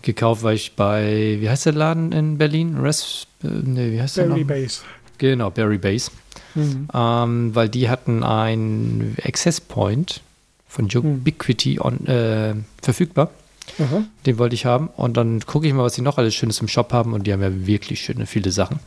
gekauft, 0.01 0.41
weil 0.41 0.55
ich 0.55 0.73
bei, 0.75 1.38
wie 1.39 1.47
heißt 1.47 1.67
der 1.67 1.73
Laden 1.73 2.12
in 2.12 2.39
Berlin? 2.39 2.77
Res, 2.79 3.27
äh, 3.43 3.47
nee, 3.47 3.91
wie 3.91 4.01
heißt 4.01 4.15
Berry 4.15 4.27
der? 4.29 4.45
Berry 4.45 4.62
Base. 4.63 4.81
Genau, 5.17 5.49
Berry 5.49 5.77
Base. 5.77 6.12
Mhm. 6.56 6.88
Ähm, 6.93 7.56
weil 7.56 7.69
die 7.69 7.89
hatten 7.89 8.23
ein 8.23 9.15
Access 9.23 9.62
Point 9.62 10.21
von 10.67 10.86
Ubiquity 10.86 11.75
mhm. 11.75 11.82
on, 11.82 12.08
äh, 12.08 12.56
verfügbar. 12.82 13.32
Aha. 13.80 14.03
Den 14.25 14.38
wollte 14.38 14.56
ich 14.56 14.65
haben. 14.65 14.89
Und 14.95 15.17
dann 15.17 15.41
gucke 15.41 15.67
ich 15.67 15.73
mal, 15.73 15.84
was 15.84 15.95
sie 15.95 16.01
noch 16.01 16.17
alles 16.17 16.34
Schönes 16.34 16.60
im 16.62 16.67
Shop 16.67 16.93
haben. 16.93 17.13
Und 17.13 17.27
die 17.27 17.34
haben 17.34 17.41
ja 17.41 17.67
wirklich 17.67 18.01
schöne, 18.01 18.25
viele 18.25 18.51
Sachen. 18.51 18.80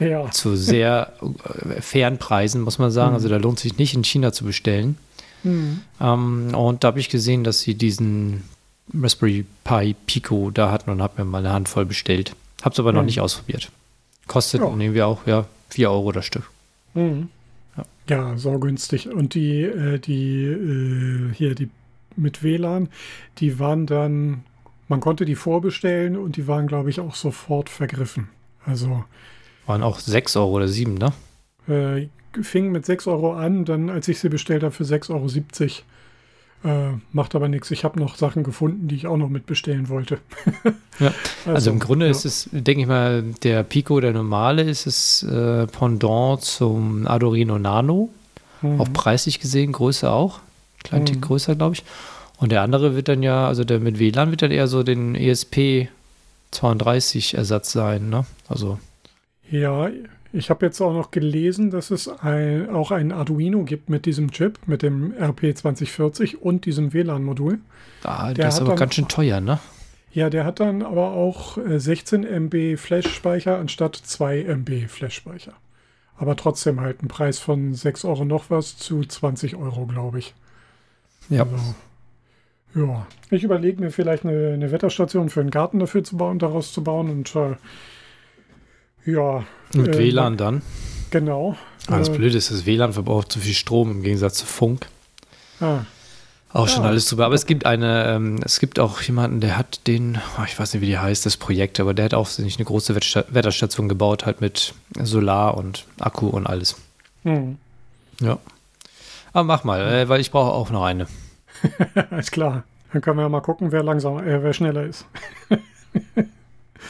Ja. 0.00 0.30
Zu 0.30 0.56
sehr 0.56 1.12
äh, 1.22 1.80
fairen 1.80 2.18
Preisen, 2.18 2.62
muss 2.62 2.78
man 2.78 2.90
sagen. 2.90 3.10
Mhm. 3.10 3.14
Also 3.14 3.28
da 3.28 3.36
lohnt 3.36 3.60
sich 3.60 3.78
nicht 3.78 3.94
in 3.94 4.04
China 4.04 4.32
zu 4.32 4.44
bestellen. 4.44 4.98
Mhm. 5.44 5.80
Ähm, 6.00 6.54
und 6.54 6.84
da 6.84 6.88
habe 6.88 7.00
ich 7.00 7.08
gesehen, 7.08 7.44
dass 7.44 7.60
sie 7.60 7.74
diesen 7.74 8.42
Raspberry 8.92 9.46
Pi 9.64 9.94
Pico 10.06 10.50
da 10.50 10.70
hatten 10.70 10.90
und 10.90 11.00
habe 11.00 11.22
mir 11.22 11.30
mal 11.30 11.38
eine 11.38 11.52
Handvoll 11.52 11.86
bestellt. 11.86 12.34
Habe 12.62 12.72
es 12.72 12.80
aber 12.80 12.92
noch 12.92 13.00
mhm. 13.00 13.06
nicht 13.06 13.20
ausprobiert. 13.20 13.70
Kostet 14.26 14.60
ja. 14.62 14.70
nehmen 14.70 14.94
wir 14.94 15.06
auch, 15.06 15.26
ja, 15.26 15.46
4 15.74 15.90
Euro 15.90 16.12
das 16.12 16.26
Stück. 16.26 16.48
Mhm. 16.94 17.28
Ja. 17.76 17.84
ja, 18.08 18.36
so 18.38 18.58
günstig. 18.60 19.08
Und 19.08 19.34
die, 19.34 19.62
äh, 19.62 19.98
die 19.98 20.44
äh, 20.44 21.34
hier, 21.34 21.56
die 21.56 21.68
mit 22.16 22.44
WLAN, 22.44 22.88
die 23.38 23.58
waren 23.58 23.86
dann, 23.86 24.44
man 24.86 25.00
konnte 25.00 25.24
die 25.24 25.34
vorbestellen 25.34 26.16
und 26.16 26.36
die 26.36 26.46
waren, 26.46 26.68
glaube 26.68 26.90
ich, 26.90 27.00
auch 27.00 27.16
sofort 27.16 27.68
vergriffen. 27.68 28.28
Also. 28.64 29.04
Waren 29.66 29.82
auch 29.82 29.98
6 29.98 30.36
Euro 30.36 30.52
oder 30.52 30.68
7, 30.68 30.94
ne? 30.94 31.12
Äh, 31.66 32.06
fing 32.42 32.70
mit 32.70 32.86
6 32.86 33.08
Euro 33.08 33.34
an, 33.34 33.64
dann, 33.64 33.90
als 33.90 34.06
ich 34.06 34.20
sie 34.20 34.28
bestellt 34.28 34.62
habe, 34.62 34.72
für 34.72 34.84
6,70 34.84 35.10
Euro. 35.10 35.28
Äh, 36.64 36.92
macht 37.12 37.34
aber 37.34 37.48
nichts. 37.48 37.70
Ich 37.70 37.84
habe 37.84 38.00
noch 38.00 38.16
Sachen 38.16 38.42
gefunden, 38.42 38.88
die 38.88 38.94
ich 38.94 39.06
auch 39.06 39.18
noch 39.18 39.28
mitbestellen 39.28 39.90
wollte. 39.90 40.18
ja. 40.98 41.12
also, 41.44 41.50
also, 41.50 41.70
im 41.70 41.78
Grunde 41.78 42.06
ja. 42.06 42.10
ist 42.10 42.24
es, 42.24 42.48
denke 42.52 42.82
ich 42.82 42.88
mal, 42.88 43.22
der 43.42 43.62
Pico, 43.64 44.00
der 44.00 44.12
normale, 44.12 44.62
ist 44.62 44.86
es 44.86 45.22
äh, 45.24 45.66
Pendant 45.66 46.40
zum 46.40 47.06
Adorino 47.06 47.58
Nano. 47.58 48.08
Mhm. 48.62 48.80
Auch 48.80 48.90
preislich 48.94 49.40
gesehen, 49.40 49.72
Größe 49.72 50.10
auch. 50.10 50.40
Klein 50.82 51.02
mhm. 51.02 51.06
Tick 51.06 51.22
größer, 51.22 51.54
glaube 51.54 51.74
ich. 51.74 51.84
Und 52.38 52.50
der 52.50 52.62
andere 52.62 52.96
wird 52.96 53.08
dann 53.08 53.22
ja, 53.22 53.46
also 53.46 53.64
der 53.64 53.78
mit 53.78 53.98
WLAN 53.98 54.30
wird 54.30 54.42
dann 54.42 54.50
eher 54.50 54.66
so 54.66 54.82
den 54.82 55.14
ESP 55.14 55.88
32 56.50 57.34
Ersatz 57.34 57.72
sein, 57.72 58.08
ne? 58.08 58.24
Also. 58.48 58.78
Ja, 59.50 59.90
ich 60.34 60.50
habe 60.50 60.66
jetzt 60.66 60.80
auch 60.80 60.92
noch 60.92 61.12
gelesen, 61.12 61.70
dass 61.70 61.90
es 61.92 62.08
ein, 62.08 62.68
auch 62.68 62.90
ein 62.90 63.12
Arduino 63.12 63.62
gibt 63.62 63.88
mit 63.88 64.04
diesem 64.04 64.32
Chip, 64.32 64.58
mit 64.66 64.82
dem 64.82 65.12
RP2040 65.12 66.36
und 66.36 66.66
diesem 66.66 66.92
WLAN-Modul. 66.92 67.60
Ah, 68.02 68.34
der 68.34 68.48
ist 68.48 68.58
aber 68.58 68.70
dann, 68.70 68.78
ganz 68.78 68.94
schön 68.94 69.06
teuer, 69.06 69.40
ne? 69.40 69.60
Ja, 70.12 70.30
der 70.30 70.44
hat 70.44 70.58
dann 70.58 70.82
aber 70.82 71.12
auch 71.12 71.56
16 71.64 72.24
äh, 72.24 72.40
MB 72.40 72.76
Flash-Speicher 72.78 73.58
anstatt 73.58 73.94
2 73.96 74.42
MB 74.42 74.88
Flash-Speicher. 74.88 75.52
Aber 76.16 76.36
trotzdem 76.36 76.80
halt 76.80 77.02
ein 77.02 77.08
Preis 77.08 77.38
von 77.38 77.72
6 77.72 78.04
Euro 78.04 78.24
noch 78.24 78.50
was 78.50 78.76
zu 78.76 79.04
20 79.04 79.54
Euro, 79.54 79.86
glaube 79.86 80.18
ich. 80.18 80.34
Ja. 81.28 81.44
Also, 81.44 81.74
ja, 82.74 83.06
ich 83.30 83.44
überlege 83.44 83.80
mir 83.80 83.92
vielleicht 83.92 84.24
eine, 84.24 84.52
eine, 84.54 84.72
Wetterstation 84.72 85.30
für 85.30 85.40
einen 85.40 85.50
Garten 85.50 85.78
dafür 85.78 86.02
zu 86.02 86.16
bauen, 86.16 86.40
daraus 86.40 86.72
zu 86.72 86.82
bauen 86.82 87.08
und 87.08 87.34
äh, 87.36 87.54
ja. 89.06 89.44
Mit 89.74 89.94
äh, 89.94 89.98
WLAN 89.98 90.36
dann? 90.36 90.62
Genau. 91.10 91.56
Ah, 91.86 91.98
das 91.98 92.08
äh, 92.08 92.16
Blöde 92.16 92.36
ist, 92.36 92.50
das 92.50 92.66
WLAN 92.66 92.92
verbraucht 92.92 93.30
zu 93.30 93.38
viel 93.38 93.54
Strom 93.54 93.90
im 93.90 94.02
Gegensatz 94.02 94.38
zu 94.38 94.46
Funk. 94.46 94.86
Ah. 95.60 95.80
Auch 96.52 96.68
schon 96.68 96.84
ja. 96.84 96.88
alles 96.88 97.08
super. 97.08 97.26
Aber 97.26 97.34
es 97.34 97.46
gibt 97.46 97.66
eine, 97.66 98.06
ähm, 98.06 98.40
es 98.44 98.60
gibt 98.60 98.78
auch 98.78 99.00
jemanden, 99.02 99.40
der 99.40 99.58
hat 99.58 99.88
den, 99.88 100.20
oh, 100.38 100.44
ich 100.46 100.58
weiß 100.58 100.72
nicht, 100.72 100.82
wie 100.82 100.86
die 100.86 100.98
heißt, 100.98 101.26
das 101.26 101.36
Projekt, 101.36 101.80
aber 101.80 101.94
der 101.94 102.04
hat 102.04 102.14
auch 102.14 102.38
nicht 102.38 102.58
eine 102.58 102.64
große 102.64 102.94
Wetterstation 102.94 103.88
gebaut, 103.88 104.24
halt 104.24 104.40
mit 104.40 104.72
Solar 105.02 105.56
und 105.56 105.84
Akku 105.98 106.28
und 106.28 106.46
alles. 106.46 106.76
Mhm. 107.24 107.58
Ja. 108.20 108.38
Aber 109.32 109.44
mach 109.44 109.64
mal, 109.64 109.80
äh, 109.80 110.08
weil 110.08 110.20
ich 110.20 110.30
brauche 110.30 110.52
auch 110.52 110.70
noch 110.70 110.84
eine. 110.84 111.08
ist 112.18 112.30
klar. 112.30 112.62
Dann 112.92 113.02
können 113.02 113.18
wir 113.18 113.22
ja 113.22 113.28
mal 113.28 113.40
gucken, 113.40 113.72
wer 113.72 113.82
langsamer, 113.82 114.24
äh, 114.24 114.40
wer 114.40 114.52
schneller 114.52 114.84
ist. 114.84 115.04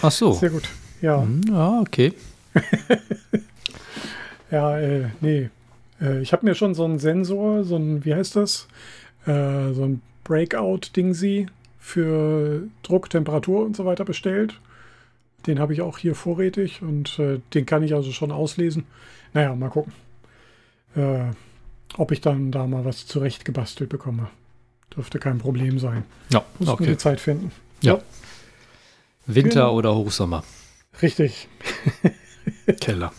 Ach 0.02 0.12
so. 0.12 0.34
Sehr 0.34 0.50
gut. 0.50 0.64
Ja. 1.04 1.20
Hm, 1.20 1.82
okay. 1.82 2.14
ja, 4.50 4.78
äh, 4.78 5.10
nee. 5.20 5.50
Äh, 6.00 6.22
ich 6.22 6.32
habe 6.32 6.46
mir 6.46 6.54
schon 6.54 6.74
so 6.74 6.86
einen 6.86 6.98
Sensor, 6.98 7.62
so 7.62 7.76
ein, 7.76 8.06
wie 8.06 8.14
heißt 8.14 8.36
das? 8.36 8.68
Äh, 9.26 9.74
so 9.74 9.84
ein 9.84 10.00
Breakout-Dingsy 10.24 11.48
für 11.78 12.62
Druck, 12.82 13.10
Temperatur 13.10 13.66
und 13.66 13.76
so 13.76 13.84
weiter 13.84 14.06
bestellt. 14.06 14.58
Den 15.46 15.58
habe 15.58 15.74
ich 15.74 15.82
auch 15.82 15.98
hier 15.98 16.14
vorrätig 16.14 16.80
und 16.80 17.18
äh, 17.18 17.38
den 17.52 17.66
kann 17.66 17.82
ich 17.82 17.94
also 17.94 18.10
schon 18.10 18.32
auslesen. 18.32 18.86
Naja, 19.34 19.54
mal 19.54 19.68
gucken, 19.68 19.92
äh, 20.96 21.32
ob 21.98 22.12
ich 22.12 22.22
dann 22.22 22.50
da 22.50 22.66
mal 22.66 22.86
was 22.86 23.06
zurechtgebastelt 23.06 23.90
bekomme. 23.90 24.28
Dürfte 24.96 25.18
kein 25.18 25.36
Problem 25.36 25.78
sein. 25.78 26.04
Ja, 26.32 26.46
Muss 26.58 26.68
okay. 26.70 26.96
Zeit 26.96 27.20
finden. 27.20 27.52
Ja. 27.82 27.96
ja. 27.96 28.00
Winter 29.26 29.50
genau. 29.50 29.74
oder 29.74 29.94
Hochsommer. 29.94 30.44
Richtig. 31.02 31.48
Keller. 32.80 33.12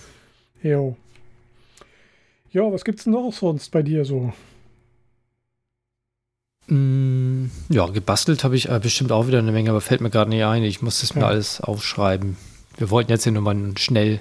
Jo. 0.61 0.95
Ja, 2.51 2.71
was 2.71 2.85
gibt's 2.85 3.03
denn 3.03 3.13
noch 3.13 3.31
sonst 3.33 3.69
bei 3.71 3.81
dir 3.81 4.05
so? 4.05 4.33
Mm, 6.67 7.47
ja, 7.69 7.85
gebastelt 7.87 8.43
habe 8.43 8.55
ich 8.55 8.69
äh, 8.69 8.79
bestimmt 8.79 9.11
auch 9.11 9.27
wieder 9.27 9.39
eine 9.39 9.51
Menge, 9.51 9.69
aber 9.69 9.81
fällt 9.81 10.01
mir 10.01 10.09
gerade 10.09 10.29
nicht 10.29 10.43
ein. 10.43 10.63
Ich 10.63 10.81
muss 10.81 11.01
das 11.01 11.09
ja. 11.09 11.21
mir 11.21 11.27
alles 11.27 11.61
aufschreiben. 11.61 12.37
wir 12.77 12.89
wollten 12.89 13.11
jetzt 13.11 13.23
hier 13.23 13.33
nur 13.33 13.43
mal 13.43 13.57
schnell 13.77 14.19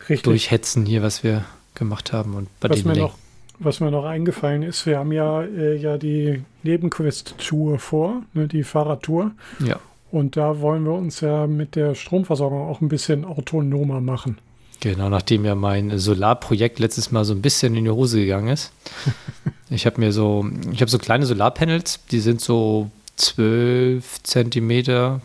Richtig. 0.00 0.22
durchhetzen 0.22 0.84
hier, 0.84 1.02
was 1.02 1.24
wir 1.24 1.44
gemacht 1.74 2.12
haben 2.12 2.34
und 2.34 2.48
bei 2.60 2.68
was 2.68 2.84
mir 2.84 2.96
noch, 2.96 3.16
Was 3.58 3.80
mir 3.80 3.90
noch 3.90 4.04
eingefallen 4.04 4.62
ist, 4.62 4.84
wir 4.84 4.98
haben 4.98 5.12
ja, 5.12 5.42
äh, 5.42 5.76
ja 5.76 5.96
die 5.96 6.42
Nebenquest-Tour 6.64 7.78
vor, 7.78 8.22
ne, 8.34 8.48
die 8.48 8.64
Fahrradtour. 8.64 9.32
Ja. 9.64 9.78
Und 10.10 10.36
da 10.36 10.60
wollen 10.60 10.84
wir 10.84 10.92
uns 10.92 11.20
ja 11.20 11.46
mit 11.46 11.76
der 11.76 11.94
Stromversorgung 11.94 12.68
auch 12.68 12.80
ein 12.80 12.88
bisschen 12.88 13.24
autonomer 13.24 14.00
machen. 14.00 14.38
Genau, 14.80 15.08
nachdem 15.08 15.44
ja 15.44 15.54
mein 15.54 15.98
Solarprojekt 15.98 16.78
letztes 16.78 17.10
Mal 17.10 17.24
so 17.24 17.34
ein 17.34 17.42
bisschen 17.42 17.74
in 17.74 17.84
die 17.84 17.90
Hose 17.90 18.20
gegangen 18.20 18.48
ist. 18.48 18.72
ich 19.70 19.86
habe 19.86 20.00
mir 20.00 20.12
so, 20.12 20.48
ich 20.72 20.80
habe 20.80 20.90
so 20.90 20.98
kleine 20.98 21.26
Solarpanels, 21.26 22.00
die 22.10 22.20
sind 22.20 22.40
so 22.40 22.90
12 23.16 24.22
Zentimeter 24.22 25.20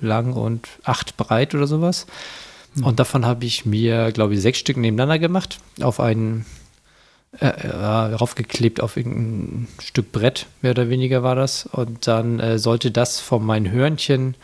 lang 0.00 0.32
und 0.32 0.68
8 0.84 1.16
breit 1.16 1.54
oder 1.54 1.66
sowas. 1.66 2.06
Mhm. 2.74 2.84
Und 2.84 3.00
davon 3.00 3.26
habe 3.26 3.44
ich 3.44 3.66
mir, 3.66 4.12
glaube 4.12 4.34
ich, 4.34 4.40
sechs 4.40 4.58
Stück 4.58 4.76
nebeneinander 4.76 5.18
gemacht, 5.18 5.58
auf 5.80 5.98
einen 5.98 6.46
äh, 7.40 7.46
äh, 7.46 8.14
raufgeklebt 8.14 8.80
auf 8.80 8.96
irgendein 8.96 9.68
Stück 9.80 10.12
Brett, 10.12 10.46
mehr 10.62 10.72
oder 10.72 10.88
weniger 10.88 11.22
war 11.22 11.34
das. 11.34 11.66
Und 11.66 12.06
dann 12.06 12.40
äh, 12.40 12.58
sollte 12.58 12.90
das 12.90 13.20
von 13.20 13.44
meinen 13.44 13.70
Hörnchen 13.70 14.36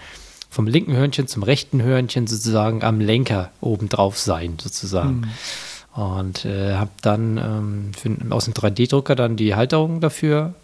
vom 0.50 0.66
linken 0.66 0.94
Hörnchen 0.94 1.28
zum 1.28 1.44
rechten 1.44 1.80
Hörnchen 1.80 2.26
sozusagen 2.26 2.82
am 2.82 3.00
Lenker 3.00 3.50
oben 3.60 3.88
drauf 3.88 4.18
sein, 4.18 4.58
sozusagen. 4.60 5.20
Mhm. 5.94 6.02
Und 6.02 6.44
äh, 6.44 6.74
habe 6.74 6.90
dann 7.02 7.92
ähm, 8.04 8.32
aus 8.32 8.44
dem 8.46 8.54
3D-Drucker 8.54 9.14
dann 9.14 9.36
die 9.36 9.54
Halterung 9.54 10.00
dafür 10.00 10.54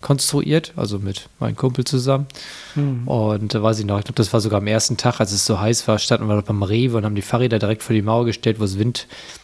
konstruiert, 0.00 0.72
also 0.76 0.98
mit 0.98 1.28
meinem 1.38 1.56
Kumpel 1.56 1.84
zusammen. 1.84 2.26
Mhm. 2.74 3.06
Und 3.06 3.54
da 3.54 3.62
weiß 3.62 3.78
ich 3.78 3.84
noch, 3.84 3.98
ich 3.98 4.04
glaube, 4.04 4.16
das 4.16 4.32
war 4.32 4.40
sogar 4.40 4.60
am 4.60 4.66
ersten 4.66 4.96
Tag, 4.96 5.20
als 5.20 5.32
es 5.32 5.44
so 5.44 5.60
heiß 5.60 5.86
war, 5.88 5.98
standen 5.98 6.26
wir 6.28 6.40
beim 6.42 6.62
Rewe 6.62 6.96
und 6.96 7.04
haben 7.04 7.14
die 7.14 7.22
Fahrräder 7.22 7.58
direkt 7.58 7.82
vor 7.82 7.94
die 7.94 8.02
Mauer 8.02 8.24
gestellt, 8.24 8.60
wo 8.60 8.64
es 8.64 8.78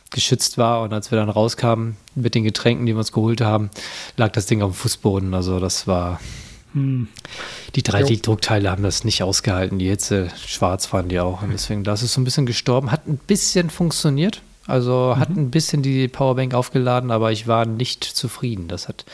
windgeschützt 0.07 0.59
war. 0.59 0.83
Und 0.83 0.93
als 0.93 1.11
wir 1.11 1.19
dann 1.19 1.29
rauskamen 1.29 1.97
mit 2.15 2.35
den 2.35 2.45
Getränken, 2.45 2.87
die 2.87 2.93
wir 2.93 2.99
uns 2.99 3.13
geholt 3.13 3.41
haben, 3.41 3.71
lag 4.17 4.33
das 4.33 4.47
Ding 4.47 4.63
auf 4.63 4.73
dem 4.73 4.75
Fußboden. 4.75 5.35
Also 5.35 5.61
das 5.61 5.87
war 5.87 6.21
hm. 6.73 7.09
Die 7.75 7.83
3D-Druckteile 7.83 8.71
haben 8.71 8.83
das 8.83 9.05
nicht 9.05 9.23
ausgehalten. 9.23 9.79
Die 9.79 9.89
Hitze, 9.89 10.29
schwarz 10.47 10.93
waren 10.93 11.09
die 11.09 11.21
auch. 11.21 11.43
Und 11.43 11.51
deswegen, 11.53 11.85
da 11.85 11.95
ist 11.95 12.01
so 12.01 12.21
ein 12.21 12.25
bisschen 12.25 12.47
gestorben. 12.47 12.91
Hat 12.91 13.07
ein 13.07 13.19
bisschen 13.19 13.71
funktioniert. 13.71 14.43
Also 14.67 15.15
mhm. 15.15 15.21
hat 15.21 15.31
ein 15.31 15.51
bisschen 15.51 15.83
die 15.83 16.09
Powerbank 16.09 16.53
aufgeladen, 16.53 17.11
aber 17.11 17.33
ich 17.33 17.47
war 17.47 17.67
nicht 17.67 18.05
zufrieden. 18.05 18.69
Das 18.69 18.89
hat 18.89 19.05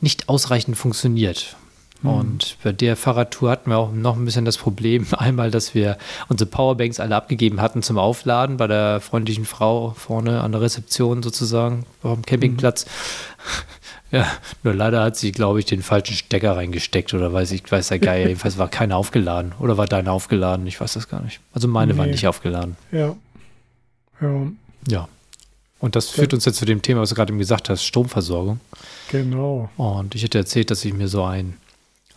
nicht 0.00 0.28
ausreichend 0.28 0.76
funktioniert. 0.76 1.56
Mhm. 2.02 2.10
Und 2.10 2.56
bei 2.62 2.72
der 2.72 2.96
Fahrradtour 2.96 3.50
hatten 3.50 3.70
wir 3.70 3.78
auch 3.78 3.92
noch 3.92 4.16
ein 4.16 4.24
bisschen 4.24 4.44
das 4.44 4.58
Problem, 4.58 5.06
einmal, 5.16 5.50
dass 5.50 5.74
wir 5.74 5.98
unsere 6.28 6.48
Powerbanks 6.50 7.00
alle 7.00 7.16
abgegeben 7.16 7.60
hatten 7.60 7.82
zum 7.82 7.98
Aufladen 7.98 8.56
bei 8.56 8.66
der 8.66 9.00
freundlichen 9.00 9.44
Frau 9.44 9.94
vorne 9.96 10.40
an 10.40 10.52
der 10.52 10.60
Rezeption 10.60 11.22
sozusagen, 11.22 11.86
auf 12.02 12.14
dem 12.14 12.26
Campingplatz. 12.26 12.86
Mhm. 12.86 12.90
Ja, 14.10 14.30
nur 14.62 14.74
leider 14.74 15.02
hat 15.02 15.16
sie, 15.16 15.32
glaube 15.32 15.58
ich, 15.58 15.64
den 15.64 15.82
falschen 15.82 16.14
Stecker 16.14 16.56
reingesteckt 16.56 17.12
oder 17.14 17.32
weiß 17.32 17.50
ich, 17.50 17.68
weiß 17.68 17.88
der 17.88 17.98
Geier. 17.98 18.28
Jedenfalls 18.28 18.58
war 18.58 18.68
keiner 18.68 18.96
aufgeladen. 18.96 19.54
Oder 19.58 19.76
war 19.76 19.86
deine 19.86 20.12
aufgeladen? 20.12 20.68
Ich 20.68 20.80
weiß 20.80 20.92
das 20.92 21.08
gar 21.08 21.20
nicht. 21.20 21.40
Also 21.52 21.66
meine 21.66 21.94
nee. 21.94 21.98
war 21.98 22.06
nicht 22.06 22.24
aufgeladen. 22.28 22.76
Ja. 22.92 23.16
Ja. 24.20 24.46
Ja. 24.86 25.08
Und 25.80 25.96
das 25.96 26.10
führt 26.10 26.32
uns 26.32 26.44
jetzt 26.44 26.58
zu 26.58 26.64
dem 26.64 26.80
Thema, 26.80 27.00
was 27.00 27.08
du 27.08 27.14
gerade 27.16 27.32
eben 27.32 27.38
gesagt 27.38 27.68
hast, 27.68 27.84
Stromversorgung. 27.84 28.60
Genau. 29.10 29.68
Und 29.76 30.14
ich 30.14 30.22
hätte 30.22 30.38
erzählt, 30.38 30.70
dass 30.70 30.84
ich 30.84 30.94
mir 30.94 31.08
so 31.08 31.24
ein, 31.24 31.58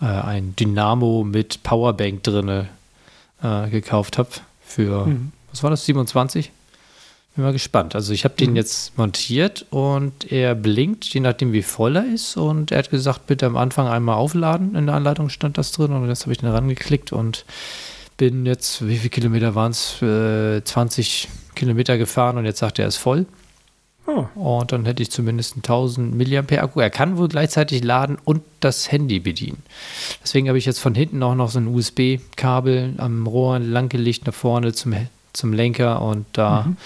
äh, 0.02 0.06
ein 0.06 0.56
Dynamo 0.56 1.24
mit 1.24 1.64
Powerbank 1.64 2.24
drinne 2.24 2.70
äh, 3.41 3.70
gekauft 3.70 4.18
habe 4.18 4.30
für, 4.62 5.06
mhm. 5.08 5.32
was 5.52 5.64
war 5.64 5.70
das, 5.70 5.86
27? 5.86 6.52
Bin 7.36 7.43
mal 7.43 7.54
gespannt. 7.54 7.93
Also 7.93 8.14
ich 8.14 8.24
habe 8.24 8.34
den 8.36 8.52
mhm. 8.52 8.56
jetzt 8.56 8.98
montiert 8.98 9.66
und 9.70 10.32
er 10.32 10.56
blinkt, 10.56 11.06
je 11.06 11.20
nachdem 11.20 11.54
wie 11.54 11.62
voll 11.62 11.95
er 11.95 12.06
ist. 12.06 12.36
Und 12.36 12.72
er 12.72 12.80
hat 12.80 12.89
gesagt, 12.89 13.28
bitte 13.28 13.45
am 13.45 13.58
Anfang 13.58 13.88
einmal 13.88 14.16
aufladen. 14.16 14.76
In 14.76 14.88
der 14.88 14.95
Anleitung 14.95 15.30
stand 15.30 15.58
das 15.58 15.72
drin 15.72 15.91
und 15.91 16.08
jetzt 16.08 16.24
habe 16.24 16.32
ich 16.32 16.39
den 16.39 16.50
rangeklickt 16.50 17.14
und 17.14 17.45
bin 18.18 18.48
jetzt, 18.48 18.88
wie 18.88 18.98
viele 18.98 19.12
Kilometer 19.12 19.54
waren 19.54 19.72
es? 19.72 20.02
Äh, 20.02 20.64
20 20.64 21.28
Kilometer 21.54 22.00
gefahren 22.00 22.38
und 22.38 22.45
jetzt 22.45 22.60
sagt 22.60 22.80
er, 22.80 22.86
er 22.86 22.89
ist 22.89 22.98
voll. 22.98 23.28
Oh. 24.08 24.26
Und 24.36 24.72
dann 24.72 24.86
hätte 24.86 25.03
ich 25.03 25.12
zumindest 25.12 25.53
einen 25.53 25.64
1000 25.64 26.16
mAh 26.16 26.62
Akku. 26.62 26.80
Er 26.80 26.89
kann 26.89 27.18
wohl 27.18 27.28
gleichzeitig 27.28 27.84
laden 27.84 28.18
und 28.24 28.41
das 28.62 28.89
Handy 28.91 29.20
bedienen. 29.20 29.62
Deswegen 30.24 30.47
habe 30.47 30.58
ich 30.58 30.66
jetzt 30.66 30.80
von 30.80 30.95
hinten 30.95 31.22
auch 31.24 31.36
noch 31.36 31.49
so 31.49 31.60
ein 31.60 31.68
USB-Kabel 31.68 32.95
am 32.97 33.28
Rohr 33.28 33.60
langgelegt 33.60 34.26
nach 34.26 34.34
vorne 34.34 34.74
zum 34.74 34.95
zum 35.34 35.53
Lenker 35.53 36.01
und 36.01 36.26
da 36.34 36.64
mhm. 36.64 36.78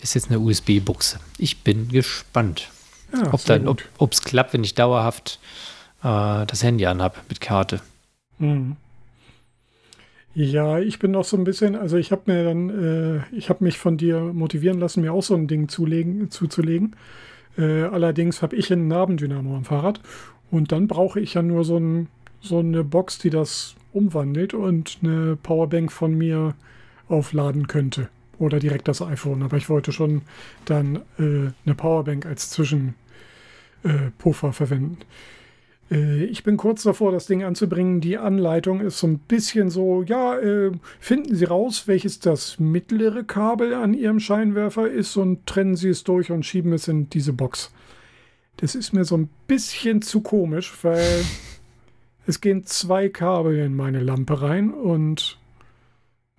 ist 0.00 0.14
jetzt 0.14 0.30
eine 0.30 0.40
USB-Buchse. 0.40 1.20
Ich 1.38 1.58
bin 1.58 1.88
gespannt, 1.88 2.68
ja, 3.12 3.32
ob 3.32 3.44
dann, 3.44 3.68
ob 3.68 4.12
es 4.12 4.22
klappt, 4.22 4.52
wenn 4.52 4.64
ich 4.64 4.74
dauerhaft 4.74 5.38
äh, 6.02 6.44
das 6.44 6.62
Handy 6.62 6.86
anhabe 6.86 7.18
mit 7.28 7.40
Karte. 7.40 7.80
Mhm. 8.38 8.76
Ja, 10.34 10.78
ich 10.78 11.00
bin 11.00 11.10
noch 11.10 11.24
so 11.24 11.36
ein 11.36 11.42
bisschen, 11.44 11.74
also 11.74 11.96
ich 11.96 12.12
habe 12.12 12.30
mir 12.32 12.44
dann, 12.44 12.70
äh, 12.70 13.36
ich 13.36 13.48
habe 13.50 13.64
mich 13.64 13.78
von 13.78 13.96
dir 13.96 14.20
motivieren 14.32 14.78
lassen, 14.78 15.00
mir 15.00 15.12
auch 15.12 15.24
so 15.24 15.34
ein 15.34 15.48
Ding 15.48 15.68
zulegen, 15.68 16.30
zuzulegen. 16.30 16.94
Äh, 17.58 17.82
allerdings 17.82 18.40
habe 18.40 18.54
ich 18.54 18.72
einen 18.72 18.86
Nabendynamo 18.86 19.56
am 19.56 19.64
Fahrrad 19.64 20.00
und 20.50 20.70
dann 20.70 20.86
brauche 20.86 21.18
ich 21.18 21.34
ja 21.34 21.42
nur 21.42 21.64
so, 21.64 21.78
ein, 21.78 22.06
so 22.40 22.60
eine 22.60 22.84
Box, 22.84 23.18
die 23.18 23.30
das 23.30 23.74
umwandelt 23.92 24.54
und 24.54 24.98
eine 25.02 25.36
Powerbank 25.36 25.90
von 25.90 26.16
mir 26.16 26.54
aufladen 27.08 27.66
könnte. 27.66 28.08
Oder 28.38 28.60
direkt 28.60 28.88
das 28.88 29.02
iPhone. 29.02 29.42
Aber 29.42 29.56
ich 29.56 29.68
wollte 29.68 29.90
schon 29.92 30.22
dann 30.64 30.96
äh, 31.18 31.50
eine 31.66 31.74
Powerbank 31.76 32.24
als 32.24 32.50
Zwischenpuffer 32.50 32.94
äh, 34.48 34.52
verwenden. 34.52 34.98
Äh, 35.90 36.24
ich 36.24 36.44
bin 36.44 36.56
kurz 36.56 36.82
davor, 36.82 37.12
das 37.12 37.26
Ding 37.26 37.42
anzubringen. 37.42 38.00
Die 38.00 38.18
Anleitung 38.18 38.80
ist 38.80 38.98
so 38.98 39.06
ein 39.06 39.18
bisschen 39.18 39.70
so, 39.70 40.02
ja, 40.02 40.38
äh, 40.38 40.72
finden 40.98 41.34
Sie 41.34 41.44
raus, 41.44 41.86
welches 41.86 42.20
das 42.20 42.58
mittlere 42.58 43.24
Kabel 43.24 43.74
an 43.74 43.94
Ihrem 43.94 44.20
Scheinwerfer 44.20 44.88
ist 44.88 45.16
und 45.16 45.46
trennen 45.46 45.76
Sie 45.76 45.88
es 45.88 46.04
durch 46.04 46.30
und 46.30 46.46
schieben 46.46 46.72
es 46.72 46.88
in 46.88 47.10
diese 47.10 47.32
Box. 47.32 47.72
Das 48.58 48.74
ist 48.74 48.92
mir 48.92 49.04
so 49.04 49.16
ein 49.16 49.30
bisschen 49.46 50.02
zu 50.02 50.20
komisch, 50.20 50.72
weil 50.82 51.24
es 52.26 52.40
gehen 52.40 52.64
zwei 52.64 53.08
Kabel 53.08 53.58
in 53.58 53.74
meine 53.74 54.00
Lampe 54.00 54.42
rein 54.42 54.72
und 54.72 55.38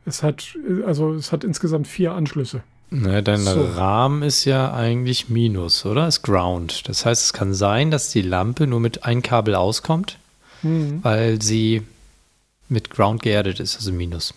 es 0.06 0.24
hat, 0.24 0.58
also 0.86 1.14
es 1.14 1.32
hat 1.32 1.44
insgesamt 1.44 1.88
vier 1.88 2.14
Anschlüsse. 2.14 2.64
Naja, 2.94 3.22
dein 3.22 3.40
so. 3.40 3.64
Rahmen 3.64 4.22
ist 4.22 4.44
ja 4.44 4.74
eigentlich 4.74 5.30
Minus, 5.30 5.86
oder? 5.86 6.08
Ist 6.10 6.24
Ground. 6.24 6.90
Das 6.90 7.06
heißt, 7.06 7.24
es 7.24 7.34
kann 7.34 7.54
sein, 7.54 7.90
dass 7.90 8.10
die 8.10 8.22
Lampe 8.22 8.68
nur 8.68 8.82
mit 8.82 9.06
einem 9.06 9.22
Kabel 9.22 9.56
auskommt, 9.56 10.20
mhm. 10.62 11.00
weil 11.02 11.42
sie 11.42 11.84
mit 12.68 12.90
Ground 12.90 13.24
geerdet 13.24 13.62
ist, 13.62 13.78
also 13.78 13.94
Minus. 13.94 14.34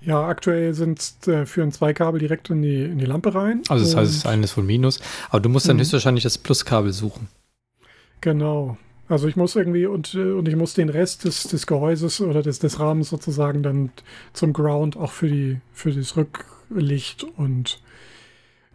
Ja, 0.00 0.28
aktuell 0.28 0.74
sind 0.74 1.02
äh, 1.26 1.44
führen 1.44 1.72
zwei 1.72 1.92
Kabel 1.92 2.20
direkt 2.20 2.50
in 2.50 2.62
die, 2.62 2.84
in 2.84 2.98
die 2.98 3.04
Lampe 3.04 3.34
rein. 3.34 3.62
Also 3.68 3.84
das 3.84 3.96
heißt, 3.96 4.10
es 4.10 4.16
ist 4.18 4.26
eines 4.26 4.52
von 4.52 4.64
Minus. 4.64 5.00
Aber 5.28 5.40
du 5.40 5.48
musst 5.48 5.68
dann 5.68 5.76
mhm. 5.76 5.80
höchstwahrscheinlich 5.80 6.22
das 6.22 6.38
Pluskabel 6.38 6.92
suchen. 6.92 7.28
Genau. 8.20 8.78
Also 9.08 9.26
ich 9.26 9.34
muss 9.34 9.56
irgendwie 9.56 9.86
und, 9.86 10.14
äh, 10.14 10.32
und 10.32 10.46
ich 10.46 10.54
muss 10.54 10.74
den 10.74 10.88
Rest 10.88 11.24
des, 11.24 11.42
des 11.44 11.66
Gehäuses 11.66 12.20
oder 12.20 12.42
des, 12.42 12.60
des 12.60 12.78
Rahmens 12.78 13.10
sozusagen 13.10 13.64
dann 13.64 13.90
zum 14.32 14.52
Ground 14.52 14.96
auch 14.96 15.10
für 15.10 15.28
die 15.28 15.60
für 15.72 15.90
das 15.90 16.16
Rücklicht 16.70 17.24
und 17.24 17.80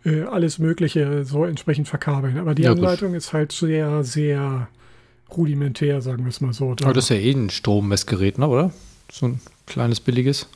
äh, 0.03 0.23
alles 0.23 0.59
Mögliche 0.59 1.25
so 1.25 1.45
entsprechend 1.45 1.87
verkabeln. 1.87 2.37
Aber 2.37 2.55
die 2.55 2.63
ja, 2.63 2.71
Anleitung 2.71 3.09
gut. 3.09 3.17
ist 3.17 3.33
halt 3.33 3.51
sehr, 3.51 4.03
sehr 4.03 4.67
rudimentär, 5.35 6.01
sagen 6.01 6.23
wir 6.23 6.29
es 6.29 6.41
mal 6.41 6.53
so. 6.53 6.75
Da. 6.75 6.85
Aber 6.85 6.93
das 6.93 7.05
ist 7.05 7.09
ja 7.09 7.17
eh 7.17 7.31
ein 7.31 7.49
Strommessgerät, 7.49 8.37
ne, 8.37 8.47
oder? 8.47 8.71
So 9.11 9.27
ein 9.27 9.39
kleines 9.65 9.99
billiges. 9.99 10.47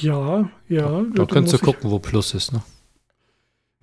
Ja, 0.00 0.50
ja. 0.68 1.02
Da, 1.02 1.06
da 1.14 1.26
könntest 1.26 1.54
du 1.54 1.58
gucken, 1.58 1.90
wo 1.90 1.98
Plus 1.98 2.34
ist, 2.34 2.52
ne? 2.52 2.62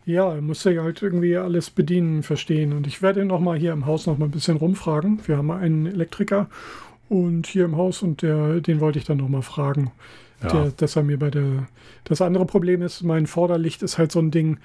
Ja, 0.07 0.39
muss 0.39 0.63
ja 0.63 0.83
halt 0.83 1.01
irgendwie 1.01 1.35
alles 1.35 1.71
bedienen, 1.71 2.21
verstehen. 2.21 2.73
Und 2.73 2.85
ich 2.85 3.01
werde 3.01 3.21
ihn 3.21 3.27
nochmal 3.27 3.57
hier 3.57 3.73
im 3.73 3.87
Haus 3.87 4.05
nochmal 4.05 4.27
ein 4.27 4.31
bisschen 4.31 4.57
rumfragen. 4.57 5.19
Wir 5.25 5.37
haben 5.37 5.49
einen 5.49 5.87
Elektriker 5.87 6.47
und 7.09 7.47
hier 7.47 7.65
im 7.65 7.75
Haus 7.75 8.03
und 8.03 8.21
der, 8.21 8.61
den 8.61 8.79
wollte 8.81 8.99
ich 8.99 9.05
dann 9.05 9.17
nochmal 9.17 9.41
fragen. 9.41 9.91
Ja. 10.45 10.63
Der, 10.63 10.71
dass 10.71 10.95
er 10.95 11.03
mir 11.03 11.19
bei 11.19 11.29
der. 11.29 11.67
Das 12.03 12.21
andere 12.21 12.45
Problem 12.45 12.81
ist, 12.81 13.03
mein 13.03 13.27
Vorderlicht 13.27 13.81
ist 13.81 13.97
halt 13.97 14.11
so 14.11 14.19
ein 14.19 14.31
Ding, 14.31 14.57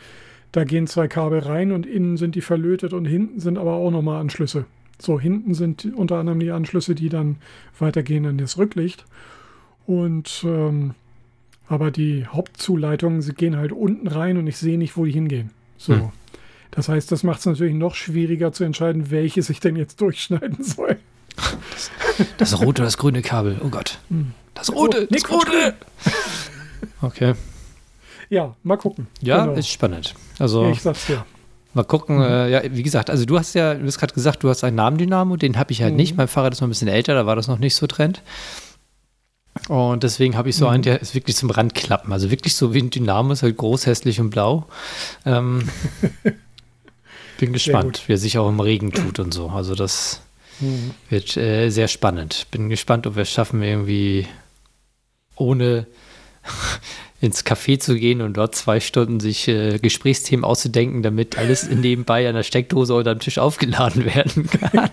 da 0.53 0.65
gehen 0.65 0.87
zwei 0.87 1.09
Kabel 1.09 1.41
rein 1.41 1.73
und 1.73 1.87
innen 1.87 2.17
sind 2.17 2.35
die 2.35 2.41
verlötet 2.41 2.93
und 2.93 3.05
hinten 3.07 3.41
sind 3.41 3.57
aber 3.57 3.73
auch 3.73 3.91
nochmal 3.91 4.21
Anschlüsse. 4.21 4.67
So, 4.99 5.19
hinten 5.19 5.55
sind 5.55 5.87
unter 5.95 6.17
anderem 6.17 6.41
die 6.41 6.51
Anschlüsse, 6.51 6.95
die 6.95 7.09
dann 7.09 7.37
weitergehen 7.79 8.27
an 8.27 8.37
das 8.37 8.59
Rücklicht. 8.59 9.07
Und 9.87 10.45
ähm, 10.47 10.95
aber 11.69 11.93
die 11.93 12.27
Hauptzuleitungen, 12.27 13.23
sie 13.23 13.33
gehen 13.33 13.57
halt 13.57 13.73
unten 13.73 14.09
rein 14.09 14.37
und 14.37 14.47
ich 14.49 14.57
sehe 14.57 14.77
nicht, 14.77 14.97
wo 14.97 15.05
die 15.05 15.13
hingehen. 15.13 15.51
So. 15.79 15.95
Hm. 15.95 16.09
Das 16.73 16.89
heißt, 16.89 17.11
das 17.11 17.23
macht 17.23 17.41
es 17.41 17.47
natürlich 17.47 17.75
noch 17.75 17.95
schwieriger 17.95 18.53
zu 18.53 18.65
entscheiden, 18.65 19.11
welches 19.11 19.51
ich 19.51 19.61
denn 19.61 19.77
jetzt 19.77 20.01
durchschneiden 20.01 20.63
soll. 20.63 20.99
Das, 21.37 21.91
das 22.37 22.59
rote 22.59 22.83
oder 22.83 22.85
das 22.85 22.99
grüne 22.99 23.23
Kabel, 23.23 23.61
oh 23.65 23.69
Gott. 23.69 24.01
Hm. 24.09 24.33
Das 24.61 24.73
rote, 24.73 25.09
oh, 25.11 25.15
das 25.15 25.31
rote. 25.31 25.75
Okay. 27.03 27.35
Ja, 28.29 28.55
mal 28.63 28.77
gucken. 28.77 29.07
Ja, 29.23 29.45
genau. 29.45 29.59
ist 29.59 29.69
spannend. 29.69 30.15
Also, 30.39 30.71
ich 30.71 30.83
sag's 30.83 31.07
dir. 31.07 31.25
Mal 31.73 31.85
gucken, 31.85 32.17
mhm. 32.17 32.23
äh, 32.23 32.51
ja, 32.51 32.63
wie 32.65 32.83
gesagt, 32.83 33.11
also 33.11 33.25
du 33.25 33.39
hast 33.39 33.55
ja, 33.55 33.75
du 33.75 33.87
hast 33.87 33.99
gerade 33.99 34.13
gesagt, 34.13 34.43
du 34.43 34.49
hast 34.49 34.65
einen 34.65 34.77
Namendynamo, 34.77 35.37
den 35.37 35.57
habe 35.57 35.73
ich 35.73 35.83
halt 35.83 35.93
mhm. 35.93 35.97
nicht. 35.99 36.17
Mein 36.17 36.29
Fahrrad 36.29 36.53
ist 36.53 36.61
noch 36.61 36.69
ein 36.69 36.71
bisschen 36.71 36.89
älter, 36.89 37.15
da 37.15 37.27
war 37.27 37.37
das 37.37 37.49
noch 37.49 37.59
nicht 37.59 37.75
so 37.75 37.87
Trend. 37.87 38.23
Und 39.69 40.03
deswegen 40.03 40.37
habe 40.37 40.49
ich 40.49 40.57
so 40.57 40.67
mhm. 40.67 40.73
einen, 40.73 40.83
der 40.83 41.01
ist 41.01 41.15
wirklich 41.15 41.37
zum 41.37 41.51
Randklappen. 41.51 42.13
Also 42.13 42.31
wirklich 42.31 42.55
so 42.55 42.75
wie 42.75 42.81
ein 42.81 42.91
Dynamo, 42.91 43.33
ist 43.33 43.43
halt 43.43 43.57
groß, 43.57 43.87
hässlich 43.87 44.21
und 44.21 44.31
blau. 44.31 44.67
Ähm, 45.25 45.69
bin 47.39 47.53
gespannt, 47.53 48.03
wie 48.07 48.15
er 48.15 48.19
sich 48.19 48.39
auch 48.39 48.49
im 48.49 48.61
Regen 48.61 48.93
tut 48.93 49.19
und 49.19 49.33
so. 49.33 49.49
Also 49.49 49.75
das 49.75 50.23
mhm. 50.61 50.93
wird 51.09 51.37
äh, 51.37 51.71
sehr 51.71 51.89
spannend. 51.89 52.47
Bin 52.51 52.69
gespannt, 52.69 53.07
ob 53.07 53.17
wir 53.17 53.23
es 53.23 53.31
schaffen, 53.31 53.63
irgendwie 53.63 54.27
ohne 55.41 55.87
ins 57.21 57.45
Café 57.45 57.79
zu 57.79 57.97
gehen 57.97 58.23
und 58.23 58.37
dort 58.37 58.55
zwei 58.55 58.81
Stunden 58.81 59.21
sich 59.21 59.47
äh, 59.49 59.79
Gesprächsthemen 59.79 60.45
auszudenken, 60.45 61.03
damit 61.03 61.39
alles 61.39 61.69
nebenbei 61.69 62.29
an 62.29 62.35
der 62.35 62.43
Steckdose 62.43 62.95
oder 62.95 63.13
am 63.13 63.19
Tisch 63.19 63.39
aufgeladen 63.39 64.05
werden 64.15 64.49
kann. 64.49 64.91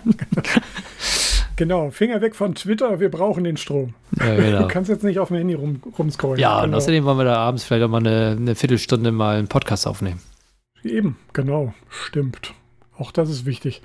Genau, 1.56 1.90
Finger 1.90 2.22
weg 2.22 2.36
von 2.36 2.54
Twitter, 2.54 3.00
wir 3.00 3.10
brauchen 3.10 3.44
den 3.44 3.58
Strom. 3.58 3.96
Ja, 4.20 4.36
genau. 4.36 4.62
Du 4.64 4.68
kannst 4.68 4.90
jetzt 4.90 5.04
nicht 5.04 5.18
auf 5.20 5.30
dem 5.30 5.38
Handy 5.38 5.56
rum, 5.56 5.82
rumscrollen. 5.98 6.40
Ja, 6.40 6.62
genau. 6.62 6.68
und 6.68 6.74
außerdem 6.76 7.04
wollen 7.04 7.18
wir 7.18 7.26
da 7.26 7.38
abends 7.38 7.64
vielleicht 7.64 7.84
auch 7.84 7.90
mal 7.90 7.98
eine, 7.98 8.36
eine 8.38 8.56
Viertelstunde 8.56 9.12
mal 9.12 9.38
einen 9.38 9.48
Podcast 9.48 9.88
aufnehmen. 9.88 10.22
Eben, 10.84 11.18
genau, 11.34 11.74
stimmt. 11.90 12.54
Auch 12.98 13.12
das 13.12 13.30
ist 13.30 13.46
wichtig. 13.46 13.82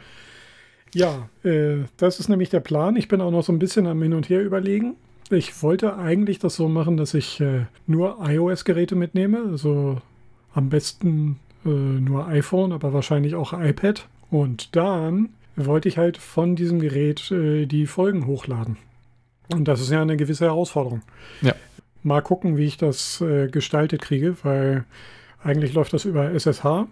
Ja, 0.94 1.28
äh, 1.44 1.84
das 1.96 2.20
ist 2.20 2.28
nämlich 2.28 2.50
der 2.50 2.60
Plan. 2.60 2.96
Ich 2.96 3.08
bin 3.08 3.20
auch 3.22 3.30
noch 3.30 3.42
so 3.42 3.52
ein 3.52 3.58
bisschen 3.58 3.86
am 3.86 4.02
Hin 4.02 4.12
und 4.12 4.28
Her 4.28 4.42
überlegen. 4.42 4.96
Ich 5.30 5.62
wollte 5.62 5.96
eigentlich 5.96 6.38
das 6.38 6.56
so 6.56 6.68
machen, 6.68 6.96
dass 6.96 7.14
ich 7.14 7.40
äh, 7.40 7.66
nur 7.86 8.18
iOS-Geräte 8.20 8.94
mitnehme. 8.94 9.42
Also 9.50 10.00
am 10.54 10.68
besten 10.68 11.38
äh, 11.64 11.68
nur 11.68 12.26
iPhone, 12.26 12.72
aber 12.72 12.92
wahrscheinlich 12.92 13.34
auch 13.34 13.52
iPad. 13.52 14.08
Und 14.30 14.76
dann 14.76 15.30
wollte 15.56 15.88
ich 15.88 15.98
halt 15.98 16.16
von 16.16 16.56
diesem 16.56 16.80
Gerät 16.80 17.30
äh, 17.30 17.66
die 17.66 17.86
Folgen 17.86 18.26
hochladen. 18.26 18.76
Und 19.52 19.68
das 19.68 19.80
ist 19.80 19.90
ja 19.90 20.02
eine 20.02 20.16
gewisse 20.16 20.46
Herausforderung. 20.46 21.02
Ja. 21.42 21.54
Mal 22.02 22.22
gucken, 22.22 22.56
wie 22.56 22.64
ich 22.64 22.76
das 22.76 23.20
äh, 23.20 23.48
gestaltet 23.48 24.02
kriege, 24.02 24.36
weil 24.42 24.84
eigentlich 25.42 25.74
läuft 25.74 25.92
das 25.92 26.04
über 26.04 26.30
SSH, 26.32 26.86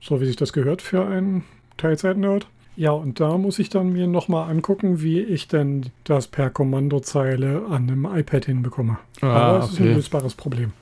so 0.00 0.20
wie 0.20 0.26
sich 0.26 0.36
das 0.36 0.52
gehört 0.52 0.82
für 0.82 1.06
einen 1.06 1.44
Teilzeit-Nerd. 1.76 2.46
Ja, 2.74 2.92
und 2.92 3.20
da 3.20 3.36
muss 3.36 3.58
ich 3.58 3.68
dann 3.68 3.92
mir 3.92 4.06
nochmal 4.06 4.50
angucken, 4.50 5.02
wie 5.02 5.20
ich 5.20 5.46
denn 5.46 5.86
das 6.04 6.26
per 6.26 6.48
Kommandozeile 6.50 7.66
an 7.68 7.90
einem 7.90 8.06
iPad 8.06 8.46
hinbekomme. 8.46 8.98
Ah, 9.20 9.26
Aber 9.26 9.58
es 9.58 9.64
okay. 9.64 9.74
ist 9.74 9.80
ein 9.80 9.94
lösbares 9.94 10.34
Problem, 10.34 10.72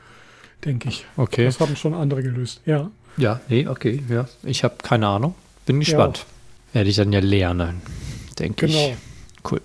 denke 0.64 0.88
ich. 0.88 1.06
Okay. 1.16 1.44
Das 1.44 1.58
haben 1.58 1.74
schon 1.74 1.94
andere 1.94 2.22
gelöst, 2.22 2.62
ja. 2.64 2.90
Ja, 3.16 3.40
nee, 3.48 3.66
okay, 3.66 4.02
ja. 4.08 4.28
Ich 4.44 4.62
habe 4.62 4.76
keine 4.82 5.08
Ahnung. 5.08 5.34
Bin 5.66 5.80
gespannt. 5.80 6.18
Ja. 6.18 6.74
Werde 6.74 6.90
ich 6.90 6.96
dann 6.96 7.12
ja 7.12 7.20
lernen, 7.20 7.82
denke 8.38 8.66
genau. 8.66 8.90
ich. 8.90 9.50
Cool. 9.50 9.60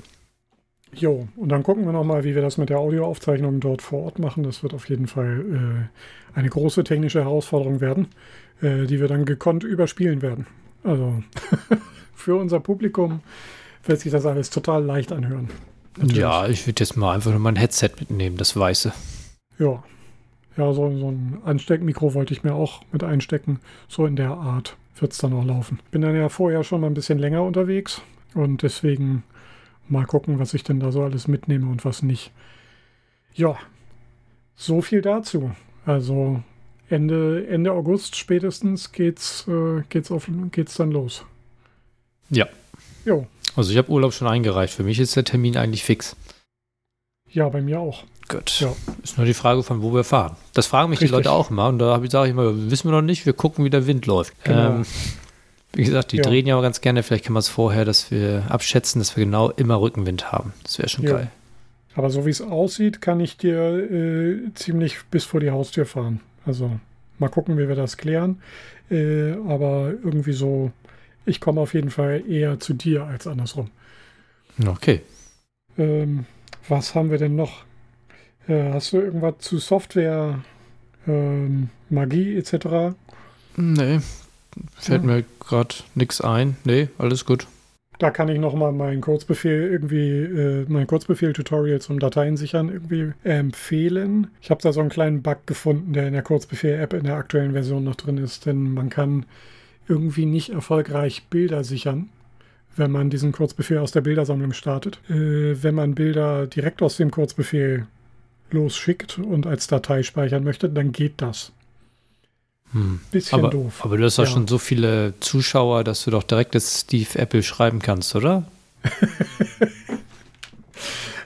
Jo, 0.94 1.28
und 1.36 1.50
dann 1.50 1.62
gucken 1.62 1.86
wir 1.86 1.92
nochmal, 1.92 2.24
wie 2.24 2.36
wir 2.36 2.42
das 2.42 2.58
mit 2.58 2.70
der 2.70 2.80
Audioaufzeichnung 2.80 3.60
dort 3.60 3.82
vor 3.82 4.04
Ort 4.04 4.20
machen. 4.20 4.44
Das 4.44 4.64
wird 4.64 4.74
auf 4.74 4.90
jeden 4.90 5.08
Fall 5.08 5.90
äh, 6.34 6.38
eine 6.38 6.50
große 6.50 6.84
technische 6.84 7.22
Herausforderung 7.22 7.82
werden, 7.82 8.08
äh, 8.62 8.86
die 8.86 9.00
wir 9.00 9.08
dann 9.08 9.26
gekonnt 9.26 9.64
überspielen 9.64 10.22
werden. 10.22 10.48
Also 10.84 11.22
für 12.16 12.36
unser 12.36 12.60
Publikum 12.60 13.22
wird 13.84 14.00
sich 14.00 14.12
das 14.12 14.26
alles 14.26 14.50
total 14.50 14.84
leicht 14.84 15.12
anhören. 15.12 15.50
Natürlich. 15.98 16.18
Ja, 16.18 16.48
ich 16.48 16.66
würde 16.68 16.82
jetzt 16.82 16.98
mal 16.98 17.14
einfach 17.14 17.32
nur 17.32 17.40
mein 17.40 17.56
Headset 17.56 17.92
mitnehmen, 18.00 18.38
das 18.38 18.58
weiße. 18.58 18.92
Ja. 19.60 19.84
Ja, 20.58 20.72
so, 20.72 20.98
so 20.98 21.12
ein 21.12 21.40
Ansteckmikro 21.44 22.14
wollte 22.14 22.34
ich 22.34 22.44
mir 22.44 22.54
auch 22.54 22.82
mit 22.92 23.04
einstecken. 23.04 23.60
So 23.88 24.06
in 24.06 24.16
der 24.16 24.32
Art 24.32 24.78
wird 24.98 25.12
es 25.12 25.18
dann 25.18 25.34
auch 25.34 25.44
laufen. 25.44 25.80
Bin 25.92 26.02
dann 26.02 26.16
ja 26.16 26.30
vorher 26.30 26.64
schon 26.64 26.82
mal 26.82 26.88
ein 26.88 26.94
bisschen 26.94 27.20
länger 27.20 27.44
unterwegs 27.44 28.02
und 28.34 28.64
deswegen 28.64 29.24
mal 29.88 30.06
gucken, 30.06 30.40
was 30.40 30.54
ich 30.54 30.64
denn 30.64 30.80
da 30.80 30.92
so 30.92 31.04
alles 31.04 31.28
mitnehme 31.28 31.70
und 31.70 31.84
was 31.84 32.04
nicht. 32.04 32.32
Ja, 33.34 33.58
so 34.56 34.82
viel 34.82 35.02
dazu. 35.02 35.52
Also 35.86 36.42
Ende, 36.90 37.46
Ende 37.48 37.74
August 37.74 38.16
spätestens 38.16 38.92
geht's, 38.92 39.48
äh, 39.48 39.82
geht's, 39.90 40.12
auf, 40.12 40.30
geht's 40.52 40.76
dann 40.76 40.92
los. 40.92 41.26
Ja. 42.30 42.48
Jo. 43.06 43.28
Also 43.56 43.72
ich 43.72 43.78
habe 43.78 43.90
Urlaub 43.90 44.14
schon 44.14 44.28
eingereicht. 44.28 44.74
Für 44.74 44.84
mich 44.84 45.00
ist 45.00 45.16
der 45.16 45.24
Termin 45.24 45.58
eigentlich 45.58 45.84
fix. 45.84 46.16
Ja, 47.30 47.50
bei 47.50 47.62
mir 47.62 47.80
auch. 47.80 48.04
Gut. 48.28 48.60
Ja. 48.60 48.74
Ist 49.04 49.18
nur 49.18 49.26
die 49.26 49.34
Frage, 49.34 49.62
von 49.62 49.82
wo 49.82 49.94
wir 49.94 50.04
fahren. 50.04 50.36
Das 50.54 50.68
fragen 50.68 50.90
mich 50.90 51.00
Richtig. 51.00 51.12
die 51.12 51.16
Leute 51.16 51.32
auch 51.32 51.52
immer. 51.52 51.68
Und 51.68 51.80
da 51.80 52.02
sage 52.10 52.28
ich 52.28 52.32
immer, 52.32 52.72
wissen 52.72 52.90
wir 52.90 52.94
noch 52.94 53.02
nicht, 53.02 53.26
wir 53.26 53.34
gucken, 53.34 53.64
wie 53.66 53.70
der 53.70 53.88
Wind 53.88 54.06
läuft. 54.08 54.34
Genau. 54.44 54.78
Ähm, 54.78 54.86
wie 55.74 55.84
gesagt, 55.84 56.12
die 56.12 56.18
ja. 56.18 56.24
drehen 56.24 56.48
ja 56.48 56.56
auch 56.56 56.62
ganz 56.62 56.82
gerne. 56.82 57.04
Vielleicht 57.04 57.26
können 57.26 57.36
wir 57.36 57.40
es 57.40 57.50
vorher, 57.50 57.86
dass 57.86 58.10
wir 58.10 58.46
abschätzen, 58.50 59.00
dass 59.00 59.16
wir 59.16 59.26
genau 59.26 59.52
immer 59.52 59.80
Rückenwind 59.80 60.32
haben. 60.32 60.54
Das 60.64 60.80
wäre 60.80 60.90
schon 60.90 61.06
ja. 61.06 61.12
geil. 61.14 61.32
Aber 61.96 62.10
so 62.10 62.26
wie 62.26 62.30
es 62.30 62.42
aussieht, 62.42 63.02
kann 63.02 63.20
ich 63.20 63.38
dir 63.38 63.58
äh, 63.58 64.54
ziemlich 64.54 64.98
bis 65.12 65.24
vor 65.24 65.40
die 65.40 65.52
Haustür 65.52 65.86
fahren. 65.86 66.22
Also 66.46 66.72
mal 67.20 67.30
gucken, 67.30 67.58
wie 67.58 67.68
wir 67.68 67.76
das 67.76 67.98
klären. 67.98 68.42
Äh, 68.90 69.34
aber 69.48 69.94
irgendwie 70.04 70.34
so, 70.34 70.72
ich 71.26 71.40
komme 71.40 71.62
auf 71.62 71.74
jeden 71.74 71.90
Fall 71.90 72.24
eher 72.30 72.60
zu 72.60 72.74
dir 72.74 73.06
als 73.06 73.28
andersrum. 73.28 73.70
Okay. 74.66 75.02
Ähm, 75.78 76.26
was 76.68 76.96
haben 76.96 77.12
wir 77.12 77.18
denn 77.18 77.36
noch? 77.36 77.66
Äh, 78.48 78.72
hast 78.74 78.94
du 78.94 79.00
irgendwas 79.00 79.36
zu 79.40 79.58
Software, 79.58 80.40
ähm, 81.08 81.70
Magie 81.90 82.38
etc.? 82.38 82.96
Nee, 83.58 84.00
fällt 84.76 85.02
ja. 85.02 85.08
mir 85.08 85.24
gerade 85.40 85.76
nichts 85.96 86.22
ein. 86.22 86.58
Nee, 86.64 86.90
alles 86.98 87.26
gut. 87.26 87.48
Da 87.98 88.12
kann 88.12 88.28
ich 88.28 88.40
nochmal 88.40 88.74
meinen 88.74 89.00
Kurzbefehl 89.00 89.70
irgendwie, 89.72 90.10
äh, 90.10 90.66
mein 90.68 90.86
Kurzbefehl-Tutorial 90.86 91.80
zum 91.80 92.00
Dateien 92.00 92.36
sichern 92.36 92.70
irgendwie 92.70 93.14
empfehlen. 93.24 94.28
Ich 94.42 94.50
habe 94.50 94.62
da 94.62 94.74
so 94.74 94.82
einen 94.82 94.90
kleinen 94.90 95.22
Bug 95.22 95.46
gefunden, 95.46 95.94
der 95.94 96.08
in 96.08 96.14
der 96.14 96.22
Kurzbefehl-App 96.22 96.94
in 96.94 97.06
der 97.06 97.16
aktuellen 97.16 97.54
Version 97.54 97.86
noch 97.86 97.96
drin 97.96 98.18
ist, 98.18 98.46
denn 98.46 98.74
man 98.74 98.90
kann 98.90 99.26
irgendwie 99.88 100.26
nicht 100.26 100.50
erfolgreich 100.50 101.24
Bilder 101.30 101.64
sichern 101.64 102.10
wenn 102.78 102.92
man 102.92 103.10
diesen 103.10 103.32
Kurzbefehl 103.32 103.78
aus 103.78 103.92
der 103.92 104.02
Bildersammlung 104.02 104.54
startet. 104.54 105.00
Äh, 105.10 105.64
wenn 105.64 105.76
man 105.76 105.96
Bilder 105.96 106.48
direkt 106.48 106.82
aus 106.82 106.98
dem 106.98 107.12
Kurzbefehl 107.12 107.88
losschickt 108.52 109.18
und 109.18 109.48
als 109.48 109.68
Datei 109.68 110.04
speichern 110.04 110.44
möchte, 110.44 110.70
dann 110.70 110.92
geht 110.92 111.14
das. 111.18 111.52
Hm. 112.72 113.00
Bisschen 113.12 113.40
aber, 113.40 113.50
doof. 113.50 113.82
Aber 113.84 113.98
du 113.98 114.04
hast 114.04 114.20
doch 114.20 114.26
ja. 114.26 114.30
schon 114.30 114.48
so 114.48 114.58
viele 114.58 115.14
Zuschauer, 115.20 115.84
dass 115.84 116.04
du 116.04 116.12
doch 116.12 116.24
direkt 116.24 116.56
das 116.56 116.82
Steve 116.82 117.18
Apple 117.18 117.44
schreiben 117.44 117.80
kannst, 117.80 118.16
oder? 118.16 118.44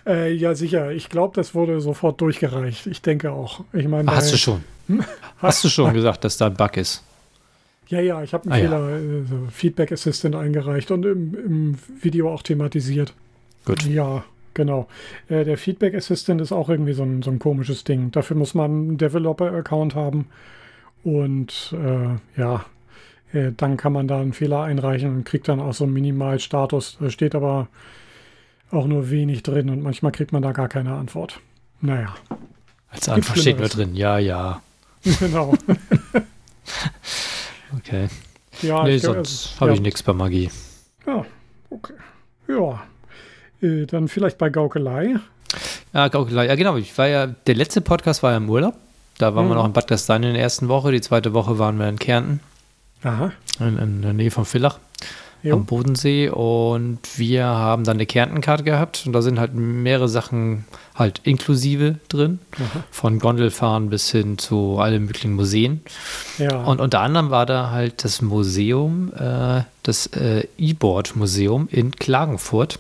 äh, 0.06 0.32
ja, 0.32 0.56
sicher. 0.56 0.92
Ich 0.92 1.10
glaube, 1.10 1.36
das 1.36 1.56
wurde 1.56 1.82
sofort 1.82 2.22
durchgereicht. 2.22 2.88
Ich 2.88 3.02
denke 3.02 3.32
auch. 3.32 3.64
Ich 3.74 3.88
meine, 3.88 4.12
hast 4.12 4.32
du 4.32 4.38
schon? 4.38 4.64
Hm? 4.88 5.04
Hast 5.40 5.64
du 5.64 5.70
schon 5.70 5.94
gesagt, 5.94 6.24
dass 6.24 6.38
da 6.38 6.48
ein 6.48 6.56
Bug 6.56 6.78
ist? 6.78 7.04
Ja, 7.90 8.00
ja, 8.00 8.22
ich 8.22 8.34
habe 8.34 8.50
einen 8.50 8.54
ah, 8.54 8.56
Fehler, 8.56 8.90
ja. 8.90 8.98
äh, 8.98 9.50
Feedback 9.52 9.92
Assistant 9.92 10.36
eingereicht 10.36 10.92
und 10.92 11.06
im, 11.06 11.34
im, 11.34 11.76
Video 12.02 12.32
auch 12.32 12.44
thematisiert. 12.44 13.16
Gut. 13.66 13.84
Ja, 13.86 14.24
genau. 14.54 14.88
Äh, 15.28 15.44
der 15.44 15.58
Feedback 15.58 15.96
Assistant 15.96 16.40
ist 16.40 16.52
auch 16.52 16.70
irgendwie 16.70 16.94
so 16.94 17.04
ein, 17.04 17.24
so 17.24 17.32
ein 17.32 17.40
komisches 17.40 17.84
Ding. 17.84 18.12
Dafür 18.12 18.38
muss 18.38 18.54
man 18.54 18.72
einen 18.72 18.98
Developer-Account 19.00 19.96
haben 19.96 20.28
und 21.04 21.74
äh, 21.74 22.40
ja, 22.40 22.66
äh, 23.34 23.52
dann 23.58 23.76
kann 23.76 23.94
man 23.94 24.08
da 24.08 24.22
einen 24.22 24.34
Fehler 24.34 24.62
einreichen 24.62 25.10
und 25.10 25.24
kriegt 25.24 25.48
dann 25.48 25.60
auch 25.60 25.74
so 25.74 25.86
einen 25.86 25.94
Minimalstatus. 25.94 26.98
Da 27.00 27.10
steht 27.10 27.34
aber 27.34 27.70
auch 28.70 28.86
nur 28.86 29.10
wenig 29.10 29.42
drin 29.42 29.68
und 29.72 29.82
manchmal 29.82 30.12
kriegt 30.12 30.32
man 30.32 30.44
da 30.44 30.52
gar 30.52 30.68
keine 30.68 30.94
Antwort. 30.94 31.40
Naja. 31.82 32.14
Als 32.90 33.10
Antwort 33.10 33.40
steht 33.40 33.58
nur 33.58 33.68
drin, 33.68 33.96
ja, 33.96 34.20
ja. 34.20 34.62
Genau. 35.20 35.56
Okay. 37.76 38.08
Ja, 38.62 38.84
nee, 38.84 38.98
sonst 38.98 39.60
habe 39.60 39.72
ja. 39.72 39.76
ich 39.76 39.82
nichts 39.82 40.04
bei 40.04 40.14
Magie. 40.14 40.50
Ja, 41.06 41.26
okay. 41.70 41.94
Ja. 42.48 42.82
Äh, 43.62 43.86
dann 43.86 44.08
vielleicht 44.08 44.38
bei 44.38 44.50
Gaukelei. 44.50 45.16
Ja, 45.94 46.08
Gaukelei. 46.08 46.48
Ja, 46.48 46.56
genau. 46.56 46.78
Ich 46.78 46.98
war 46.98 47.08
ja, 47.08 47.28
der 47.28 47.56
letzte 47.56 47.82
Podcast 47.82 48.24
war 48.24 48.32
ja 48.32 48.38
im 48.38 48.50
Urlaub. 48.50 48.76
Da 49.18 49.36
waren 49.36 49.46
mhm. 49.46 49.50
wir 49.50 49.56
noch 49.56 49.66
in 49.66 49.74
Bad 49.74 49.88
Gastein 49.88 50.24
in 50.24 50.34
der 50.34 50.42
ersten 50.42 50.68
Woche. 50.68 50.92
Die 50.92 51.02
zweite 51.02 51.34
Woche 51.34 51.60
waren 51.60 51.78
wir 51.78 51.90
in 51.90 52.00
Kärnten. 52.00 52.40
Aha. 53.04 53.32
In, 53.60 53.78
in 53.78 54.02
der 54.02 54.14
Nähe 54.14 54.32
von 54.32 54.46
Villach 54.46 54.80
jo. 55.44 55.56
am 55.56 55.66
Bodensee 55.66 56.30
und 56.30 57.00
wir 57.18 57.46
haben 57.46 57.84
dann 57.84 57.98
eine 57.98 58.06
Kärntenkarte 58.06 58.64
gehabt 58.64 59.04
und 59.06 59.14
da 59.14 59.22
sind 59.22 59.40
halt 59.40 59.54
mehrere 59.54 60.10
Sachen 60.10 60.66
halt 60.96 61.22
inklusive 61.24 61.96
drin, 62.10 62.40
Aha. 62.56 62.84
von 62.92 63.20
Gondelfahren 63.20 63.90
bis 63.90 64.12
hin 64.12 64.38
zu 64.38 64.80
allen 64.80 65.06
möglichen 65.06 65.34
Museen. 65.34 65.82
Ja. 66.38 66.64
Und 66.64 66.82
unter 66.82 67.00
anderem 67.00 67.30
war 67.30 67.46
da 67.46 67.72
halt 67.72 68.04
das 68.04 68.22
Museum, 68.22 69.14
äh, 69.14 69.64
das 69.84 70.08
äh, 70.08 70.48
E-Board-Museum 70.58 71.70
in 71.72 71.92
Klagenfurt. 71.92 72.80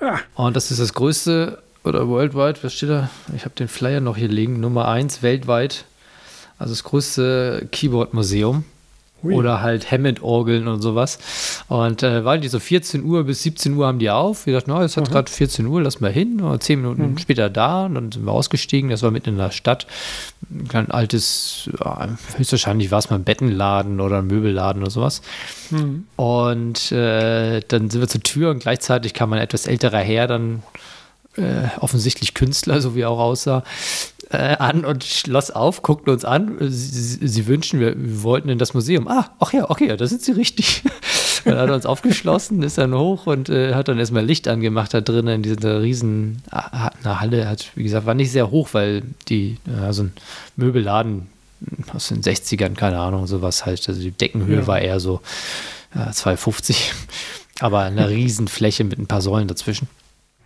Ja. 0.00 0.20
Und 0.34 0.56
das 0.56 0.70
ist 0.70 0.80
das 0.80 0.94
größte 0.94 1.58
oder 1.82 2.08
worldwide, 2.08 2.58
was 2.62 2.74
steht 2.74 2.90
da? 2.90 3.10
Ich 3.34 3.44
habe 3.44 3.54
den 3.54 3.68
Flyer 3.68 4.00
noch 4.00 4.16
hier 4.16 4.28
liegen. 4.28 4.60
Nummer 4.60 4.88
1 4.88 5.22
weltweit. 5.22 5.84
Also 6.58 6.72
das 6.72 6.84
größte 6.84 7.68
Keyboard-Museum. 7.72 8.64
Hui. 9.22 9.34
Oder 9.34 9.60
halt 9.60 9.90
Hammond-Orgeln 9.90 10.68
und 10.68 10.80
sowas. 10.80 11.18
Und 11.68 12.02
äh, 12.02 12.24
waren 12.24 12.40
die 12.40 12.48
so 12.48 12.58
14 12.58 13.04
Uhr 13.04 13.24
bis 13.24 13.42
17 13.42 13.74
Uhr 13.74 13.86
haben 13.86 13.98
die 13.98 14.10
auf. 14.10 14.46
Wir 14.46 14.54
dachten, 14.54 14.70
no, 14.70 14.80
jetzt 14.80 14.96
hat 14.96 15.10
gerade 15.10 15.30
14 15.30 15.66
Uhr, 15.66 15.82
lass 15.82 16.00
mal 16.00 16.12
hin. 16.12 16.40
Und 16.40 16.62
10 16.62 16.80
Minuten 16.80 17.12
mhm. 17.12 17.18
später 17.18 17.50
da 17.50 17.86
und 17.86 17.94
dann 17.94 18.12
sind 18.12 18.24
wir 18.24 18.32
ausgestiegen. 18.32 18.90
Das 18.90 19.02
war 19.02 19.10
mitten 19.10 19.30
in 19.30 19.38
der 19.38 19.50
Stadt. 19.50 19.86
Ein 20.72 20.90
altes, 20.90 21.70
ja, 21.78 22.08
höchstwahrscheinlich 22.36 22.90
war 22.90 22.98
es 22.98 23.10
mal 23.10 23.16
ein 23.16 23.24
Bettenladen 23.24 24.00
oder 24.00 24.18
ein 24.18 24.26
Möbelladen 24.26 24.82
oder 24.82 24.90
sowas. 24.90 25.22
Mhm. 25.70 26.06
Und 26.16 26.92
äh, 26.92 27.60
dann 27.68 27.90
sind 27.90 28.00
wir 28.00 28.08
zur 28.08 28.22
Tür 28.22 28.50
und 28.50 28.60
gleichzeitig 28.60 29.14
kam 29.14 29.32
ein 29.32 29.40
etwas 29.40 29.66
älterer 29.66 29.98
Herr 29.98 30.26
dann 30.26 30.62
äh, 31.36 31.68
offensichtlich 31.78 32.34
Künstler, 32.34 32.80
so 32.80 32.94
wie 32.94 33.02
er 33.02 33.10
auch 33.10 33.20
aussah, 33.20 33.62
äh, 34.30 34.56
an 34.56 34.84
und 34.84 35.04
schloss 35.04 35.50
auf, 35.50 35.82
guckten 35.82 36.12
uns 36.12 36.24
an. 36.24 36.56
Sie, 36.60 37.26
sie 37.26 37.46
wünschen, 37.46 37.80
wir, 37.80 37.94
wir, 37.96 38.22
wollten 38.22 38.48
in 38.48 38.58
das 38.58 38.74
Museum. 38.74 39.08
Ah, 39.08 39.30
ach 39.40 39.52
ja, 39.52 39.68
okay, 39.68 39.88
ja, 39.88 39.96
da 39.96 40.06
sind 40.06 40.22
sie 40.22 40.32
richtig. 40.32 40.82
dann 41.44 41.58
hat 41.58 41.68
er 41.68 41.74
uns 41.74 41.86
aufgeschlossen, 41.86 42.62
ist 42.62 42.78
dann 42.78 42.94
hoch 42.94 43.26
und 43.26 43.48
äh, 43.48 43.74
hat 43.74 43.88
dann 43.88 43.98
erstmal 43.98 44.24
Licht 44.24 44.46
angemacht 44.46 44.94
da 44.94 45.00
drinnen 45.00 45.36
in 45.36 45.42
dieser 45.42 45.82
riesen 45.82 46.42
eine 46.50 47.20
Halle. 47.20 47.48
Hat, 47.48 47.66
wie 47.74 47.82
gesagt, 47.82 48.06
war 48.06 48.14
nicht 48.14 48.30
sehr 48.30 48.50
hoch, 48.50 48.68
weil 48.72 49.02
die, 49.28 49.56
äh, 49.66 49.92
so 49.92 50.04
ein 50.04 50.12
Möbelladen 50.56 51.26
aus 51.92 52.08
den 52.08 52.22
60ern, 52.22 52.74
keine 52.74 52.98
Ahnung, 52.98 53.26
sowas 53.26 53.66
halt. 53.66 53.88
Also 53.88 54.00
die 54.00 54.12
Deckenhöhe 54.12 54.60
ja. 54.60 54.66
war 54.66 54.80
eher 54.80 55.00
so 55.00 55.20
äh, 55.94 56.12
250, 56.12 56.92
aber 57.58 57.80
eine 57.80 58.08
riesen 58.10 58.46
Fläche 58.46 58.84
mit 58.84 58.98
ein 58.98 59.06
paar 59.06 59.22
Säulen 59.22 59.48
dazwischen. 59.48 59.88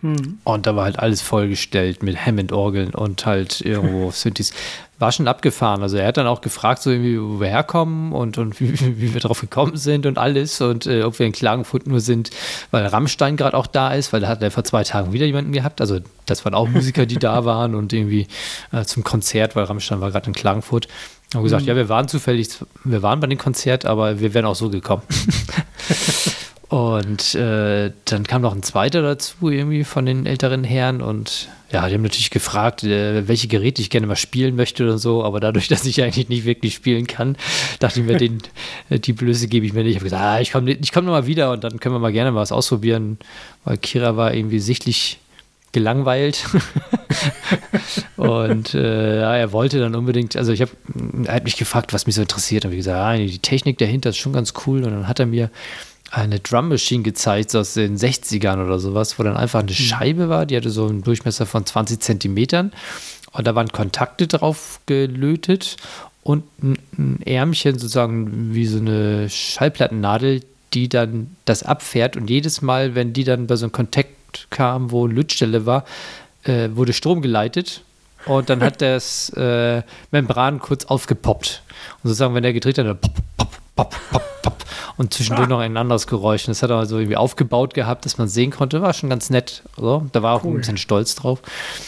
Mhm. 0.05 0.37
Und 0.43 0.67
da 0.67 0.75
war 0.75 0.85
halt 0.85 0.99
alles 0.99 1.21
vollgestellt 1.21 2.03
mit 2.03 2.25
Hammond-Orgeln 2.25 2.93
und 2.93 3.25
halt 3.25 3.61
irgendwo 3.61 4.11
Synthes. 4.11 4.51
War 4.99 5.11
schon 5.11 5.27
abgefahren. 5.27 5.81
Also 5.81 5.97
er 5.97 6.07
hat 6.07 6.17
dann 6.17 6.27
auch 6.27 6.41
gefragt, 6.41 6.81
so 6.81 6.91
irgendwie, 6.91 7.19
wo 7.19 7.41
wir 7.41 7.47
herkommen 7.47 8.13
und, 8.13 8.37
und 8.37 8.61
wie, 8.61 8.79
wie 8.79 9.13
wir 9.13 9.19
drauf 9.19 9.41
gekommen 9.41 9.75
sind 9.75 10.05
und 10.05 10.17
alles 10.17 10.61
und 10.61 10.85
äh, 10.85 11.03
ob 11.03 11.19
wir 11.19 11.25
in 11.25 11.33
Klagenfurt 11.33 11.87
nur 11.87 11.99
sind, 11.99 12.29
weil 12.71 12.85
Rammstein 12.85 13.35
gerade 13.35 13.57
auch 13.57 13.67
da 13.67 13.93
ist, 13.93 14.13
weil 14.13 14.21
da 14.21 14.27
hat 14.27 14.41
er 14.41 14.51
vor 14.51 14.63
zwei 14.63 14.83
Tagen 14.83 15.11
wieder 15.11 15.25
jemanden 15.25 15.51
gehabt. 15.51 15.81
Also 15.81 15.99
das 16.27 16.45
waren 16.45 16.53
auch 16.53 16.69
Musiker, 16.69 17.05
die 17.05 17.17
da 17.17 17.43
waren 17.45 17.75
und 17.75 17.91
irgendwie 17.91 18.27
äh, 18.71 18.83
zum 18.83 19.03
Konzert, 19.03 19.55
weil 19.55 19.65
Rammstein 19.65 19.99
war 19.99 20.11
gerade 20.11 20.27
in 20.27 20.33
Klagenfurt. 20.33 20.87
Haben 21.33 21.43
gesagt, 21.43 21.63
mhm. 21.63 21.69
ja, 21.69 21.75
wir 21.75 21.89
waren 21.89 22.07
zufällig, 22.07 22.49
wir 22.83 23.01
waren 23.01 23.19
bei 23.19 23.27
dem 23.27 23.39
Konzert, 23.39 23.85
aber 23.85 24.19
wir 24.19 24.33
wären 24.33 24.45
auch 24.45 24.55
so 24.55 24.69
gekommen. 24.69 25.01
Und 26.75 27.35
äh, 27.35 27.93
dann 28.03 28.25
kam 28.25 28.41
noch 28.41 28.53
ein 28.53 28.61
zweiter 28.61 29.01
dazu, 29.01 29.49
irgendwie 29.49 29.85
von 29.85 30.05
den 30.05 30.25
älteren 30.25 30.65
Herren. 30.65 31.01
Und 31.01 31.47
ja, 31.71 31.87
die 31.87 31.93
haben 31.93 32.01
natürlich 32.01 32.31
gefragt, 32.31 32.83
äh, 32.83 33.29
welche 33.29 33.47
Geräte 33.47 33.81
ich 33.81 33.89
gerne 33.89 34.07
mal 34.07 34.17
spielen 34.17 34.57
möchte 34.57 34.83
oder 34.83 34.97
so. 34.97 35.23
Aber 35.23 35.39
dadurch, 35.39 35.67
dass 35.69 35.85
ich 35.85 36.03
eigentlich 36.03 36.27
nicht 36.27 36.43
wirklich 36.43 36.73
spielen 36.73 37.07
kann, 37.07 37.37
dachte 37.79 38.01
ich 38.01 38.05
mir, 38.05 38.17
den, 38.17 38.39
äh, 38.89 38.99
die 38.99 39.13
Blöße 39.13 39.47
gebe 39.47 39.65
ich 39.65 39.71
mir 39.71 39.83
nicht. 39.83 39.91
Ich 39.91 39.95
habe 39.99 40.03
gesagt, 40.03 40.21
ah, 40.21 40.41
ich 40.41 40.51
komme 40.51 40.73
ich 40.73 40.91
komm 40.91 41.05
nochmal 41.05 41.27
wieder 41.27 41.53
und 41.53 41.63
dann 41.63 41.79
können 41.79 41.95
wir 41.95 41.99
mal 41.99 42.11
gerne 42.11 42.33
mal 42.33 42.41
was 42.41 42.51
ausprobieren. 42.51 43.19
Weil 43.63 43.77
Kira 43.77 44.17
war 44.17 44.33
irgendwie 44.33 44.59
sichtlich 44.59 45.19
gelangweilt. 45.71 46.43
und 48.17 48.73
äh, 48.73 49.21
ja, 49.21 49.33
er 49.37 49.53
wollte 49.53 49.79
dann 49.79 49.95
unbedingt, 49.95 50.35
also 50.35 50.51
ich 50.51 50.59
habe, 50.59 50.71
er 51.23 51.35
hat 51.35 51.45
mich 51.45 51.55
gefragt, 51.55 51.93
was 51.93 52.05
mich 52.05 52.15
so 52.15 52.21
interessiert. 52.21 52.65
Und 52.65 52.71
wie 52.71 52.77
gesagt, 52.77 52.97
ah, 52.97 53.15
die 53.15 53.39
Technik 53.39 53.77
dahinter 53.77 54.09
ist 54.09 54.17
schon 54.17 54.33
ganz 54.33 54.51
cool. 54.67 54.83
Und 54.83 54.91
dann 54.91 55.07
hat 55.07 55.21
er 55.21 55.25
mir 55.25 55.49
eine 56.15 56.39
Drum 56.39 56.69
Machine 56.69 57.03
gezeigt 57.03 57.55
aus 57.55 57.73
den 57.73 57.97
60ern 57.97 58.65
oder 58.65 58.79
sowas, 58.79 59.19
wo 59.19 59.23
dann 59.23 59.37
einfach 59.37 59.59
eine 59.59 59.71
mhm. 59.71 59.75
Scheibe 59.75 60.29
war, 60.29 60.45
die 60.45 60.55
hatte 60.55 60.69
so 60.69 60.87
einen 60.87 61.03
Durchmesser 61.03 61.45
von 61.45 61.65
20 61.65 61.99
Zentimetern 61.99 62.71
und 63.33 63.45
da 63.45 63.55
waren 63.55 63.67
Kontakte 63.69 64.27
drauf 64.27 64.79
gelötet 64.85 65.77
und 66.23 66.43
ein 66.61 67.21
Ärmchen 67.25 67.77
sozusagen 67.77 68.53
wie 68.55 68.65
so 68.65 68.79
eine 68.79 69.29
Schallplattennadel, 69.29 70.41
die 70.73 70.89
dann 70.89 71.35
das 71.45 71.63
abfährt 71.63 72.17
und 72.17 72.29
jedes 72.29 72.61
Mal, 72.61 72.95
wenn 72.95 73.13
die 73.13 73.23
dann 73.23 73.47
bei 73.47 73.57
so 73.57 73.65
einem 73.65 73.73
Kontakt 73.73 74.47
kam, 74.49 74.91
wo 74.91 75.05
eine 75.05 75.13
Lötstelle 75.13 75.65
war, 75.65 75.85
äh, 76.43 76.69
wurde 76.73 76.93
Strom 76.93 77.21
geleitet 77.21 77.81
und 78.25 78.49
dann 78.49 78.61
hat 78.61 78.81
das 78.81 79.29
äh, 79.35 79.83
Membran 80.11 80.59
kurz 80.59 80.85
aufgepoppt. 80.85 81.61
Und 82.03 82.09
sozusagen, 82.09 82.33
wenn 82.35 82.43
der 82.43 82.53
gedreht 82.53 82.77
hat, 82.77 82.85
dann 82.85 82.99
pop, 82.99 83.13
pop, 83.37 83.59
pop, 83.75 83.95
pop, 84.11 84.23
pop 84.41 84.65
und 84.97 85.13
zwischendurch 85.13 85.47
ah. 85.47 85.49
noch 85.49 85.59
ein 85.59 85.77
anderes 85.77 86.07
Geräusch. 86.07 86.47
Und 86.47 86.51
das 86.51 86.63
hat 86.63 86.69
er 86.69 86.77
also 86.77 86.97
irgendwie 86.97 87.17
aufgebaut 87.17 87.73
gehabt, 87.73 88.05
dass 88.05 88.17
man 88.17 88.27
sehen 88.27 88.51
konnte. 88.51 88.81
War 88.81 88.93
schon 88.93 89.09
ganz 89.09 89.29
nett. 89.29 89.63
So. 89.77 90.05
Da 90.11 90.23
war 90.23 90.35
auch 90.35 90.43
cool. 90.43 90.53
ein 90.53 90.57
bisschen 90.57 90.77
stolz 90.77 91.15
drauf. 91.15 91.41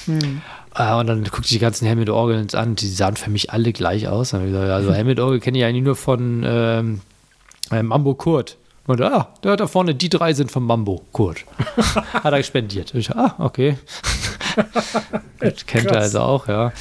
Hm. 0.06 0.42
Uh, 0.80 1.00
und 1.00 1.08
dann 1.08 1.24
guckte 1.24 1.46
ich 1.46 1.50
die 1.50 1.60
ganzen 1.60 1.90
Hammond-Orgeln 1.90 2.50
an, 2.54 2.76
die 2.76 2.88
sahen 2.88 3.16
für 3.16 3.32
mich 3.32 3.52
alle 3.52 3.74
gleich 3.74 4.08
aus. 4.08 4.34
Also 4.34 4.94
Hammond-Orgel 4.96 5.40
kenne 5.40 5.58
ich 5.58 5.64
eigentlich 5.64 5.84
nur 5.84 5.96
von 5.96 6.44
ähm, 6.46 7.02
äh, 7.72 7.82
Mambo 7.82 8.14
Kurt. 8.14 8.58
Und 8.86 9.02
ah, 9.02 9.34
da 9.42 9.68
vorne, 9.68 9.96
die 9.96 10.08
drei 10.08 10.34
sind 10.34 10.52
von 10.52 10.64
Mambo 10.64 11.04
Kurt. 11.12 11.46
Hat 12.14 12.32
er 12.32 12.44
spendiert. 12.44 12.94
Und 12.94 13.00
ich, 13.00 13.10
ah, 13.12 13.36
okay. 13.40 13.78
kennt 15.66 15.88
er 15.88 15.98
also 16.02 16.20
auch, 16.20 16.48
ja. 16.48 16.72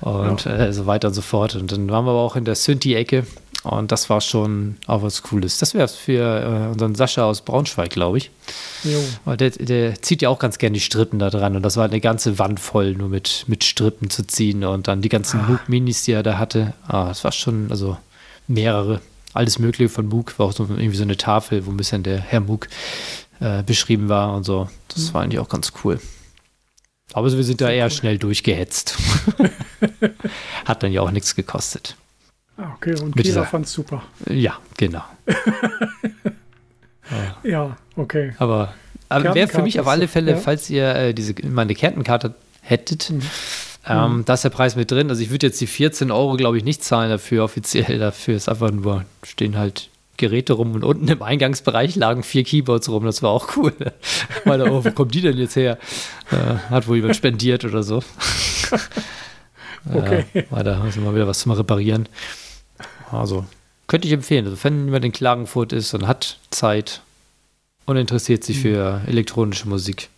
Und 0.00 0.44
ja. 0.44 0.56
Äh, 0.56 0.72
so 0.72 0.86
weiter 0.86 1.08
und 1.08 1.14
so 1.14 1.22
fort. 1.22 1.56
Und 1.56 1.72
dann 1.72 1.88
waren 1.88 2.04
wir 2.04 2.10
aber 2.10 2.20
auch 2.20 2.36
in 2.36 2.44
der 2.44 2.54
Synthi-Ecke. 2.54 3.26
Und 3.66 3.90
das 3.90 4.08
war 4.08 4.20
schon 4.20 4.76
auch 4.86 5.02
was 5.02 5.22
Cooles. 5.22 5.58
Das 5.58 5.74
wäre 5.74 5.88
für 5.88 6.22
äh, 6.22 6.72
unseren 6.72 6.94
Sascha 6.94 7.24
aus 7.24 7.40
Braunschweig, 7.40 7.90
glaube 7.90 8.18
ich. 8.18 8.30
Jo. 8.84 9.34
Der, 9.34 9.50
der, 9.50 10.00
zieht 10.02 10.22
ja 10.22 10.28
auch 10.28 10.38
ganz 10.38 10.58
gerne 10.58 10.74
die 10.74 10.80
Strippen 10.80 11.18
da 11.18 11.30
dran. 11.30 11.56
Und 11.56 11.62
das 11.62 11.76
war 11.76 11.84
eine 11.84 12.00
ganze 12.00 12.38
Wand 12.38 12.60
voll, 12.60 12.94
nur 12.94 13.08
mit, 13.08 13.44
mit 13.48 13.64
Strippen 13.64 14.08
zu 14.08 14.24
ziehen. 14.24 14.62
Und 14.64 14.86
dann 14.86 15.02
die 15.02 15.08
ganzen 15.08 15.40
ah. 15.40 15.48
Moog-Minis, 15.48 16.04
die 16.04 16.12
er 16.12 16.22
da 16.22 16.38
hatte. 16.38 16.74
Ah, 16.86 17.08
das 17.08 17.24
war 17.24 17.32
schon, 17.32 17.66
also 17.70 17.96
mehrere. 18.46 19.00
Alles 19.32 19.58
Mögliche 19.58 19.88
von 19.88 20.06
Moog. 20.06 20.38
War 20.38 20.46
auch 20.46 20.52
so 20.52 20.64
irgendwie 20.64 20.96
so 20.96 21.02
eine 21.02 21.16
Tafel, 21.16 21.66
wo 21.66 21.70
ein 21.70 21.76
bisschen 21.76 22.04
der 22.04 22.20
Herr 22.20 22.40
Moog 22.40 22.68
äh, 23.40 23.64
beschrieben 23.64 24.08
war 24.08 24.34
und 24.34 24.44
so. 24.44 24.68
Das 24.88 25.08
mhm. 25.08 25.14
war 25.14 25.22
eigentlich 25.22 25.40
auch 25.40 25.48
ganz 25.48 25.72
cool. 25.82 25.98
Aber 27.12 27.32
wir 27.32 27.44
sind 27.44 27.60
da 27.60 27.70
eher 27.70 27.90
schnell 27.90 28.18
durchgehetzt. 28.18 28.96
Hat 30.64 30.82
dann 30.82 30.92
ja 30.92 31.02
auch 31.02 31.10
nichts 31.10 31.34
gekostet. 31.34 31.96
Ah, 32.58 32.72
okay, 32.74 32.94
und 33.00 33.14
Mit 33.14 33.26
Kira 33.26 33.44
fand 33.44 33.66
es 33.66 33.72
super. 33.72 34.02
Ja, 34.28 34.58
genau. 34.76 35.02
ja. 37.10 37.50
ja. 37.50 37.76
okay. 37.96 38.34
Aber, 38.38 38.72
aber 39.08 39.34
wäre 39.34 39.48
für 39.48 39.62
mich 39.62 39.78
auf 39.78 39.86
alle 39.86 40.08
Fälle, 40.08 40.32
ja. 40.32 40.36
falls 40.38 40.70
ihr 40.70 40.94
äh, 40.94 41.14
diese 41.14 41.34
meine 41.46 41.74
Kärntenkarte 41.74 42.34
hättet, 42.62 43.10
mhm. 43.10 43.22
ähm, 43.86 44.16
mhm. 44.16 44.24
da 44.24 44.34
ist 44.34 44.44
der 44.44 44.50
Preis 44.50 44.74
mit 44.74 44.90
drin. 44.90 45.10
Also 45.10 45.22
ich 45.22 45.30
würde 45.30 45.46
jetzt 45.48 45.60
die 45.60 45.66
14 45.66 46.10
Euro, 46.10 46.36
glaube 46.36 46.56
ich, 46.56 46.64
nicht 46.64 46.82
zahlen 46.82 47.10
dafür 47.10 47.44
offiziell. 47.44 47.98
Dafür 47.98 48.36
ist 48.36 48.48
einfach 48.48 48.70
nur, 48.70 49.04
stehen 49.22 49.58
halt 49.58 49.90
Geräte 50.16 50.54
rum 50.54 50.74
und 50.74 50.84
unten 50.84 51.08
im 51.08 51.22
Eingangsbereich 51.22 51.94
lagen 51.96 52.22
vier 52.22 52.44
Keyboards 52.44 52.88
rum. 52.88 53.04
Das 53.04 53.22
war 53.22 53.30
auch 53.30 53.56
cool. 53.56 53.74
Meine, 54.46 54.72
oh, 54.72 54.82
wo 54.82 54.90
kommt 54.92 55.14
die 55.14 55.20
denn 55.20 55.36
jetzt 55.36 55.56
her? 55.56 55.78
Äh, 56.30 56.70
hat 56.70 56.88
wohl 56.88 56.96
jemand 56.96 57.16
spendiert 57.16 57.66
oder 57.66 57.82
so. 57.82 58.02
okay. 59.94 60.24
Ja, 60.32 60.42
weiter 60.50 60.82
müssen 60.82 61.02
wir 61.02 61.10
mal 61.10 61.14
wieder 61.14 61.26
was 61.26 61.40
zum 61.40 61.52
Reparieren. 61.52 62.08
Also 63.10 63.44
könnte 63.86 64.08
ich 64.08 64.14
empfehlen. 64.14 64.46
Also 64.46 64.62
wenn 64.64 64.86
jemand 64.86 65.04
in 65.04 65.12
Klagenfurt 65.12 65.72
ist 65.72 65.94
und 65.94 66.06
hat 66.06 66.38
Zeit 66.50 67.02
und 67.84 67.96
interessiert 67.96 68.44
sich 68.44 68.60
für 68.60 69.00
mhm. 69.00 69.08
elektronische 69.08 69.68
Musik. 69.68 70.08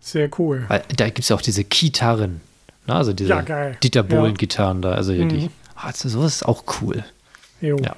Sehr 0.00 0.30
cool. 0.38 0.64
Weil 0.68 0.84
da 0.96 1.06
gibt 1.06 1.20
es 1.20 1.30
auch 1.30 1.42
diese 1.42 1.64
Gitarren. 1.64 2.40
Ne? 2.86 2.94
Also 2.94 3.12
diese 3.12 3.30
ja, 3.30 3.70
Dieter 3.82 4.02
Bohlen-Gitarren 4.02 4.82
ja. 4.82 4.90
da. 4.90 4.96
Also, 4.96 5.12
mhm. 5.12 5.28
die, 5.28 5.50
also 5.74 6.08
sowas 6.08 6.36
ist 6.36 6.42
auch 6.46 6.64
cool. 6.80 7.04
Jo. 7.60 7.76
Ja. 7.78 7.96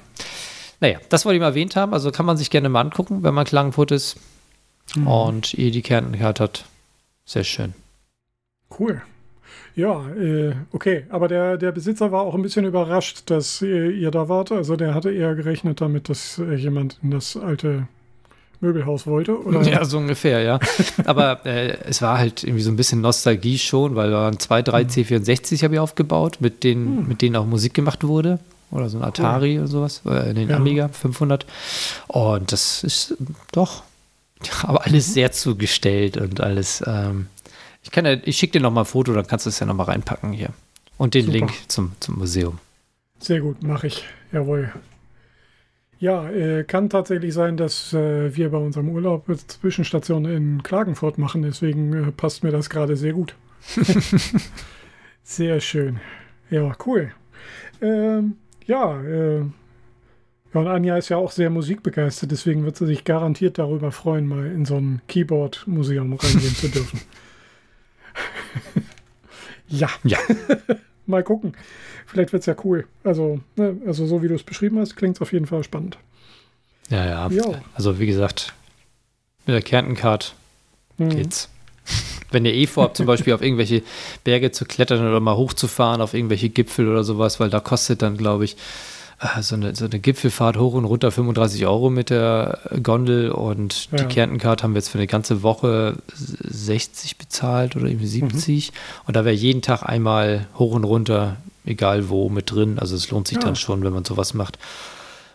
Naja, 0.79 0.99
das 1.09 1.25
wollte 1.25 1.35
ich 1.35 1.41
mal 1.41 1.47
erwähnt 1.47 1.75
haben. 1.75 1.93
Also 1.93 2.11
kann 2.11 2.25
man 2.25 2.37
sich 2.37 2.49
gerne 2.49 2.69
mal 2.69 2.81
angucken, 2.81 3.23
wenn 3.23 3.33
man 3.33 3.45
Klagenfurt 3.45 3.91
ist 3.91 4.17
mhm. 4.95 5.07
und 5.07 5.53
ihr 5.53 5.71
die 5.71 5.81
Kärntenkarte 5.81 6.43
hat. 6.43 6.65
Sehr 7.25 7.43
schön. 7.43 7.73
Cool. 8.79 9.01
Ja, 9.81 10.07
äh, 10.09 10.53
okay. 10.71 11.05
Aber 11.09 11.27
der, 11.27 11.57
der 11.57 11.71
Besitzer 11.71 12.11
war 12.11 12.21
auch 12.21 12.35
ein 12.35 12.43
bisschen 12.43 12.65
überrascht, 12.65 13.23
dass 13.31 13.63
ihr, 13.63 13.89
ihr 13.89 14.11
da 14.11 14.29
wart. 14.29 14.51
Also 14.51 14.75
der 14.75 14.93
hatte 14.93 15.11
eher 15.11 15.33
gerechnet 15.33 15.81
damit, 15.81 16.07
dass 16.07 16.37
äh, 16.37 16.53
jemand 16.53 16.99
in 17.01 17.09
das 17.09 17.35
alte 17.35 17.87
Möbelhaus 18.59 19.07
wollte, 19.07 19.43
oder? 19.43 19.61
Ja, 19.67 19.83
so 19.83 19.97
ungefähr, 19.97 20.41
ja. 20.43 20.59
Aber 21.05 21.43
äh, 21.47 21.79
es 21.85 22.03
war 22.03 22.19
halt 22.19 22.43
irgendwie 22.43 22.61
so 22.61 22.69
ein 22.69 22.75
bisschen 22.75 23.01
Nostalgie 23.01 23.57
schon, 23.57 23.95
weil 23.95 24.11
da 24.11 24.17
waren 24.17 24.37
zwei, 24.37 24.61
drei 24.61 24.83
mhm. 24.83 24.89
C64 24.89 25.63
habe 25.63 25.73
ich 25.73 25.79
aufgebaut, 25.79 26.37
mit 26.41 26.63
denen, 26.63 27.01
mhm. 27.01 27.07
mit 27.07 27.23
denen 27.23 27.35
auch 27.35 27.47
Musik 27.47 27.73
gemacht 27.73 28.03
wurde. 28.03 28.37
Oder 28.69 28.87
so 28.87 28.99
ein 28.99 29.03
Atari 29.03 29.55
cool. 29.55 29.63
oder 29.63 29.67
sowas, 29.67 30.01
äh, 30.05 30.33
den 30.35 30.49
ja. 30.49 30.57
Amiga 30.57 30.89
500. 30.89 31.47
Und 32.07 32.51
das 32.51 32.83
ist 32.83 33.17
doch, 33.51 33.81
aber 34.61 34.85
alles 34.85 35.07
mhm. 35.07 35.13
sehr 35.13 35.31
zugestellt 35.31 36.17
und 36.17 36.39
alles 36.39 36.83
ähm, 36.85 37.25
ich, 37.83 37.91
kann 37.91 38.05
ja, 38.05 38.13
ich 38.23 38.37
schicke 38.37 38.53
dir 38.53 38.61
noch 38.61 38.71
mal 38.71 38.81
ein 38.81 38.85
Foto, 38.85 39.13
dann 39.13 39.27
kannst 39.27 39.45
du 39.45 39.49
es 39.49 39.59
ja 39.59 39.65
noch 39.65 39.75
mal 39.75 39.83
reinpacken 39.83 40.31
hier. 40.31 40.49
Und 40.97 41.13
den 41.13 41.25
Super. 41.25 41.37
Link 41.37 41.51
zum, 41.67 41.93
zum 41.99 42.19
Museum. 42.19 42.59
Sehr 43.19 43.41
gut, 43.41 43.63
mache 43.63 43.87
ich. 43.87 44.05
Jawohl. 44.31 44.71
Ja, 45.99 46.29
äh, 46.29 46.63
kann 46.63 46.89
tatsächlich 46.89 47.33
sein, 47.33 47.57
dass 47.57 47.93
äh, 47.93 48.35
wir 48.35 48.49
bei 48.49 48.57
unserem 48.57 48.89
Urlaub 48.89 49.25
Zwischenstation 49.47 50.25
in 50.25 50.63
Klagenfurt 50.63 51.17
machen. 51.17 51.43
Deswegen 51.43 51.93
äh, 51.93 52.11
passt 52.11 52.43
mir 52.43 52.51
das 52.51 52.69
gerade 52.69 52.95
sehr 52.95 53.13
gut. 53.13 53.35
sehr 55.23 55.59
schön. 55.59 55.99
Ja, 56.49 56.75
cool. 56.85 57.11
Ähm, 57.81 58.37
ja, 58.65 59.01
äh, 59.03 59.41
ja, 60.53 60.59
und 60.59 60.67
Anja 60.67 60.97
ist 60.97 61.09
ja 61.09 61.17
auch 61.17 61.31
sehr 61.31 61.49
musikbegeistert, 61.49 62.31
deswegen 62.31 62.65
wird 62.65 62.75
sie 62.75 62.85
sich 62.85 63.05
garantiert 63.05 63.57
darüber 63.57 63.91
freuen, 63.91 64.27
mal 64.27 64.45
in 64.47 64.65
so 64.65 64.75
ein 64.75 65.01
Keyboard-Museum 65.07 66.13
reingehen 66.13 66.55
zu 66.55 66.67
dürfen. 66.67 66.99
ja. 69.67 69.89
Ja. 70.03 70.17
mal 71.05 71.23
gucken. 71.23 71.53
Vielleicht 72.05 72.33
wird 72.33 72.41
es 72.41 72.47
ja 72.47 72.55
cool. 72.63 72.87
Also, 73.03 73.39
ne, 73.55 73.77
also 73.85 74.05
so 74.05 74.21
wie 74.21 74.27
du 74.27 74.35
es 74.35 74.43
beschrieben 74.43 74.79
hast, 74.79 74.95
klingt 74.95 75.15
es 75.17 75.21
auf 75.21 75.31
jeden 75.31 75.45
Fall 75.45 75.63
spannend. 75.63 75.97
Ja, 76.89 77.05
ja. 77.05 77.27
Jo. 77.29 77.55
Also 77.73 77.99
wie 77.99 78.05
gesagt, 78.05 78.53
mit 79.45 79.55
der 79.55 79.61
Kärntencard 79.61 80.35
mhm. 80.97 81.09
geht's. 81.09 81.49
Wenn 82.31 82.45
ihr 82.45 82.53
eh 82.53 82.67
vorhabt, 82.67 82.97
zum 82.97 83.05
Beispiel 83.05 83.33
auf 83.33 83.41
irgendwelche 83.41 83.83
Berge 84.23 84.51
zu 84.51 84.65
klettern 84.65 85.05
oder 85.05 85.19
mal 85.19 85.35
hochzufahren, 85.35 86.01
auf 86.01 86.13
irgendwelche 86.13 86.49
Gipfel 86.49 86.87
oder 86.87 87.03
sowas, 87.03 87.39
weil 87.39 87.49
da 87.49 87.59
kostet 87.59 88.01
dann, 88.01 88.17
glaube 88.17 88.45
ich, 88.45 88.55
so 89.41 89.55
eine, 89.55 89.75
so 89.75 89.85
eine 89.85 89.99
Gipfelfahrt 89.99 90.57
hoch 90.57 90.73
und 90.73 90.85
runter 90.85 91.11
35 91.11 91.65
Euro 91.67 91.89
mit 91.89 92.09
der 92.09 92.59
Gondel 92.81 93.31
und 93.31 93.89
ja. 93.91 93.97
die 93.99 94.05
Kärntencard 94.05 94.63
haben 94.63 94.73
wir 94.73 94.79
jetzt 94.79 94.89
für 94.89 94.97
eine 94.97 95.07
ganze 95.07 95.43
Woche 95.43 95.97
60 96.15 97.17
bezahlt 97.17 97.75
oder 97.75 97.85
irgendwie 97.85 98.07
70 98.07 98.71
mhm. 98.71 98.75
und 99.07 99.15
da 99.15 99.23
wäre 99.23 99.35
jeden 99.35 99.61
Tag 99.61 99.83
einmal 99.83 100.47
hoch 100.57 100.73
und 100.73 100.83
runter, 100.83 101.37
egal 101.65 102.09
wo, 102.09 102.29
mit 102.29 102.51
drin. 102.51 102.79
Also 102.79 102.95
es 102.95 103.11
lohnt 103.11 103.27
sich 103.27 103.37
ja. 103.37 103.43
dann 103.43 103.55
schon, 103.55 103.83
wenn 103.83 103.93
man 103.93 104.05
sowas 104.05 104.33
macht. 104.33 104.57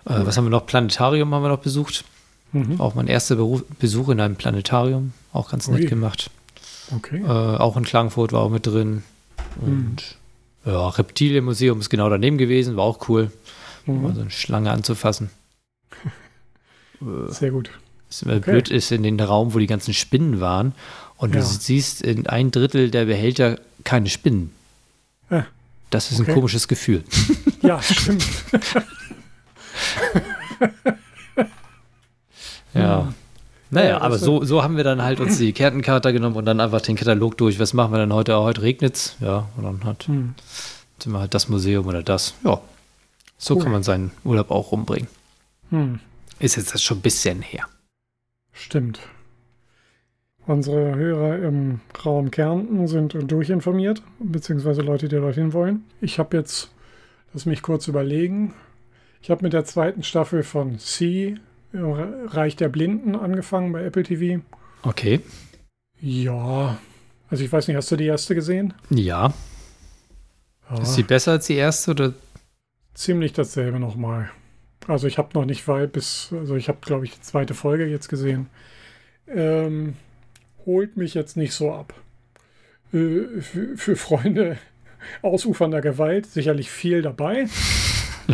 Äh, 0.05 0.15
was 0.25 0.37
haben 0.37 0.45
wir 0.45 0.51
noch? 0.51 0.67
Planetarium 0.67 1.33
haben 1.33 1.43
wir 1.43 1.49
noch 1.49 1.59
besucht. 1.59 2.05
Mhm. 2.53 2.81
Auch 2.81 2.95
mein 2.95 3.07
erster 3.07 3.37
Beruf, 3.37 3.65
Besuch 3.79 4.09
in 4.09 4.21
einem 4.21 4.37
Planetarium. 4.37 5.13
Auch 5.33 5.51
ganz 5.51 5.69
nett 5.69 5.83
Ui. 5.83 5.87
gemacht. 5.87 6.31
Okay. 6.95 7.23
Äh, 7.23 7.29
auch 7.29 7.77
in 7.77 7.85
Klagenfurt 7.85 8.33
war 8.33 8.41
auch 8.41 8.51
mit 8.51 8.67
drin. 8.67 9.05
Und 9.61 10.17
mhm. 10.65 10.73
ja, 10.73 10.89
Reptilienmuseum 10.89 11.81
ist 11.81 11.91
genau 11.91 12.09
daneben 12.09 12.39
gewesen, 12.39 12.77
war 12.77 12.85
auch 12.85 13.09
cool. 13.09 13.31
Mhm. 13.87 14.03
Mal 14.03 14.15
so 14.15 14.21
eine 14.21 14.31
Schlange 14.31 14.71
anzufassen. 14.71 15.31
Sehr 17.29 17.51
gut. 17.51 17.71
Was 18.09 18.23
okay. 18.25 18.39
blöd 18.39 18.71
ist 18.71 18.93
in 18.93 19.03
den 19.03 19.19
Raum, 19.21 19.53
wo 19.55 19.59
die 19.59 19.67
ganzen 19.67 19.93
Spinnen 19.95 20.41
waren. 20.41 20.73
Und 21.17 21.35
ja. 21.35 21.41
du 21.41 21.47
siehst 21.47 22.03
in 22.03 22.27
ein 22.27 22.51
Drittel 22.51 22.91
der 22.91 23.07
Behälter 23.07 23.59
keine 23.85 24.09
Spinnen. 24.09 24.53
Ah. 25.31 25.45
Das 25.91 26.11
ist 26.13 26.21
okay. 26.21 26.31
ein 26.31 26.35
komisches 26.35 26.69
Gefühl. 26.69 27.05
Ja, 27.63 27.81
stimmt. 27.83 28.25
ja. 32.75 33.13
Naja, 33.71 33.89
ja, 33.89 34.01
aber 34.01 34.19
so, 34.19 34.45
so 34.45 34.63
haben 34.63 34.77
wir 34.77 34.85
dann 34.85 35.03
halt 35.03 35.19
uns 35.19 35.39
die 35.39 35.53
Kärntenkarte 35.53 36.13
genommen 36.13 36.37
und 36.37 36.45
dann 36.45 36.61
einfach 36.61 36.81
den 36.81 36.95
Katalog 36.95 37.37
durch. 37.39 37.59
Was 37.59 37.75
machen 37.75 37.93
wir 37.93 37.99
denn 37.99 38.13
heute? 38.13 38.39
Heute 38.39 38.63
regnet 38.63 38.95
es. 38.95 39.17
Ja, 39.19 39.49
und 39.57 39.65
dann 39.65 39.83
hat, 39.83 40.07
hm. 40.07 40.37
sind 41.03 41.11
wir 41.13 41.19
halt 41.19 41.35
das 41.35 41.49
Museum 41.49 41.89
oder 41.89 42.05
das. 42.05 42.35
Ja, 42.45 42.61
so 43.39 43.55
cool. 43.55 43.63
kann 43.63 43.73
man 43.73 43.83
seinen 43.83 44.11
Urlaub 44.25 44.51
auch 44.51 44.73
rumbringen. 44.73 45.09
Hm. 45.71 46.01
Ist 46.39 46.57
jetzt 46.57 46.75
das 46.75 46.83
schon 46.83 46.99
ein 46.99 47.03
bisschen 47.03 47.43
her. 47.43 47.67
Stimmt. 48.53 49.01
Unsere 50.47 50.95
Hörer 50.95 51.43
im 51.43 51.81
Raum 52.05 52.31
Kärnten 52.31 52.87
sind 52.87 53.17
durchinformiert, 53.31 54.03
beziehungsweise 54.21 54.83
Leute, 54.83 55.09
die 55.09 55.17
dorthin 55.17 55.53
wollen. 55.53 55.85
Ich 56.01 56.19
habe 56.19 56.37
jetzt, 56.37 56.71
lass 57.33 57.47
mich 57.47 57.63
kurz 57.63 57.89
überlegen, 57.89 58.55
ich 59.23 59.31
habe 59.31 59.43
mit 59.43 59.53
der 59.53 59.65
zweiten 59.65 60.05
Staffel 60.05 60.45
von 60.45 60.79
C, 60.79 61.37
Reich 61.73 62.55
der 62.55 62.69
Blinden, 62.69 63.17
angefangen 63.17 63.73
bei 63.73 63.85
Apple 63.85 64.05
TV. 64.05 64.41
Okay. 64.83 65.21
Ja, 66.01 66.79
also 67.29 67.43
ich 67.43 67.53
weiß 67.53 67.67
nicht, 67.67 67.77
hast 67.77 67.91
du 67.91 67.97
die 67.97 68.07
erste 68.07 68.35
gesehen? 68.35 68.73
Ja. 68.91 69.33
ja. 70.71 70.79
Ist 70.81 70.95
sie 70.95 71.03
besser 71.03 71.33
als 71.33 71.47
die 71.47 71.55
erste 71.55 71.91
oder? 71.91 72.15
Ziemlich 72.97 73.35
dasselbe 73.35 73.79
nochmal. 73.79 74.31
Also 74.89 75.07
ich 75.07 75.19
habe 75.19 75.29
noch 75.35 75.45
nicht 75.45 75.69
weit 75.69 75.93
bis, 75.93 76.31
also 76.33 76.57
ich 76.57 76.69
habe 76.69 76.79
glaube 76.81 77.05
ich 77.05 77.13
die 77.13 77.21
zweite 77.21 77.53
Folge 77.53 77.85
jetzt 77.85 78.09
gesehen. 78.09 78.49
Ähm, 79.29 79.97
holt 80.65 80.97
mich 80.97 81.13
jetzt 81.13 81.37
nicht 81.37 81.53
so 81.53 81.73
ab. 81.73 81.93
Äh, 82.95 83.43
für, 83.43 83.77
für 83.77 83.97
Freunde 83.97 84.57
ausufernder 85.23 85.83
Gewalt 85.83 86.25
sicherlich 86.25 86.71
viel 86.71 87.03
dabei. 87.03 87.49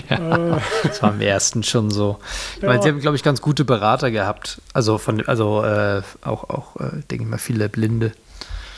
Ja, 0.08 0.56
äh, 0.56 0.60
das 0.84 1.02
war 1.02 1.12
im 1.12 1.20
ersten 1.20 1.64
schon 1.64 1.90
so. 1.90 2.20
Ich 2.56 2.62
ja. 2.62 2.68
meine, 2.68 2.82
sie 2.84 2.88
haben, 2.90 3.00
glaube 3.00 3.16
ich, 3.16 3.24
ganz 3.24 3.42
gute 3.42 3.64
Berater 3.64 4.12
gehabt. 4.12 4.62
Also 4.74 4.96
von, 4.96 5.26
also 5.26 5.64
äh, 5.64 6.02
auch, 6.22 6.48
auch 6.50 6.76
äh, 6.76 7.00
denke 7.10 7.24
ich 7.24 7.30
mal, 7.30 7.38
viele 7.38 7.68
Blinde. 7.68 8.12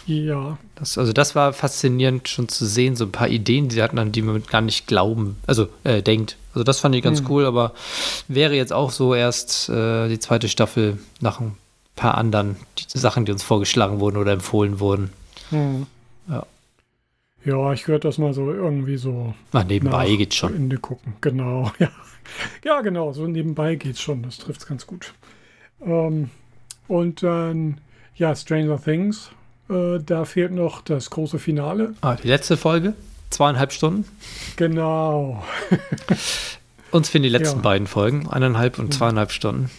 Ja. 0.07 0.59
Das, 0.75 0.99
also 0.99 1.13
das 1.13 1.35
war 1.35 1.53
faszinierend 1.53 2.29
schon 2.29 2.49
zu 2.49 2.67
sehen, 2.67 2.97
so 2.97 3.05
ein 3.05 3.13
paar 3.13 3.29
Ideen, 3.29 3.69
die 3.69 3.77
sie 3.77 3.83
hatten, 3.83 3.99
an 3.99 4.13
die 4.13 4.23
man 4.23 4.43
gar 4.45 4.61
nicht 4.61 4.87
glauben, 4.87 5.37
also 5.47 5.69
äh, 5.85 6.03
denkt. 6.03 6.37
Also 6.53 6.65
das 6.65 6.81
fand 6.81 6.95
ich 6.95 7.03
ganz 7.03 7.23
mhm. 7.23 7.31
cool, 7.31 7.47
aber 7.47 7.73
wäre 8.29 8.55
jetzt 8.55 8.73
auch 8.73 8.91
so 8.91 9.15
erst 9.15 9.69
äh, 9.69 10.09
die 10.09 10.19
zweite 10.19 10.49
Staffel 10.49 10.99
nach 11.21 11.41
ein 11.41 11.57
paar 11.97 12.17
anderen 12.17 12.57
die 12.79 12.99
Sachen, 12.99 13.25
die 13.25 13.33
uns 13.33 13.43
vorgeschlagen 13.43 14.01
wurden 14.01 14.17
oder 14.17 14.33
empfohlen 14.33 14.79
wurden. 14.81 15.11
Mhm. 15.51 15.87
Ja. 16.29 16.47
Ja, 17.45 17.73
ich 17.75 17.87
würde 17.89 18.09
das 18.09 18.17
mal 18.17 18.33
so 18.33 18.53
irgendwie 18.53 18.97
so. 18.97 19.35
Ach, 19.53 19.65
nebenbei 19.65 20.15
geht 20.17 20.35
schon. 20.35 20.55
Ende 20.55 20.79
gucken, 20.79 21.15
genau. 21.21 21.71
Ja. 21.79 21.91
ja, 22.65 22.81
genau, 22.81 23.13
so 23.13 23.27
nebenbei 23.27 23.75
geht's 23.75 24.01
schon. 24.01 24.23
Das 24.23 24.39
trifft 24.39 24.63
es 24.63 24.67
ganz 24.67 24.87
gut. 24.87 25.13
Ähm, 25.85 26.31
und 26.89 27.23
dann, 27.23 27.83
ja, 28.17 28.35
Stranger 28.35 28.83
Things. 28.83 29.31
Äh, 29.75 30.01
da 30.05 30.25
fehlt 30.25 30.53
noch 30.53 30.83
das 30.83 31.11
große 31.11 31.39
Finale. 31.39 31.95
Ah, 32.01 32.14
die 32.14 32.29
letzte 32.29 32.57
Folge? 32.57 32.95
Zweieinhalb 33.31 33.72
Stunden? 33.72 34.05
Genau. 34.57 35.45
Uns 36.93 37.09
fehlen 37.09 37.25
die 37.25 37.29
letzten 37.29 37.57
ja. 37.57 37.62
beiden 37.62 37.89
Folgen, 37.89 38.29
eineinhalb 38.29 38.79
und 38.79 38.87
mhm. 38.87 38.93
zweieinhalb 38.93 39.33
Stunden. 39.33 39.70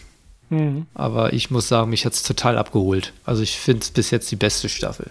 Mhm. 0.50 0.86
Aber 0.94 1.32
ich 1.32 1.50
muss 1.50 1.68
sagen, 1.68 1.90
mich 1.90 2.04
hat 2.04 2.12
es 2.12 2.22
total 2.22 2.58
abgeholt. 2.58 3.14
Also 3.24 3.42
ich 3.42 3.58
finde 3.58 3.80
es 3.80 3.90
bis 3.90 4.10
jetzt 4.10 4.30
die 4.30 4.36
beste 4.36 4.68
Staffel. 4.68 5.10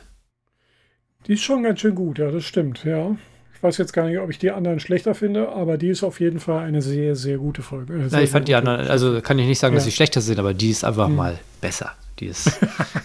Die 1.25 1.33
ist 1.33 1.41
schon 1.41 1.63
ganz 1.63 1.79
schön 1.79 1.95
gut, 1.95 2.19
ja, 2.19 2.29
das 2.29 2.45
stimmt, 2.45 2.83
ja. 2.83 3.15
Ich 3.55 3.63
weiß 3.63 3.77
jetzt 3.79 3.93
gar 3.93 4.05
nicht, 4.05 4.19
ob 4.19 4.29
ich 4.29 4.37
die 4.37 4.51
anderen 4.51 4.79
schlechter 4.79 5.15
finde, 5.15 5.49
aber 5.49 5.79
die 5.79 5.87
ist 5.87 6.03
auf 6.03 6.19
jeden 6.19 6.39
Fall 6.39 6.63
eine 6.63 6.83
sehr, 6.83 7.15
sehr 7.15 7.39
gute 7.39 7.63
Folge. 7.63 7.93
Äh, 7.95 8.09
sehr, 8.09 8.19
ja, 8.19 8.23
ich 8.23 8.29
fand 8.29 8.47
die 8.47 8.53
anderen, 8.53 8.87
also 8.87 9.19
kann 9.21 9.39
ich 9.39 9.47
nicht 9.47 9.57
sagen, 9.57 9.73
ja. 9.73 9.77
dass 9.77 9.85
sie 9.85 9.91
schlechter 9.91 10.21
sind, 10.21 10.37
aber 10.37 10.53
die 10.53 10.69
ist 10.69 10.83
einfach 10.83 11.07
mhm. 11.07 11.15
mal 11.15 11.39
besser. 11.61 11.93
Die 12.19 12.27
ist, 12.27 12.49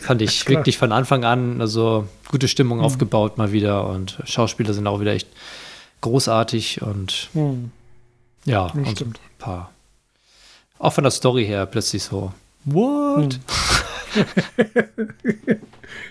fand 0.00 0.22
ich 0.22 0.48
wirklich 0.48 0.78
von 0.78 0.92
Anfang 0.92 1.24
an, 1.24 1.60
also 1.60 2.06
gute 2.28 2.48
Stimmung 2.48 2.78
mhm. 2.78 2.84
aufgebaut 2.84 3.38
mal 3.38 3.52
wieder 3.52 3.88
und 3.88 4.18
Schauspieler 4.24 4.72
sind 4.72 4.86
auch 4.86 5.00
wieder 5.00 5.12
echt 5.12 5.28
großartig 6.00 6.82
und 6.82 7.28
mhm. 7.34 7.72
ja, 8.44 8.66
und 8.66 8.88
stimmt. 8.88 9.18
ein 9.18 9.38
paar. 9.38 9.70
Auch 10.78 10.92
von 10.92 11.04
der 11.04 11.10
Story 11.10 11.44
her 11.44 11.66
plötzlich 11.66 12.02
so, 12.04 12.32
what? 12.64 13.38
Mhm. 13.38 13.40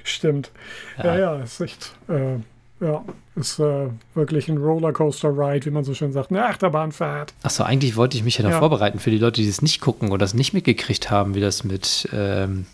Stimmt. 0.04 0.52
Ja. 0.97 1.06
ja, 1.06 1.20
ja, 1.20 1.36
ist 1.43 1.60
echt, 1.60 1.93
äh, 2.08 2.36
ja, 2.84 3.04
ist 3.36 3.60
äh, 3.60 3.88
wirklich 4.14 4.47
ein 4.47 4.58
Rollercoaster-Ride, 4.58 5.66
wie 5.66 5.72
man 5.72 5.84
so 5.84 5.93
schön 5.93 6.12
sagt, 6.12 6.32
eine 6.32 6.45
Achterbahnfahrt. 6.45 7.34
Achso, 7.43 7.64
eigentlich 7.64 7.95
wollte 7.95 8.18
ich 8.18 8.24
mich 8.24 8.38
ja 8.38 8.43
noch 8.43 8.52
ja. 8.52 8.60
vorbereiten 8.60 9.00
für 9.00 9.12
die 9.12 9.18
Leute, 9.18 9.41
die 9.41 9.47
es 9.47 9.62
nicht 9.62 9.82
gucken 9.82 10.12
oder 10.12 10.26
es 10.26 10.34
nicht 10.34 10.54
mitgekriegt 10.54 11.12
haben, 11.12 11.36
wie 11.36 11.41
das 11.41 11.64
mit 11.64 12.08
ähm, 12.14 12.66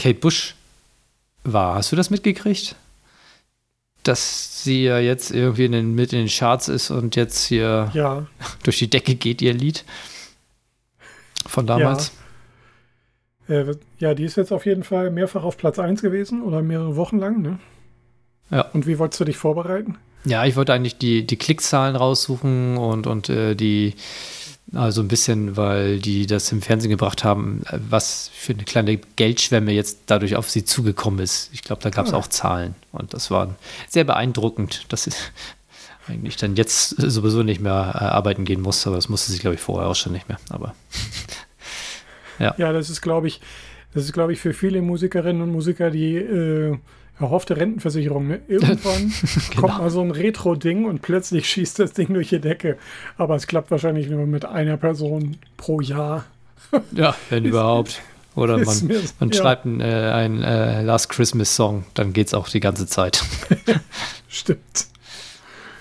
Kate 0.00 0.18
Bush 0.18 0.54
war. 1.44 1.74
Hast 1.74 1.92
du 1.92 1.96
das 1.96 2.08
mitgekriegt? 2.08 2.74
Dass 4.02 4.64
sie 4.64 4.84
ja 4.84 4.98
jetzt 4.98 5.30
irgendwie 5.30 5.66
in 5.66 5.72
den, 5.72 5.94
mit 5.94 6.14
in 6.14 6.20
den 6.20 6.28
Charts 6.28 6.68
ist 6.68 6.90
und 6.90 7.16
jetzt 7.16 7.44
hier 7.44 7.90
ja. 7.92 8.26
durch 8.62 8.78
die 8.78 8.88
Decke 8.88 9.14
geht, 9.14 9.42
ihr 9.42 9.52
Lied 9.52 9.84
von 11.46 11.66
damals. 11.66 12.12
Ja. 13.46 13.56
Äh, 13.56 13.76
ja, 13.98 14.14
die 14.14 14.24
ist 14.24 14.36
jetzt 14.36 14.52
auf 14.52 14.64
jeden 14.64 14.84
Fall 14.84 15.10
mehrfach 15.10 15.44
auf 15.44 15.58
Platz 15.58 15.78
1 15.78 16.00
gewesen 16.00 16.42
oder 16.42 16.62
mehrere 16.62 16.96
Wochen 16.96 17.18
lang. 17.18 17.42
Ne? 17.42 17.58
Ja. 18.50 18.62
Und 18.72 18.86
wie 18.86 18.98
wolltest 18.98 19.20
du 19.20 19.24
dich 19.24 19.36
vorbereiten? 19.36 19.98
Ja, 20.24 20.46
ich 20.46 20.56
wollte 20.56 20.72
eigentlich 20.72 20.96
die, 20.96 21.26
die 21.26 21.36
Klickzahlen 21.36 21.96
raussuchen 21.96 22.78
und, 22.78 23.06
und 23.06 23.28
äh, 23.28 23.54
die, 23.54 23.94
also 24.74 25.00
ein 25.02 25.08
bisschen, 25.08 25.56
weil 25.56 25.98
die 25.98 26.26
das 26.26 26.52
im 26.52 26.62
Fernsehen 26.62 26.90
gebracht 26.90 27.24
haben, 27.24 27.62
was 27.88 28.30
für 28.32 28.52
eine 28.52 28.64
kleine 28.64 28.98
Geldschwemme 29.16 29.72
jetzt 29.72 30.00
dadurch 30.06 30.36
auf 30.36 30.48
sie 30.48 30.64
zugekommen 30.64 31.20
ist. 31.20 31.50
Ich 31.52 31.62
glaube, 31.62 31.82
da 31.82 31.90
gab 31.90 32.06
es 32.06 32.12
ah. 32.12 32.16
auch 32.16 32.28
Zahlen 32.28 32.74
und 32.92 33.12
das 33.12 33.30
war 33.30 33.54
sehr 33.88 34.04
beeindruckend, 34.04 34.84
dass 34.88 35.04
sie 35.04 35.12
eigentlich 36.06 36.36
dann 36.36 36.56
jetzt 36.56 36.90
sowieso 36.90 37.42
nicht 37.42 37.60
mehr 37.60 37.92
äh, 37.94 38.04
arbeiten 38.04 38.44
gehen 38.44 38.60
musste, 38.60 38.90
aber 38.90 38.96
das 38.96 39.08
musste 39.08 39.32
sie, 39.32 39.38
glaube 39.38 39.54
ich, 39.54 39.60
vorher 39.60 39.88
auch 39.88 39.96
schon 39.96 40.12
nicht 40.12 40.28
mehr. 40.28 40.38
Aber 40.50 40.74
ja. 42.38 42.54
ja, 42.56 42.72
das 42.72 42.90
ist, 42.90 43.00
glaube 43.00 43.26
ich, 43.26 43.40
das 43.92 44.04
ist, 44.04 44.12
glaube 44.12 44.32
ich, 44.32 44.40
für 44.40 44.52
viele 44.52 44.82
Musikerinnen 44.82 45.42
und 45.42 45.50
Musiker, 45.50 45.90
die 45.90 46.16
äh, 46.16 46.78
erhoffte 47.20 47.56
Rentenversicherung. 47.56 48.26
Ne? 48.26 48.40
Irgendwann 48.48 49.12
genau. 49.50 49.60
kommt 49.60 49.78
mal 49.78 49.90
so 49.90 50.00
ein 50.00 50.10
Retro-Ding 50.10 50.84
und 50.84 51.02
plötzlich 51.02 51.48
schießt 51.48 51.78
das 51.78 51.92
Ding 51.92 52.12
durch 52.14 52.30
die 52.30 52.40
Decke. 52.40 52.78
Aber 53.16 53.36
es 53.36 53.46
klappt 53.46 53.70
wahrscheinlich 53.70 54.08
nur 54.08 54.26
mit 54.26 54.44
einer 54.44 54.76
Person 54.76 55.36
pro 55.56 55.80
Jahr. 55.80 56.24
Ja, 56.92 57.14
wenn 57.28 57.44
überhaupt. 57.46 58.00
Oder 58.36 58.58
man, 58.58 58.86
mir, 58.86 59.00
man 59.18 59.30
ja. 59.30 59.40
schreibt 59.40 59.66
einen 59.66 59.80
äh, 59.80 59.84
ein, 59.84 60.42
äh, 60.42 60.82
Last 60.82 61.08
Christmas 61.08 61.54
Song, 61.56 61.84
dann 61.94 62.12
geht 62.12 62.28
es 62.28 62.34
auch 62.34 62.48
die 62.48 62.60
ganze 62.60 62.86
Zeit. 62.86 63.22
Stimmt. 64.28 64.86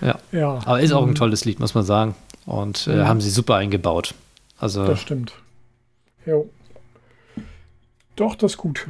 Ja. 0.02 0.18
ja. 0.32 0.60
Aber 0.66 0.82
ist 0.82 0.92
auch 0.92 1.04
ein 1.04 1.10
mhm. 1.10 1.16
tolles 1.16 1.46
Lied, 1.46 1.60
muss 1.60 1.76
man 1.76 1.84
sagen. 1.84 2.16
Und 2.46 2.88
äh, 2.88 2.98
ja. 2.98 3.08
haben 3.08 3.22
sie 3.22 3.30
super 3.30 3.56
eingebaut. 3.56 4.16
Also, 4.58 4.86
das 4.86 5.02
stimmt. 5.02 5.34
Jo. 6.26 6.50
Doch, 8.16 8.36
das 8.36 8.54
ist 8.54 8.58
gut. 8.58 8.88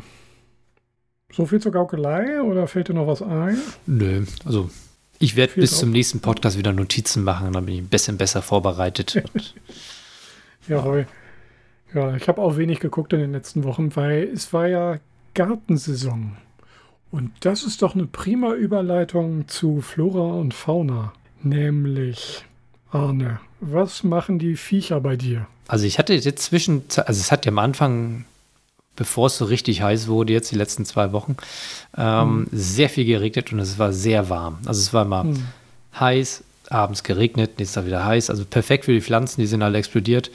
So 1.31 1.45
viel 1.45 1.59
zur 1.59 1.71
Gaukelei 1.71 2.41
oder 2.41 2.67
fällt 2.67 2.89
dir 2.89 2.93
noch 2.93 3.07
was 3.07 3.21
ein? 3.21 3.57
Nö, 3.85 4.25
also 4.45 4.69
ich 5.19 5.35
werde 5.35 5.53
bis 5.55 5.77
zum 5.77 5.91
nächsten 5.91 6.21
Podcast 6.21 6.57
wieder 6.57 6.71
Notizen 6.71 7.23
machen, 7.23 7.53
dann 7.53 7.65
bin 7.65 7.75
ich 7.75 7.81
ein 7.81 7.89
bisschen 7.89 8.17
besser 8.17 8.41
vorbereitet. 8.41 9.21
Jawohl. 10.67 11.07
Ja, 11.93 12.15
ich 12.15 12.27
habe 12.27 12.41
auch 12.41 12.57
wenig 12.57 12.79
geguckt 12.79 13.13
in 13.13 13.19
den 13.19 13.31
letzten 13.31 13.63
Wochen, 13.63 13.95
weil 13.95 14.23
es 14.33 14.53
war 14.53 14.67
ja 14.67 14.99
Gartensaison. 15.33 16.37
Und 17.11 17.31
das 17.41 17.63
ist 17.63 17.81
doch 17.81 17.95
eine 17.95 18.05
prima 18.05 18.53
Überleitung 18.53 19.47
zu 19.47 19.81
Flora 19.81 20.35
und 20.39 20.53
Fauna. 20.53 21.13
Nämlich, 21.41 22.45
Arne, 22.91 23.39
was 23.59 24.03
machen 24.03 24.37
die 24.39 24.55
Viecher 24.55 25.01
bei 25.01 25.15
dir? 25.15 25.47
Also 25.67 25.85
ich 25.85 25.97
hatte 25.97 26.13
jetzt 26.13 26.43
zwischen, 26.43 26.83
also 26.95 27.19
es 27.19 27.31
hat 27.31 27.45
ja 27.45 27.51
am 27.51 27.59
Anfang, 27.59 28.25
bevor 28.99 29.27
es 29.27 29.37
so 29.37 29.45
richtig 29.45 29.81
heiß 29.81 30.09
wurde, 30.09 30.33
jetzt 30.33 30.51
die 30.51 30.57
letzten 30.57 30.83
zwei 30.83 31.13
Wochen, 31.13 31.37
ähm, 31.97 32.45
hm. 32.45 32.47
sehr 32.51 32.89
viel 32.89 33.05
geregnet 33.05 33.53
und 33.53 33.59
es 33.59 33.79
war 33.79 33.93
sehr 33.93 34.29
warm. 34.29 34.57
Also 34.65 34.81
es 34.81 34.93
war 34.93 35.05
immer 35.05 35.23
hm. 35.23 35.41
heiß, 35.97 36.43
abends 36.69 37.03
geregnet, 37.03 37.51
nächstes 37.57 37.75
Tag 37.75 37.85
wieder 37.85 38.03
heiß. 38.05 38.29
Also 38.29 38.43
perfekt 38.43 38.85
für 38.85 38.91
die 38.91 39.01
Pflanzen, 39.01 39.39
die 39.39 39.47
sind 39.47 39.63
alle 39.63 39.77
explodiert. 39.77 40.31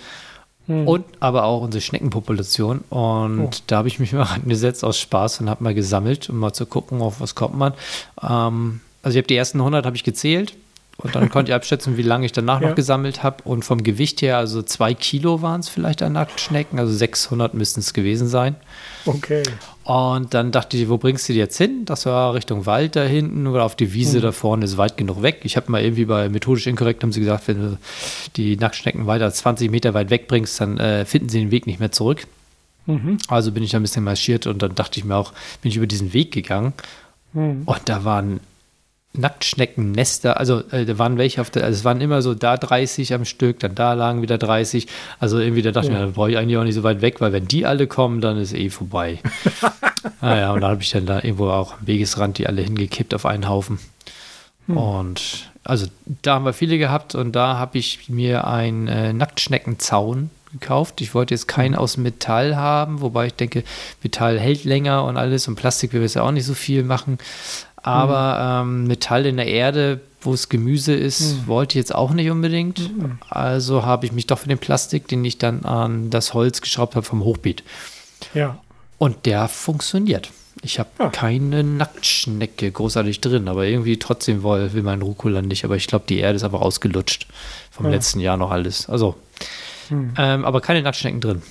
Hm. 0.66 0.88
Und 0.88 1.04
aber 1.20 1.44
auch 1.44 1.60
unsere 1.60 1.82
Schneckenpopulation. 1.82 2.84
Und 2.88 3.38
oh. 3.38 3.50
da 3.66 3.76
habe 3.76 3.88
ich 3.88 4.00
mich 4.00 4.14
mal 4.14 4.22
angesetzt 4.34 4.82
aus 4.82 4.98
Spaß 4.98 5.42
und 5.42 5.50
habe 5.50 5.62
mal 5.62 5.74
gesammelt, 5.74 6.30
um 6.30 6.38
mal 6.38 6.54
zu 6.54 6.64
gucken, 6.64 7.02
auf 7.02 7.20
was 7.20 7.34
kommt 7.34 7.58
man. 7.58 7.74
Ähm, 8.22 8.80
also 9.02 9.18
ich 9.18 9.20
habe 9.20 9.28
die 9.28 9.36
ersten 9.36 9.58
100 9.58 9.84
habe 9.84 9.94
ich 9.94 10.04
gezählt. 10.04 10.56
Und 11.04 11.14
dann 11.14 11.28
konnte 11.28 11.52
ich 11.52 11.54
abschätzen, 11.54 11.98
wie 11.98 12.02
lange 12.02 12.24
ich 12.24 12.32
danach 12.32 12.62
ja. 12.62 12.68
noch 12.68 12.74
gesammelt 12.74 13.22
habe. 13.22 13.36
Und 13.44 13.62
vom 13.64 13.82
Gewicht 13.82 14.22
her, 14.22 14.38
also 14.38 14.62
zwei 14.62 14.94
Kilo 14.94 15.42
waren 15.42 15.60
es 15.60 15.68
vielleicht 15.68 16.02
an 16.02 16.14
Nacktschnecken, 16.14 16.78
also 16.78 16.92
600 16.92 17.52
müssten 17.52 17.80
es 17.80 17.92
gewesen 17.92 18.26
sein. 18.26 18.56
Okay. 19.04 19.42
Und 19.84 20.32
dann 20.32 20.50
dachte 20.50 20.78
ich, 20.78 20.88
wo 20.88 20.96
bringst 20.96 21.28
du 21.28 21.34
die 21.34 21.38
jetzt 21.38 21.58
hin? 21.58 21.84
Das 21.84 22.06
war 22.06 22.32
Richtung 22.32 22.64
Wald 22.64 22.96
da 22.96 23.02
hinten 23.02 23.46
oder 23.46 23.64
auf 23.64 23.76
die 23.76 23.92
Wiese 23.92 24.16
hm. 24.16 24.22
da 24.22 24.32
vorne 24.32 24.64
ist 24.64 24.78
weit 24.78 24.96
genug 24.96 25.20
weg. 25.20 25.40
Ich 25.44 25.58
habe 25.58 25.70
mal 25.70 25.82
irgendwie 25.82 26.06
bei 26.06 26.30
methodisch 26.30 26.66
inkorrekt 26.66 27.02
haben 27.02 27.12
sie 27.12 27.20
gesagt, 27.20 27.48
wenn 27.48 27.60
du 27.60 27.78
die 28.36 28.56
Nacktschnecken 28.56 29.06
weiter 29.06 29.26
als 29.26 29.36
20 29.36 29.70
Meter 29.70 29.92
weit 29.92 30.08
wegbringst, 30.08 30.58
dann 30.58 30.78
äh, 30.78 31.04
finden 31.04 31.28
sie 31.28 31.38
den 31.38 31.50
Weg 31.50 31.66
nicht 31.66 31.80
mehr 31.80 31.92
zurück. 31.92 32.26
Mhm. 32.86 33.18
Also 33.28 33.52
bin 33.52 33.62
ich 33.62 33.72
da 33.72 33.78
ein 33.78 33.82
bisschen 33.82 34.04
marschiert 34.04 34.46
und 34.46 34.62
dann 34.62 34.74
dachte 34.74 34.98
ich 34.98 35.04
mir 35.04 35.16
auch, 35.16 35.32
bin 35.60 35.70
ich 35.70 35.76
über 35.76 35.86
diesen 35.86 36.14
Weg 36.14 36.32
gegangen. 36.32 36.72
Mhm. 37.34 37.62
Und 37.66 37.80
da 37.84 38.04
waren 38.04 38.40
Nacktschneckennester, 39.16 40.38
also 40.40 40.62
äh, 40.70 40.84
da 40.84 40.98
waren 40.98 41.18
welche 41.18 41.40
auf 41.40 41.50
der, 41.50 41.64
also 41.64 41.78
es 41.78 41.84
waren 41.84 42.00
immer 42.00 42.20
so 42.20 42.34
da 42.34 42.56
30 42.56 43.14
am 43.14 43.24
Stück, 43.24 43.60
dann 43.60 43.74
da 43.76 43.92
lagen 43.92 44.22
wieder 44.22 44.38
30. 44.38 44.88
Also 45.20 45.38
irgendwie, 45.38 45.62
da 45.62 45.70
dachte 45.70 45.88
ja. 45.88 45.92
ich 45.94 45.98
mir, 46.00 46.06
da 46.06 46.12
brauche 46.12 46.30
ich 46.32 46.36
eigentlich 46.36 46.58
auch 46.58 46.64
nicht 46.64 46.74
so 46.74 46.82
weit 46.82 47.00
weg, 47.00 47.20
weil 47.20 47.32
wenn 47.32 47.46
die 47.46 47.64
alle 47.64 47.86
kommen, 47.86 48.20
dann 48.20 48.38
ist 48.38 48.52
eh 48.52 48.70
vorbei. 48.70 49.20
naja, 50.20 50.52
und 50.52 50.62
dann 50.62 50.70
habe 50.72 50.82
ich 50.82 50.90
dann 50.90 51.06
da 51.06 51.18
irgendwo 51.22 51.48
auch 51.48 51.74
am 51.74 51.86
Wegesrand 51.86 52.38
die 52.38 52.48
alle 52.48 52.62
hingekippt 52.62 53.14
auf 53.14 53.24
einen 53.24 53.48
Haufen. 53.48 53.78
Hm. 54.66 54.76
Und 54.76 55.50
also 55.62 55.86
da 56.22 56.34
haben 56.34 56.44
wir 56.44 56.52
viele 56.52 56.78
gehabt 56.78 57.14
und 57.14 57.32
da 57.32 57.56
habe 57.56 57.78
ich 57.78 58.08
mir 58.08 58.46
einen 58.48 58.88
äh, 58.88 59.12
Nacktschneckenzaun 59.12 60.30
gekauft. 60.52 61.00
Ich 61.00 61.14
wollte 61.14 61.34
jetzt 61.34 61.46
keinen 61.46 61.74
hm. 61.74 61.80
aus 61.80 61.96
Metall 61.98 62.56
haben, 62.56 63.00
wobei 63.00 63.26
ich 63.26 63.34
denke, 63.34 63.62
Metall 64.02 64.40
hält 64.40 64.64
länger 64.64 65.04
und 65.04 65.16
alles 65.16 65.46
und 65.46 65.54
Plastik 65.54 65.92
will 65.92 66.02
es 66.02 66.14
ja 66.14 66.22
auch 66.22 66.32
nicht 66.32 66.46
so 66.46 66.54
viel 66.54 66.82
machen. 66.82 67.18
Aber 67.84 68.64
mhm. 68.64 68.70
ähm, 68.80 68.86
Metall 68.86 69.26
in 69.26 69.36
der 69.36 69.46
Erde, 69.46 70.00
wo 70.22 70.32
es 70.32 70.48
Gemüse 70.48 70.94
ist, 70.94 71.20
mhm. 71.20 71.46
wollte 71.46 71.72
ich 71.72 71.82
jetzt 71.82 71.94
auch 71.94 72.12
nicht 72.12 72.30
unbedingt. 72.30 72.78
Mhm. 72.78 73.18
Also 73.28 73.84
habe 73.84 74.06
ich 74.06 74.12
mich 74.12 74.26
doch 74.26 74.38
für 74.38 74.48
den 74.48 74.58
Plastik, 74.58 75.06
den 75.06 75.24
ich 75.24 75.36
dann 75.36 75.64
an 75.64 76.08
das 76.08 76.32
Holz 76.32 76.62
geschraubt 76.62 76.96
habe 76.96 77.04
vom 77.04 77.22
Hochbeet. 77.22 77.62
Ja. 78.32 78.58
Und 78.96 79.26
der 79.26 79.48
funktioniert. 79.48 80.30
Ich 80.62 80.78
habe 80.78 80.88
ja. 80.98 81.10
keine 81.10 81.62
Nacktschnecke 81.62 82.72
großartig 82.72 83.20
drin, 83.20 83.48
aber 83.48 83.66
irgendwie 83.66 83.98
trotzdem 83.98 84.42
will, 84.42 84.72
will 84.72 84.82
mein 84.82 85.02
Rucola 85.02 85.42
nicht. 85.42 85.66
Aber 85.66 85.76
ich 85.76 85.86
glaube, 85.86 86.06
die 86.08 86.18
Erde 86.18 86.36
ist 86.36 86.44
einfach 86.44 86.62
ausgelutscht. 86.62 87.26
Vom 87.70 87.84
ja. 87.86 87.92
letzten 87.92 88.20
Jahr 88.20 88.38
noch 88.38 88.50
alles. 88.50 88.88
Also, 88.88 89.14
hm. 89.88 90.14
ähm, 90.16 90.44
aber 90.46 90.62
keine 90.62 90.80
Nacktschnecken 90.80 91.20
drin. 91.20 91.42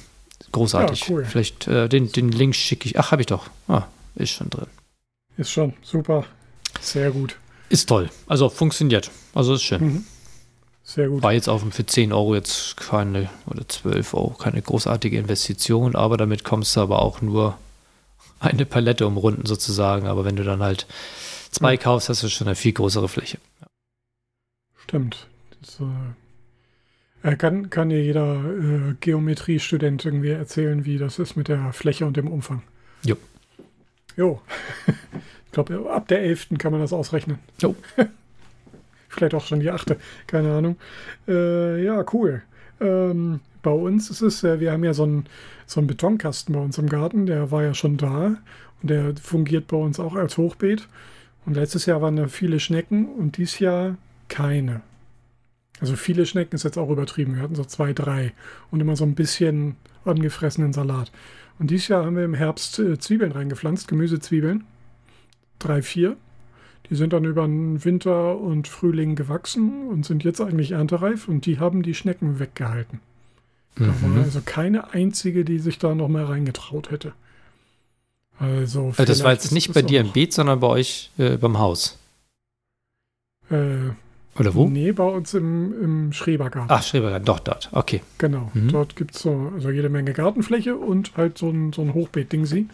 Großartig. 0.51 1.01
Ja, 1.01 1.13
cool. 1.13 1.25
Vielleicht 1.25 1.67
äh, 1.67 1.87
den, 1.87 2.11
den 2.11 2.31
Link 2.31 2.55
schicke 2.55 2.89
ich. 2.89 2.97
Ach, 2.97 3.11
habe 3.11 3.21
ich 3.21 3.27
doch. 3.27 3.45
Ah, 3.67 3.83
ist 4.15 4.31
schon 4.31 4.49
drin. 4.49 4.67
Ist 5.37 5.51
schon 5.51 5.73
super. 5.81 6.25
Sehr 6.79 7.11
gut. 7.11 7.37
Ist 7.69 7.89
toll. 7.89 8.09
Also 8.27 8.49
funktioniert. 8.49 9.09
Also 9.33 9.55
ist 9.55 9.63
schön. 9.63 9.83
Mhm. 9.83 10.05
Sehr 10.83 11.07
gut. 11.07 11.23
War 11.23 11.33
jetzt 11.33 11.47
auch 11.47 11.61
für 11.71 11.85
10 11.85 12.11
Euro 12.11 12.35
jetzt 12.35 12.77
keine, 12.77 13.29
oder 13.45 13.67
12 13.67 14.13
Euro, 14.13 14.29
keine 14.31 14.61
großartige 14.61 15.17
Investition, 15.17 15.95
aber 15.95 16.17
damit 16.17 16.43
kommst 16.43 16.75
du 16.75 16.81
aber 16.81 17.01
auch 17.01 17.21
nur 17.21 17.57
eine 18.39 18.65
Palette 18.65 19.07
umrunden 19.07 19.45
sozusagen. 19.45 20.07
Aber 20.07 20.25
wenn 20.25 20.35
du 20.35 20.43
dann 20.43 20.61
halt 20.61 20.85
zwei 21.51 21.73
ja. 21.73 21.77
kaufst, 21.77 22.09
hast 22.09 22.21
du 22.23 22.29
schon 22.29 22.47
eine 22.47 22.55
viel 22.55 22.73
größere 22.73 23.07
Fläche. 23.07 23.37
Ja. 23.61 23.67
Stimmt. 24.83 25.27
Das, 25.61 25.79
äh, 27.23 27.35
kann, 27.37 27.69
kann 27.69 27.89
dir 27.89 28.03
jeder 28.03 28.43
äh, 28.43 28.95
Geometriestudent 28.99 30.03
irgendwie 30.03 30.31
erzählen, 30.31 30.83
wie 30.83 30.97
das 30.97 31.19
ist 31.19 31.37
mit 31.37 31.47
der 31.47 31.71
Fläche 31.71 32.05
und 32.05 32.17
dem 32.17 32.27
Umfang. 32.27 32.61
Jo. 33.05 33.15
Jo. 34.15 34.41
Ich 35.45 35.51
glaube, 35.51 35.91
ab 35.91 36.07
der 36.07 36.21
11. 36.21 36.49
kann 36.57 36.71
man 36.71 36.81
das 36.81 36.93
ausrechnen. 36.93 37.39
Jo. 37.59 37.75
Vielleicht 39.09 39.35
auch 39.35 39.45
schon 39.45 39.59
die 39.59 39.69
8. 39.69 39.95
Keine 40.25 40.51
Ahnung. 40.53 40.77
Äh, 41.27 41.83
ja, 41.83 42.03
cool. 42.13 42.41
Ähm, 42.81 43.39
bei 43.61 43.71
uns 43.71 44.09
ist 44.09 44.21
es, 44.21 44.43
äh, 44.43 44.59
wir 44.59 44.71
haben 44.71 44.83
ja 44.83 44.93
so 44.93 45.03
einen, 45.03 45.25
so 45.65 45.79
einen 45.79 45.87
Betonkasten 45.87 46.53
bei 46.53 46.59
uns 46.59 46.77
im 46.77 46.89
Garten, 46.89 47.25
der 47.25 47.51
war 47.51 47.63
ja 47.63 47.73
schon 47.73 47.97
da 47.97 48.37
und 48.81 48.89
der 48.89 49.15
fungiert 49.15 49.67
bei 49.67 49.77
uns 49.77 49.99
auch 49.99 50.15
als 50.15 50.37
Hochbeet. 50.37 50.87
Und 51.45 51.55
letztes 51.55 51.85
Jahr 51.85 52.01
waren 52.01 52.15
da 52.15 52.27
viele 52.27 52.59
Schnecken 52.59 53.05
und 53.05 53.37
dieses 53.37 53.59
Jahr 53.59 53.97
keine. 54.29 54.81
Also 55.79 55.95
viele 55.95 56.25
Schnecken 56.25 56.55
ist 56.55 56.63
jetzt 56.63 56.77
auch 56.77 56.89
übertrieben. 56.89 57.35
Wir 57.35 57.41
hatten 57.41 57.55
so 57.55 57.65
zwei, 57.65 57.93
drei 57.93 58.33
und 58.71 58.79
immer 58.79 58.95
so 58.95 59.03
ein 59.03 59.15
bisschen 59.15 59.75
angefressenen 60.05 60.73
Salat. 60.73 61.11
Und 61.59 61.71
dieses 61.71 61.87
Jahr 61.87 62.05
haben 62.05 62.15
wir 62.15 62.25
im 62.25 62.33
Herbst 62.33 62.79
äh, 62.79 62.97
Zwiebeln 62.97 63.31
reingepflanzt, 63.31 63.87
Gemüsezwiebeln. 63.87 64.65
Drei, 65.59 65.81
vier. 65.81 66.17
Die 66.89 66.95
sind 66.95 67.13
dann 67.13 67.23
über 67.23 67.43
den 67.43 67.83
Winter 67.85 68.37
und 68.37 68.67
Frühling 68.67 69.15
gewachsen 69.15 69.87
und 69.87 70.05
sind 70.05 70.23
jetzt 70.23 70.41
eigentlich 70.41 70.71
erntereif 70.71 71.27
und 71.27 71.45
die 71.45 71.59
haben 71.59 71.81
die 71.81 71.93
Schnecken 71.93 72.39
weggehalten. 72.39 72.99
Mhm. 73.77 74.21
Also 74.23 74.41
keine 74.45 74.93
einzige, 74.93 75.45
die 75.45 75.59
sich 75.59 75.79
da 75.79 75.95
noch 75.95 76.09
mal 76.09 76.25
reingetraut 76.25 76.91
hätte. 76.91 77.13
Also, 78.39 78.87
also 78.87 79.05
das 79.05 79.23
war 79.23 79.31
jetzt 79.31 79.51
nicht 79.51 79.73
bei 79.73 79.81
dir 79.81 80.01
im 80.01 80.11
Beet, 80.11 80.33
sondern 80.33 80.59
bei 80.59 80.67
euch 80.67 81.11
äh, 81.17 81.37
beim 81.37 81.59
Haus. 81.59 81.99
Äh, 83.49 83.91
oder 84.37 84.55
wo? 84.55 84.67
Nee, 84.67 84.91
bei 84.91 85.03
uns 85.03 85.33
im, 85.33 85.73
im 85.81 86.13
Schrebergarten. 86.13 86.69
Ach, 86.69 86.81
Schrebergarten, 86.81 87.25
doch 87.25 87.39
dort, 87.39 87.69
okay. 87.71 88.01
Genau, 88.17 88.49
mhm. 88.53 88.69
dort 88.69 88.95
gibt 88.95 89.15
es 89.15 89.21
so 89.21 89.51
also 89.53 89.69
jede 89.69 89.89
Menge 89.89 90.13
Gartenfläche 90.13 90.75
und 90.75 91.15
halt 91.17 91.37
so 91.37 91.49
ein, 91.49 91.73
so 91.73 91.81
ein 91.81 91.93
Hochbeet-Ding 91.93 92.45
sie. 92.45 92.67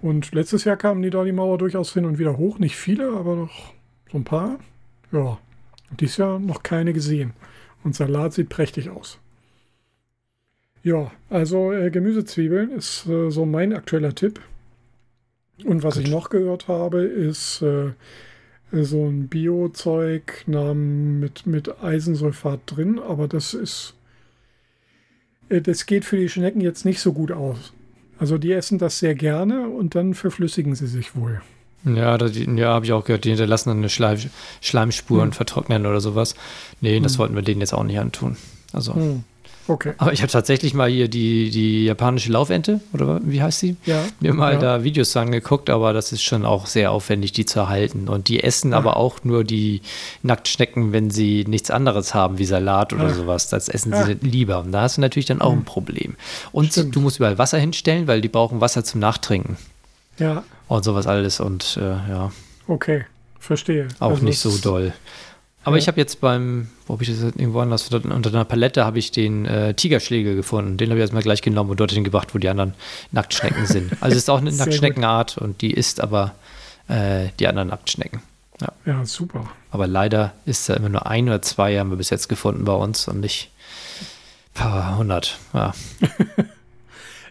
Und 0.00 0.32
letztes 0.32 0.64
Jahr 0.64 0.76
kamen 0.76 1.02
die 1.02 1.10
da 1.10 1.24
die 1.24 1.32
Mauer 1.32 1.58
durchaus 1.58 1.92
hin 1.92 2.04
und 2.04 2.18
wieder 2.18 2.36
hoch. 2.36 2.58
Nicht 2.58 2.76
viele, 2.76 3.12
aber 3.12 3.36
noch 3.36 3.72
so 4.10 4.18
ein 4.18 4.24
paar. 4.24 4.58
Ja, 5.12 5.38
dieses 5.98 6.18
Jahr 6.18 6.38
noch 6.38 6.62
keine 6.62 6.92
gesehen. 6.92 7.32
Und 7.82 7.94
Salat 7.94 8.32
sieht 8.32 8.48
prächtig 8.48 8.90
aus. 8.90 9.18
Ja, 10.82 11.10
also 11.30 11.72
äh, 11.72 11.90
Gemüsezwiebeln 11.90 12.70
ist 12.72 13.06
äh, 13.06 13.30
so 13.30 13.46
mein 13.46 13.72
aktueller 13.72 14.14
Tipp. 14.14 14.40
Und 15.64 15.82
was 15.82 15.94
Gut. 15.94 16.04
ich 16.04 16.10
noch 16.10 16.28
gehört 16.28 16.68
habe, 16.68 17.02
ist 17.02 17.62
äh, 17.62 17.92
so 18.72 19.06
ein 19.06 19.28
Bio-Zeug 19.28 20.44
mit, 20.46 21.46
mit 21.46 21.82
Eisensulfat 21.82 22.60
drin, 22.66 22.98
aber 22.98 23.28
das 23.28 23.54
ist, 23.54 23.94
äh, 25.48 25.60
das 25.60 25.86
geht 25.86 26.04
für 26.04 26.16
die 26.16 26.28
Schnecken 26.28 26.60
jetzt 26.60 26.84
nicht 26.84 27.00
so 27.00 27.12
gut 27.12 27.32
aus. 27.32 27.72
Also 28.18 28.38
die 28.38 28.52
essen 28.52 28.78
das 28.78 28.98
sehr 28.98 29.14
gerne 29.14 29.68
und 29.68 29.94
dann 29.94 30.14
verflüssigen 30.14 30.74
sie 30.74 30.86
sich 30.86 31.16
wohl. 31.16 31.40
Ja, 31.84 32.16
das, 32.16 32.32
ja, 32.36 32.68
habe 32.68 32.86
ich 32.86 32.92
auch 32.92 33.04
gehört. 33.04 33.24
Die 33.24 33.30
hinterlassen 33.30 33.68
dann 33.68 33.78
eine 33.78 33.88
Schleim, 33.90 34.18
Schleimspur 34.60 35.18
hm. 35.18 35.28
und 35.28 35.34
vertrocknen 35.34 35.86
oder 35.86 36.00
sowas. 36.00 36.34
Nee, 36.80 36.98
das 37.00 37.12
hm. 37.12 37.18
wollten 37.18 37.34
wir 37.34 37.42
denen 37.42 37.60
jetzt 37.60 37.74
auch 37.74 37.84
nicht 37.84 37.98
antun. 37.98 38.36
Also, 38.72 38.94
hm. 38.94 39.24
Okay. 39.66 39.94
Aber 39.96 40.12
ich 40.12 40.20
habe 40.20 40.30
tatsächlich 40.30 40.74
mal 40.74 40.90
hier 40.90 41.08
die, 41.08 41.48
die 41.50 41.86
japanische 41.86 42.30
Laufente, 42.30 42.80
oder 42.92 43.20
wie 43.24 43.42
heißt 43.42 43.60
sie? 43.60 43.76
Ja. 43.86 44.04
Mir 44.20 44.34
mal 44.34 44.52
ja. 44.54 44.58
da 44.58 44.84
Videos 44.84 45.16
angeguckt, 45.16 45.70
aber 45.70 45.94
das 45.94 46.12
ist 46.12 46.22
schon 46.22 46.44
auch 46.44 46.66
sehr 46.66 46.90
aufwendig, 46.92 47.32
die 47.32 47.46
zu 47.46 47.60
erhalten. 47.60 48.08
Und 48.08 48.28
die 48.28 48.42
essen 48.42 48.74
Ah. 48.74 48.76
aber 48.76 48.98
auch 48.98 49.24
nur 49.24 49.42
die 49.42 49.80
Nacktschnecken, 50.22 50.92
wenn 50.92 51.10
sie 51.10 51.44
nichts 51.48 51.70
anderes 51.70 52.12
haben, 52.14 52.36
wie 52.38 52.44
Salat 52.44 52.92
oder 52.92 53.04
Ah. 53.06 53.14
sowas. 53.14 53.48
Das 53.48 53.68
essen 53.70 53.94
sie 54.04 54.12
lieber. 54.20 54.60
Und 54.60 54.72
da 54.72 54.82
hast 54.82 54.98
du 54.98 55.00
natürlich 55.00 55.26
dann 55.26 55.40
auch 55.40 55.52
ein 55.52 55.64
Problem. 55.64 56.16
Und 56.52 56.72
Stimmt. 56.72 56.94
du 56.94 57.00
musst 57.00 57.16
überall 57.16 57.38
Wasser 57.38 57.58
hinstellen, 57.58 58.06
weil 58.06 58.20
die 58.20 58.28
brauchen 58.28 58.60
Wasser 58.60 58.84
zum 58.84 59.00
Nachtrinken. 59.00 59.56
Ja, 60.18 60.44
Und 60.68 60.84
sowas 60.84 61.06
alles. 61.06 61.40
Und 61.40 61.78
äh, 61.80 61.88
ja, 62.10 62.30
okay. 62.68 63.04
Verstehe. 63.40 63.88
auch 64.00 64.10
Also 64.10 64.24
nicht 64.24 64.38
so 64.38 64.56
doll. 64.58 64.92
Aber 65.64 65.76
Ja. 65.76 65.82
ich 65.82 65.88
habe 65.88 65.98
jetzt 66.00 66.20
beim, 66.20 66.68
wo 66.86 66.94
habe 66.94 67.02
ich 67.02 67.08
das 67.10 67.22
jetzt 67.22 67.38
irgendwo 67.38 67.60
anders, 67.60 67.88
unter 67.92 68.28
einer 68.28 68.44
Palette 68.44 68.84
habe 68.84 68.98
ich 68.98 69.10
den 69.10 69.46
äh, 69.46 69.74
Tigerschlägel 69.74 70.36
gefunden. 70.36 70.76
Den 70.76 70.90
habe 70.90 70.98
ich 70.98 71.02
erstmal 71.02 71.22
gleich 71.22 71.42
genommen 71.42 71.70
und 71.70 71.80
dorthin 71.80 72.04
gebracht, 72.04 72.34
wo 72.34 72.38
die 72.38 72.48
anderen 72.48 72.74
Nacktschnecken 73.12 73.66
sind. 73.66 73.92
Also 74.00 74.12
es 74.16 74.22
ist 74.24 74.28
auch 74.30 74.38
eine. 74.38 74.52
Nacktschneckenart 74.52 75.38
und 75.38 75.60
die 75.62 75.72
isst 75.72 76.00
aber 76.00 76.34
äh, 76.88 77.28
die 77.40 77.48
anderen 77.48 77.68
Nacktschnecken. 77.68 78.20
Ja, 78.86 79.04
super. 79.04 79.50
Aber 79.72 79.86
leider 79.86 80.32
ist 80.46 80.68
da 80.68 80.74
immer 80.74 80.88
nur 80.88 81.06
ein 81.06 81.26
oder 81.28 81.42
zwei 81.42 81.76
haben 81.78 81.90
wir 81.90 81.96
bis 81.96 82.10
jetzt 82.10 82.28
gefunden 82.28 82.64
bei 82.64 82.72
uns 82.72 83.08
und 83.08 83.20
nicht 83.20 83.50
ein 84.54 84.54
paar 84.54 84.98
hundert. 84.98 85.38
Ja. 85.52 85.72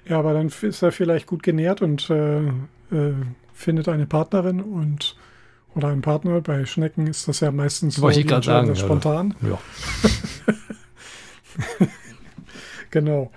Ja, 0.05 0.19
aber 0.19 0.33
dann 0.33 0.47
ist 0.61 0.81
er 0.81 0.91
vielleicht 0.91 1.27
gut 1.27 1.43
genährt 1.43 1.81
und 1.81 2.09
äh, 2.09 2.39
äh, 2.39 3.13
findet 3.53 3.87
eine 3.87 4.05
Partnerin 4.05 4.59
und 4.61 5.15
oder 5.75 5.89
einen 5.89 6.01
Partner. 6.01 6.41
Bei 6.41 6.65
Schnecken 6.65 7.07
ist 7.07 7.27
das 7.27 7.39
ja 7.39 7.51
meistens 7.51 8.01
Wollte 8.01 8.19
ich 8.21 8.27
die 8.27 8.41
sagen, 8.43 8.67
ja. 8.67 8.75
spontan. 8.75 9.35
ja. 9.41 9.57
Genau. 12.91 13.31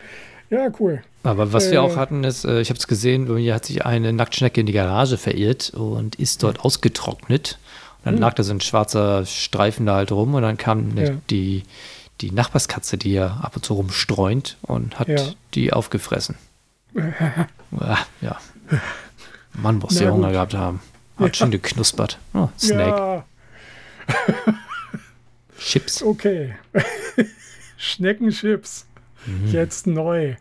Ja, 0.50 0.68
cool. 0.80 1.02
Aber 1.22 1.52
was 1.52 1.66
Äh. 1.68 1.72
wir 1.72 1.82
auch 1.82 1.96
hatten, 1.96 2.24
ist, 2.24 2.44
äh, 2.44 2.60
ich 2.60 2.68
habe 2.68 2.78
es 2.78 2.86
gesehen, 2.86 3.26
bei 3.26 3.34
mir 3.34 3.54
hat 3.54 3.64
sich 3.64 3.84
eine 3.86 4.12
Nacktschnecke 4.12 4.60
in 4.60 4.66
die 4.66 4.72
Garage 4.72 5.16
verirrt 5.18 5.70
und 5.70 6.16
ist 6.16 6.42
dort 6.42 6.60
ausgetrocknet. 6.60 7.58
Und 7.98 8.04
dann 8.04 8.14
Hm. 8.16 8.20
lag 8.20 8.34
da 8.34 8.42
so 8.42 8.52
ein 8.52 8.60
schwarzer 8.60 9.24
Streifen 9.26 9.86
da 9.86 9.94
halt 9.96 10.12
rum 10.12 10.34
und 10.34 10.42
dann 10.42 10.56
kam 10.58 10.96
Ja. 10.96 11.10
die, 11.30 11.62
die 12.20 12.30
Nachbarskatze, 12.32 12.98
die 12.98 13.12
ja 13.12 13.38
ab 13.42 13.56
und 13.56 13.64
zu 13.64 13.74
rumstreunt 13.74 14.58
und 14.62 14.98
hat 14.98 15.08
Ja. 15.08 15.16
die 15.54 15.72
aufgefressen. 15.72 16.36
Ja. 18.20 18.38
Mann, 19.54 19.78
muss 19.78 19.96
der 19.96 20.12
Hunger 20.12 20.30
gehabt 20.32 20.54
haben. 20.54 20.80
Hat 21.18 21.36
schon 21.36 21.50
geknuspert. 21.50 22.18
Oh, 22.34 22.48
Snake. 22.58 22.90
Ja, 22.90 23.24
Chips. 25.58 26.02
okay. 26.02 26.54
Schneckenchips. 27.78 28.86
Mhm. 29.26 29.48
Jetzt 29.50 29.86
neu. 29.86 30.36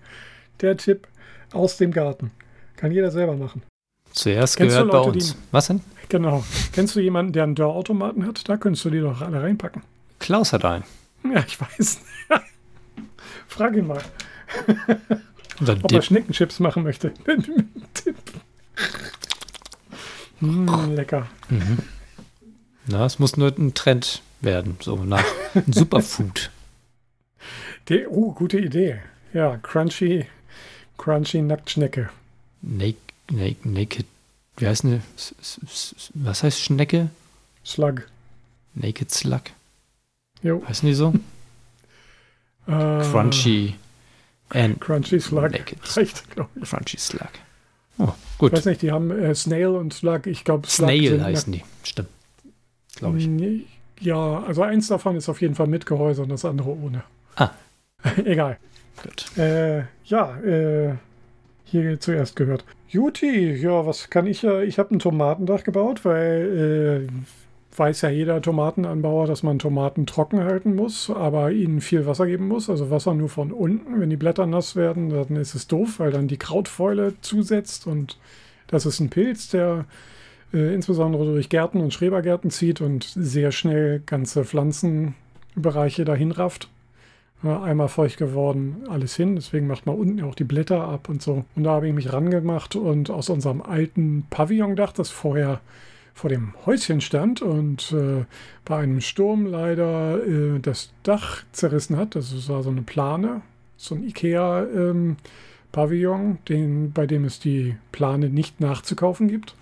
Der 0.62 0.78
Tipp 0.78 1.08
aus 1.54 1.78
dem 1.78 1.92
Garten. 1.92 2.32
Kann 2.76 2.92
jeder 2.92 3.12
selber 3.12 3.36
machen. 3.36 3.64
Zuerst 4.12 4.58
Kennst 4.58 4.76
gehört 4.76 4.92
bei 4.92 4.98
Leute, 4.98 5.10
uns. 5.12 5.32
die- 5.34 5.38
Was 5.52 5.68
denn? 5.68 5.82
Genau. 6.10 6.44
Kennst 6.74 6.96
du 6.96 7.00
jemanden, 7.00 7.34
der 7.34 7.44
einen 7.44 7.56
Dörrautomaten 7.56 8.26
hat? 8.28 8.48
Da 8.48 8.58
könntest 8.58 8.86
du 8.86 8.90
die 8.90 9.00
doch 9.00 9.22
alle 9.22 9.42
reinpacken. 9.42 9.82
Klaus 10.20 10.54
hat 10.54 10.64
einen. 10.66 10.84
Ja, 11.24 11.44
ich 11.48 11.60
weiß. 11.60 12.00
Frag 13.48 13.76
ihn 13.76 13.88
mal, 13.88 14.02
ob 14.68 15.70
er 15.70 15.76
Dip. 15.88 16.04
Schneckenchips 16.04 16.60
machen 16.60 16.84
möchte. 16.84 17.14
Tipp. 17.94 18.16
Mm, 20.40 20.96
lecker. 20.96 21.28
Na, 22.88 23.06
es 23.06 23.20
muss 23.20 23.38
nur 23.38 23.56
ein 23.58 23.74
Trend 23.74 24.22
werden. 24.42 24.78
So 24.82 24.96
nach 25.04 25.24
ein 25.54 25.72
Superfood. 25.72 26.52
Die, 27.90 28.08
oh, 28.08 28.32
gute 28.32 28.60
Idee. 28.60 29.00
Ja, 29.34 29.58
crunchy, 29.58 30.26
crunchy 30.98 31.42
Nacktschnecke. 31.42 32.10
Naked, 32.62 32.98
naked, 33.32 33.66
naked. 33.66 34.06
Wie 34.58 34.68
heißt 34.68 34.86
eine? 34.86 35.02
Was 36.14 36.44
heißt 36.44 36.60
Schnecke? 36.62 37.10
Slug. 37.66 38.08
Naked 38.74 39.12
Slug. 39.12 39.44
Jo. 40.42 40.64
Heißen 40.68 40.88
die 40.88 40.96
so? 40.96 41.14
Äh, 42.68 42.72
Crunchy 43.12 43.76
and 44.50 44.82
Crunchy 44.82 45.20
Slug. 45.20 45.52
Naked. 45.52 45.78
Reicht, 45.96 46.28
glaube 46.32 46.50
ich. 46.56 46.68
Crunchy 46.68 46.98
Slug. 46.98 47.30
Oh, 47.98 48.10
Ich 48.34 48.38
gut. 48.38 48.54
weiß 48.54 48.66
nicht, 48.66 48.82
die 48.82 48.92
haben 48.92 49.12
äh, 49.12 49.34
Snail 49.34 49.68
und 49.68 49.94
Slug. 49.94 50.28
Ich 50.28 50.44
glaube, 50.44 50.68
Slug 50.68 50.90
Snail 50.90 51.10
sind 51.10 51.24
heißen 51.24 51.54
die. 51.54 51.64
Stimmt. 51.84 52.10
Glaube 52.98 53.18
ich. 53.20 53.30
Ja, 54.02 54.44
also 54.44 54.62
eins 54.64 54.88
davon 54.88 55.16
ist 55.16 55.30
auf 55.30 55.42
jeden 55.42 55.56
Fall 55.56 55.68
mit 55.68 55.86
Gehäuse 55.86 56.22
und 56.24 56.30
das 56.30 56.44
andere 56.46 56.70
ohne. 56.70 57.04
Ah. 57.36 57.52
Egal. 58.26 58.58
Gut. 59.02 59.38
Äh, 59.38 59.84
ja, 60.06 60.38
äh, 60.42 60.96
hier 61.66 62.00
zuerst 62.00 62.36
gehört. 62.36 62.64
Juti, 62.90 63.54
ja, 63.54 63.86
was 63.86 64.10
kann 64.10 64.28
ich 64.28 64.42
ja? 64.42 64.62
Ich 64.62 64.80
habe 64.80 64.96
ein 64.96 65.00
Tomatendach 65.00 65.64
gebaut, 65.64 66.06
weil 66.06 67.08
äh, 67.10 67.12
weiß 67.78 68.02
ja 68.02 68.10
jeder 68.10 68.42
Tomatenanbauer, 68.42 69.28
dass 69.28 69.44
man 69.44 69.60
Tomaten 69.60 70.06
trocken 70.06 70.44
halten 70.44 70.76
muss, 70.76 71.10
aber 71.10 71.52
ihnen 71.52 71.82
viel 71.82 72.06
Wasser 72.06 72.26
geben 72.26 72.48
muss. 72.48 72.70
Also 72.70 72.90
Wasser 72.90 73.14
nur 73.14 73.30
von 73.30 73.52
unten. 73.52 74.00
Wenn 74.00 74.10
die 74.10 74.18
Blätter 74.18 74.46
nass 74.46 74.76
werden, 74.76 75.10
dann 75.10 75.36
ist 75.36 75.56
es 75.56 75.68
doof, 75.68 76.00
weil 76.00 76.12
dann 76.12 76.28
die 76.28 76.38
Krautfäule 76.38 77.14
zusetzt 77.22 77.88
und 77.88 78.18
das 78.68 78.86
ist 78.86 79.00
ein 79.00 79.10
Pilz, 79.10 79.50
der 79.50 79.86
äh, 80.54 80.74
insbesondere 80.74 81.26
durch 81.26 81.50
Gärten 81.50 81.80
und 81.80 81.94
Schrebergärten 81.94 82.50
zieht 82.50 82.82
und 82.82 83.04
sehr 83.04 83.52
schnell 83.52 84.02
ganze 84.06 84.46
Pflanzenbereiche 84.46 86.06
dahin 86.06 86.32
rafft. 86.32 86.70
Einmal 87.44 87.90
feucht 87.90 88.18
geworden, 88.18 88.84
alles 88.90 89.16
hin. 89.16 89.36
Deswegen 89.36 89.68
macht 89.68 89.86
man 89.86 89.96
unten 89.96 90.24
auch 90.24 90.34
die 90.34 90.46
Blätter 90.46 90.88
ab 90.88 91.10
und 91.10 91.22
so. 91.22 91.46
Und 91.56 91.64
da 91.64 91.72
habe 91.72 91.88
ich 91.88 91.94
mich 91.94 92.12
rangemacht 92.12 92.76
und 92.76 93.12
aus 93.12 93.30
unserem 93.30 93.62
alten 93.62 94.26
Pavillondach, 94.32 94.94
das 94.94 95.12
vorher 95.12 95.60
vor 96.16 96.32
dem 96.32 96.54
Häuschen 96.66 97.02
stand 97.02 97.44
und 97.44 97.92
äh, 97.92 98.24
bei 98.64 98.78
einem 98.78 99.02
Sturm 99.02 99.46
leider 99.46 100.26
äh, 100.26 100.60
das 100.60 100.94
Dach 101.04 101.44
zerrissen 101.52 101.98
hat. 101.98 102.16
Das 102.16 102.48
war 102.48 102.64
so 102.64 102.70
eine 102.70 102.84
Plane, 102.84 103.42
so 103.76 103.96
ein 103.96 104.06
Ikea-Pavillon, 104.06 106.38
den, 106.48 106.94
bei 106.94 107.06
dem 107.06 107.26
es 107.26 107.42
die 107.42 107.76
Plane 107.92 108.30
nicht 108.30 108.62
nachzukaufen 108.62 109.28
gibt. 109.28 109.56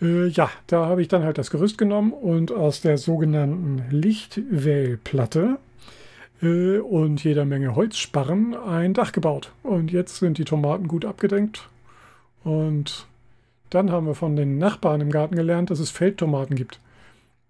Äh, 0.00 0.28
ja, 0.28 0.48
da 0.68 0.86
habe 0.86 1.02
ich 1.02 1.08
dann 1.08 1.22
halt 1.22 1.36
das 1.36 1.50
Gerüst 1.50 1.76
genommen 1.76 2.14
und 2.14 2.50
aus 2.50 2.80
der 2.80 2.96
sogenannten 2.96 3.84
Lichtwellplatte 3.90 5.58
äh, 6.40 6.78
und 6.78 7.22
jeder 7.22 7.44
Menge 7.44 7.76
Holzsparren 7.76 8.54
ein 8.54 8.94
Dach 8.94 9.12
gebaut. 9.12 9.52
Und 9.62 9.92
jetzt 9.92 10.16
sind 10.16 10.38
die 10.38 10.46
Tomaten 10.46 10.88
gut 10.88 11.04
abgedenkt. 11.04 11.68
Und 12.42 13.06
dann 13.74 13.90
haben 13.90 14.06
wir 14.06 14.14
von 14.14 14.36
den 14.36 14.58
Nachbarn 14.58 15.00
im 15.00 15.10
Garten 15.10 15.36
gelernt, 15.36 15.70
dass 15.70 15.78
es 15.78 15.90
Feldtomaten 15.90 16.56
gibt. 16.56 16.78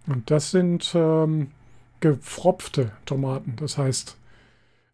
Und 0.07 0.31
das 0.31 0.51
sind 0.51 0.93
ähm, 0.95 1.49
gefropfte 2.01 2.93
Tomaten. 3.07 3.57
Das 3.57 3.79
heißt, 3.79 4.17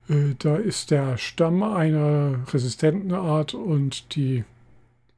äh, 0.08 0.34
da 0.38 0.56
ist 0.56 0.90
der 0.90 1.18
Stamm 1.18 1.62
einer 1.62 2.40
resistenten 2.52 3.12
Art 3.12 3.54
und 3.54 4.14
die, 4.14 4.44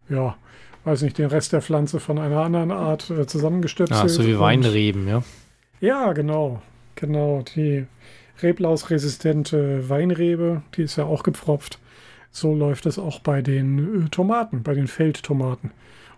ja, 0.08 0.36
weiß 0.84 1.02
nicht, 1.02 1.18
den 1.18 1.26
Rest 1.26 1.52
der 1.52 1.62
Pflanze 1.62 2.00
von 2.00 2.18
einer 2.18 2.40
anderen 2.40 2.70
Art 2.70 3.10
äh, 3.10 3.26
zusammengestöpselt. 3.26 4.00
Ah, 4.00 4.08
so 4.08 4.26
wie 4.26 4.38
Weinreben, 4.38 5.06
ja. 5.06 5.22
ja, 5.80 6.12
genau. 6.12 6.62
Genau. 6.96 7.42
Die 7.54 7.86
Reblausresistente 8.42 9.88
Weinrebe, 9.88 10.62
die 10.76 10.82
ist 10.82 10.96
ja 10.96 11.04
auch 11.04 11.22
gepfropft. 11.22 11.78
So 12.32 12.54
läuft 12.54 12.86
es 12.86 12.98
auch 12.98 13.20
bei 13.20 13.42
den 13.42 14.06
äh, 14.06 14.08
Tomaten, 14.08 14.62
bei 14.62 14.74
den 14.74 14.86
Feldtomaten. 14.86 15.72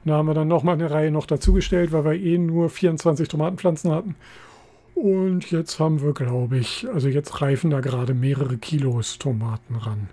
Da 0.05 0.15
haben 0.15 0.27
wir 0.27 0.35
dann 0.35 0.49
nochmal 0.49 0.75
eine 0.75 0.91
Reihe 0.91 1.11
noch 1.11 1.27
dazugestellt, 1.27 1.93
weil 1.93 2.05
wir 2.05 2.15
eh 2.15 2.39
nur 2.39 2.71
24 2.71 3.29
Tomatenpflanzen 3.29 3.93
hatten. 3.93 4.17
Und 4.95 5.51
jetzt 5.51 5.79
haben 5.79 6.03
wir, 6.03 6.13
glaube 6.13 6.59
ich, 6.59 6.87
also 6.93 7.09
jetzt 7.09 7.41
reifen 7.41 7.71
da 7.71 7.81
gerade 7.81 8.15
mehrere 8.15 8.57
Kilos 8.59 9.19
Tomaten 9.19 9.77
ran. 9.77 10.09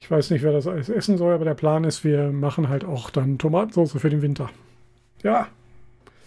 Ich 0.00 0.10
weiß 0.10 0.30
nicht, 0.30 0.42
wer 0.42 0.52
das 0.52 0.66
alles 0.66 0.88
essen 0.88 1.18
soll, 1.18 1.34
aber 1.34 1.44
der 1.44 1.54
Plan 1.54 1.84
ist, 1.84 2.04
wir 2.04 2.30
machen 2.30 2.68
halt 2.68 2.84
auch 2.84 3.10
dann 3.10 3.38
Tomatensauce 3.38 3.92
für 3.92 4.10
den 4.10 4.22
Winter. 4.22 4.48
Ja. 5.22 5.48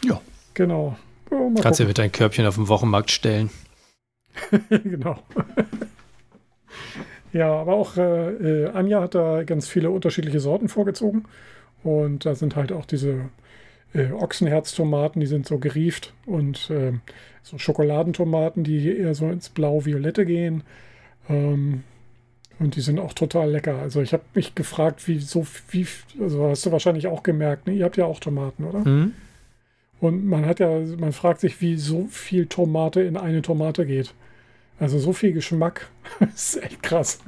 Ja. 0.03 0.19
Genau. 0.53 0.97
Oh, 1.29 1.51
Kannst 1.61 1.79
du 1.79 1.83
gucken. 1.83 1.87
mit 1.87 1.97
dein 1.97 2.11
Körbchen 2.11 2.45
auf 2.45 2.55
den 2.55 2.67
Wochenmarkt 2.67 3.11
stellen. 3.11 3.49
genau. 4.69 5.17
ja, 7.31 7.53
aber 7.53 7.73
auch 7.73 7.95
äh, 7.97 8.65
äh, 8.65 8.69
Anja 8.71 9.01
hat 9.01 9.15
da 9.15 9.43
ganz 9.43 9.67
viele 9.67 9.89
unterschiedliche 9.89 10.39
Sorten 10.41 10.67
vorgezogen. 10.67 11.25
Und 11.83 12.25
da 12.25 12.35
sind 12.35 12.55
halt 12.55 12.71
auch 12.71 12.85
diese 12.85 13.29
äh, 13.93 14.11
Ochsenherztomaten, 14.11 15.19
die 15.19 15.27
sind 15.27 15.47
so 15.47 15.57
gerieft. 15.57 16.13
Und 16.25 16.69
äh, 16.69 16.93
so 17.43 17.57
Schokoladentomaten, 17.57 18.63
die 18.63 18.97
eher 18.97 19.15
so 19.15 19.29
ins 19.29 19.49
Blau-Violette 19.49 20.25
gehen. 20.25 20.63
Ähm, 21.29 21.83
und 22.59 22.75
die 22.75 22.81
sind 22.81 22.99
auch 22.99 23.13
total 23.13 23.49
lecker. 23.49 23.79
Also 23.79 24.01
ich 24.01 24.13
habe 24.13 24.23
mich 24.35 24.53
gefragt, 24.53 25.07
wie 25.07 25.19
so 25.19 25.47
wie, 25.71 25.87
also 26.19 26.47
hast 26.47 26.65
du 26.65 26.71
wahrscheinlich 26.71 27.07
auch 27.07 27.23
gemerkt, 27.23 27.65
ne? 27.65 27.73
ihr 27.73 27.85
habt 27.85 27.97
ja 27.97 28.05
auch 28.05 28.19
Tomaten, 28.19 28.65
oder? 28.65 28.87
Mhm. 28.87 29.13
Und 29.99 30.25
man 30.25 30.45
hat 30.45 30.59
ja, 30.59 30.79
man 30.97 31.11
fragt 31.11 31.41
sich, 31.41 31.61
wie 31.61 31.77
so 31.77 32.05
viel 32.07 32.45
Tomate 32.45 33.01
in 33.01 33.17
eine 33.17 33.41
Tomate 33.41 33.85
geht. 33.85 34.13
Also 34.79 34.99
so 34.99 35.13
viel 35.13 35.31
Geschmack. 35.31 35.89
das 36.19 36.55
ist 36.55 36.63
echt 36.63 36.83
krass. 36.83 37.19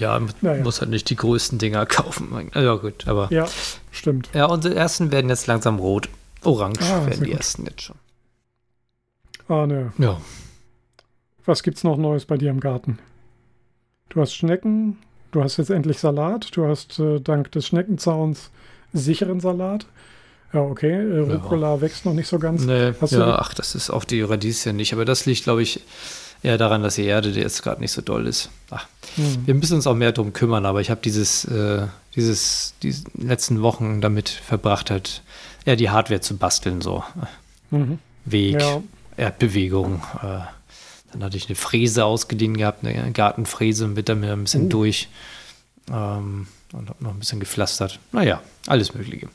Ja, 0.00 0.18
man 0.18 0.32
naja. 0.40 0.62
muss 0.62 0.80
halt 0.80 0.90
nicht 0.90 1.08
die 1.10 1.16
größten 1.16 1.58
Dinger 1.58 1.86
kaufen. 1.86 2.50
Ja, 2.54 2.74
gut, 2.74 3.06
aber. 3.06 3.28
Ja, 3.30 3.46
stimmt. 3.90 4.30
Ja, 4.34 4.46
unsere 4.46 4.74
ersten 4.74 5.12
werden 5.12 5.28
jetzt 5.28 5.46
langsam 5.46 5.78
rot. 5.78 6.08
Orange 6.42 6.80
ah, 6.82 7.06
werden 7.06 7.22
die 7.22 7.30
gut. 7.30 7.38
ersten 7.38 7.66
jetzt 7.66 7.82
schon. 7.82 7.96
Ah, 9.48 9.66
ne. 9.66 9.92
Ja. 9.98 10.20
Was 11.44 11.62
gibt's 11.62 11.84
noch 11.84 11.96
Neues 11.96 12.24
bei 12.24 12.36
dir 12.36 12.50
im 12.50 12.60
Garten? 12.60 12.98
Du 14.08 14.20
hast 14.20 14.34
Schnecken, 14.34 14.98
du 15.32 15.42
hast 15.42 15.58
jetzt 15.58 15.70
endlich 15.70 15.98
Salat, 15.98 16.56
du 16.56 16.66
hast 16.66 16.98
äh, 16.98 17.20
dank 17.20 17.52
des 17.52 17.66
Schneckenzauns 17.66 18.50
sicheren 18.92 19.40
Salat. 19.40 19.86
Ja, 20.52 20.60
okay. 20.62 20.92
Äh, 20.92 21.18
Rucola 21.20 21.74
ja. 21.74 21.80
wächst 21.80 22.04
noch 22.04 22.14
nicht 22.14 22.28
so 22.28 22.38
ganz. 22.38 22.64
Nee, 22.64 22.92
ja, 23.06 23.38
ach, 23.38 23.54
das 23.54 23.74
ist 23.74 23.90
auf 23.90 24.06
die 24.06 24.22
Radieschen 24.22 24.76
nicht. 24.76 24.92
Aber 24.92 25.04
das 25.04 25.26
liegt, 25.26 25.44
glaube 25.44 25.62
ich, 25.62 25.80
eher 26.42 26.58
daran, 26.58 26.82
dass 26.82 26.94
die 26.94 27.04
Erde 27.04 27.30
jetzt 27.30 27.62
gerade 27.62 27.80
nicht 27.80 27.92
so 27.92 28.00
doll 28.02 28.26
ist. 28.26 28.50
Ach, 28.70 28.86
hm. 29.16 29.46
Wir 29.46 29.54
müssen 29.54 29.74
uns 29.74 29.86
auch 29.86 29.94
mehr 29.94 30.12
darum 30.12 30.32
kümmern, 30.32 30.66
aber 30.66 30.80
ich 30.80 30.90
habe 30.90 31.00
dieses, 31.02 31.44
äh, 31.44 31.86
dieses, 32.14 32.74
diese 32.82 33.04
letzten 33.14 33.62
Wochen 33.62 34.00
damit 34.00 34.28
verbracht, 34.28 34.90
halt 34.90 35.22
eher 35.64 35.76
die 35.76 35.90
Hardware 35.90 36.20
zu 36.20 36.36
basteln, 36.36 36.80
so. 36.80 37.04
Mhm. 37.70 37.98
Weg, 38.24 38.60
ja. 38.60 38.82
Erdbewegung. 39.16 40.02
Äh, 40.22 40.40
dann 41.12 41.24
hatte 41.24 41.36
ich 41.36 41.46
eine 41.46 41.56
Fräse 41.56 42.04
ausgeliehen 42.04 42.56
gehabt, 42.56 42.84
eine 42.84 43.12
Gartenfräse 43.12 43.84
und 43.84 43.94
bin 43.94 44.04
damit 44.04 44.30
ein 44.30 44.44
bisschen 44.44 44.66
uh. 44.66 44.68
durch. 44.68 45.08
Ähm, 45.90 46.46
und 46.72 46.88
habe 46.88 47.02
noch 47.02 47.10
ein 47.10 47.18
bisschen 47.18 47.40
gepflastert. 47.40 47.98
Naja, 48.12 48.40
alles 48.66 48.94
Mögliche. 48.94 49.28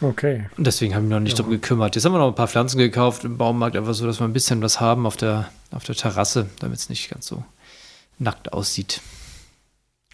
Okay. 0.00 0.46
Und 0.56 0.66
deswegen 0.66 0.94
haben 0.94 1.08
wir 1.08 1.16
noch 1.16 1.22
nicht 1.22 1.32
ja. 1.32 1.38
darum 1.38 1.52
gekümmert. 1.52 1.94
Jetzt 1.94 2.04
haben 2.04 2.12
wir 2.12 2.18
noch 2.18 2.28
ein 2.28 2.34
paar 2.34 2.48
Pflanzen 2.48 2.78
gekauft 2.78 3.24
im 3.24 3.36
Baumarkt, 3.36 3.76
einfach 3.76 3.94
so, 3.94 4.06
dass 4.06 4.20
wir 4.20 4.26
ein 4.26 4.32
bisschen 4.32 4.62
was 4.62 4.80
haben 4.80 5.06
auf 5.06 5.16
der, 5.16 5.50
auf 5.72 5.84
der 5.84 5.96
Terrasse, 5.96 6.48
damit 6.60 6.78
es 6.78 6.88
nicht 6.88 7.10
ganz 7.10 7.26
so 7.26 7.42
nackt 8.18 8.52
aussieht. 8.52 9.00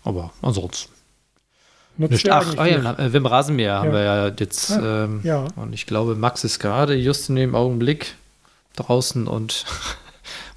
Aber 0.03 0.32
ansonsten. 0.43 0.93
Nicht. 1.97 2.28
Ach, 2.28 2.57
ah, 2.57 2.66
ja, 2.66 2.99
äh, 2.99 3.12
Wim 3.12 3.26
Rasenmäher 3.26 3.68
ja. 3.68 3.78
haben 3.80 3.93
wir 3.93 4.03
ja 4.03 4.28
jetzt. 4.28 4.72
Ah, 4.72 5.05
ähm, 5.05 5.20
ja. 5.22 5.47
Und 5.55 5.72
ich 5.74 5.87
glaube, 5.87 6.16
Max 6.16 6.43
ist 6.43 6.59
gerade 6.59 6.95
just 6.95 7.28
in 7.28 7.37
dem 7.37 7.55
Augenblick 7.55 8.14
draußen 8.74 9.28
und 9.28 9.64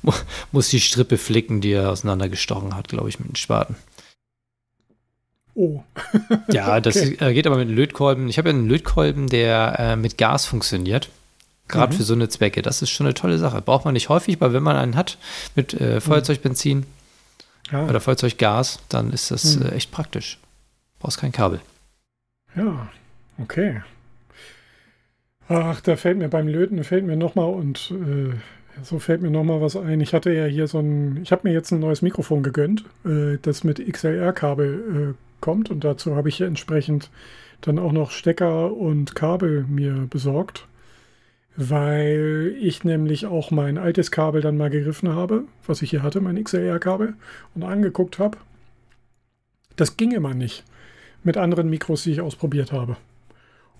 muss 0.52 0.70
die 0.70 0.80
Strippe 0.80 1.18
flicken, 1.18 1.62
die 1.62 1.74
er 1.74 1.92
auseinandergestochen 1.92 2.76
hat, 2.76 2.88
glaube 2.88 3.10
ich, 3.10 3.20
mit 3.20 3.30
den 3.30 3.36
Spaten. 3.36 3.76
Oh. 5.58 5.84
ja, 6.52 6.80
das 6.82 6.98
okay. 6.98 7.34
geht 7.34 7.48
aber 7.48 7.58
mit 7.58 7.70
Lötkolben. 7.70 8.30
Ich 8.30 8.38
habe 8.38 8.50
ja 8.50 8.56
einen 8.56 8.70
Lötkolben, 8.70 9.28
der 9.28 9.76
äh, 9.80 9.96
mit 9.96 10.20
Gas 10.20 10.46
funktioniert. 10.46 11.10
Gerade 11.68 11.94
mhm. 11.94 11.98
für 11.98 12.04
so 12.04 12.14
eine 12.14 12.30
Zwecke. 12.30 12.62
Das 12.62 12.84
ist 12.84 12.92
schon 12.92 13.08
eine 13.08 13.16
tolle 13.16 13.40
Sache. 13.40 13.62
Braucht 13.64 13.84
man 13.84 13.96
nicht 13.96 14.08
häufig, 14.08 14.40
weil 14.40 14.54
wenn 14.54 14.62
man 14.62 14.78
einen 14.78 14.96
hat 14.96 15.18
mit 15.56 15.74
äh, 15.74 15.96
mhm. 15.96 16.02
Feuerzeugbenzin 16.02 16.86
ja. 17.72 17.86
oder 17.88 18.00
Feuerzeuggas, 18.00 18.80
dann 18.88 19.12
ist 19.12 19.32
das 19.32 19.56
mhm. 19.56 19.66
äh, 19.66 19.70
echt 19.72 19.92
praktisch. 19.92 20.38
Brauchst 21.00 21.20
kein 21.20 21.32
Kabel. 21.32 21.60
Ja, 22.56 22.90
okay. 23.40 23.82
Ach, 25.50 25.82
da 25.82 25.96
fällt 25.96 26.20
mir 26.20 26.30
beim 26.30 26.48
Löten, 26.48 26.84
fällt 26.84 27.06
mir 27.06 27.18
nochmal 27.18 27.52
und 27.52 27.92
äh, 27.92 28.36
so 28.84 29.00
fällt 29.00 29.24
mir 29.24 29.32
nochmal 29.32 29.60
was 29.60 29.76
ein. 29.76 30.02
Ich 30.02 30.14
hatte 30.14 30.32
ja 30.32 30.46
hier 30.46 30.68
so 30.68 30.80
ein, 30.80 31.20
ich 31.24 31.32
habe 31.32 31.48
mir 31.48 31.54
jetzt 31.54 31.72
ein 31.72 31.80
neues 31.80 32.04
Mikrofon 32.04 32.44
gegönnt, 32.44 32.86
äh, 33.06 33.38
das 33.42 33.64
mit 33.64 33.80
XLR-Kabel 33.92 35.16
äh, 35.16 35.27
kommt 35.42 35.70
und 35.72 35.84
dazu 35.84 36.16
habe 36.16 36.30
ich 36.30 36.42
entsprechend 36.42 37.10
dann 37.62 37.80
auch 37.80 37.92
noch 37.92 38.12
Stecker 38.12 38.74
und 38.74 39.16
Kabel 39.16 39.66
mir 39.68 40.08
besorgt, 40.10 40.68
weil 41.56 42.56
ich 42.60 42.84
nämlich 42.84 43.26
auch 43.26 43.50
mein 43.50 43.78
altes 43.78 44.12
Kabel 44.12 44.42
dann 44.42 44.58
mal 44.58 44.70
gegriffen 44.70 45.10
habe, 45.10 45.46
was 45.66 45.82
ich 45.82 45.90
hier 45.90 46.04
hatte, 46.04 46.22
mein 46.22 46.44
XLR-Kabel, 46.44 47.16
und 47.56 47.64
angeguckt 47.64 48.20
habe. 48.20 48.38
Das 49.76 49.98
ging 49.98 50.12
immer 50.12 50.34
nicht 50.34 50.64
mit 51.24 51.38
anderen 51.38 51.70
Mikros, 51.70 52.04
die 52.04 52.12
ich 52.12 52.22
ausprobiert 52.22 52.72
habe. 52.72 52.96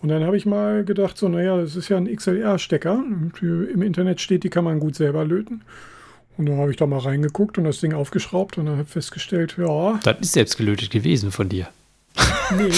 Und 0.02 0.10
dann 0.10 0.24
habe 0.24 0.38
ich 0.38 0.46
mal 0.46 0.86
gedacht, 0.86 1.18
so, 1.18 1.28
naja, 1.28 1.58
das 1.58 1.76
ist 1.76 1.90
ja 1.90 1.98
ein 1.98 2.14
XLR-Stecker. 2.14 3.04
Im 3.42 3.82
Internet 3.82 4.22
steht, 4.22 4.44
die 4.44 4.50
kann 4.50 4.64
man 4.64 4.80
gut 4.80 4.96
selber 4.96 5.26
löten. 5.26 5.64
Und 6.38 6.46
da 6.48 6.56
habe 6.56 6.70
ich 6.72 6.78
da 6.78 6.86
mal 6.86 7.00
reingeguckt 7.00 7.58
und 7.58 7.64
das 7.64 7.80
Ding 7.80 7.94
aufgeschraubt 7.94 8.58
und 8.58 8.68
dann 8.68 8.78
habe 8.78 8.86
festgestellt, 8.88 9.56
ja. 9.58 10.00
Das 10.04 10.20
ist 10.20 10.34
selbst 10.34 10.58
gelötet 10.58 10.92
gewesen 10.92 11.32
von 11.32 11.50
dir. 11.50 11.68
Nee, 12.56 12.72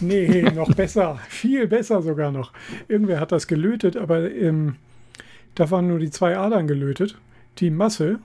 nee, 0.00 0.42
noch 0.42 0.74
besser. 0.74 1.18
Viel 1.28 1.66
besser 1.66 2.02
sogar 2.02 2.32
noch. 2.32 2.52
Irgendwer 2.88 3.20
hat 3.20 3.32
das 3.32 3.46
gelötet, 3.46 3.96
aber 3.96 4.30
ähm, 4.30 4.76
da 5.54 5.70
waren 5.70 5.88
nur 5.88 5.98
die 5.98 6.10
zwei 6.10 6.36
Adern 6.36 6.66
gelötet. 6.66 7.16
Die 7.58 7.70
Masse, 7.70 8.18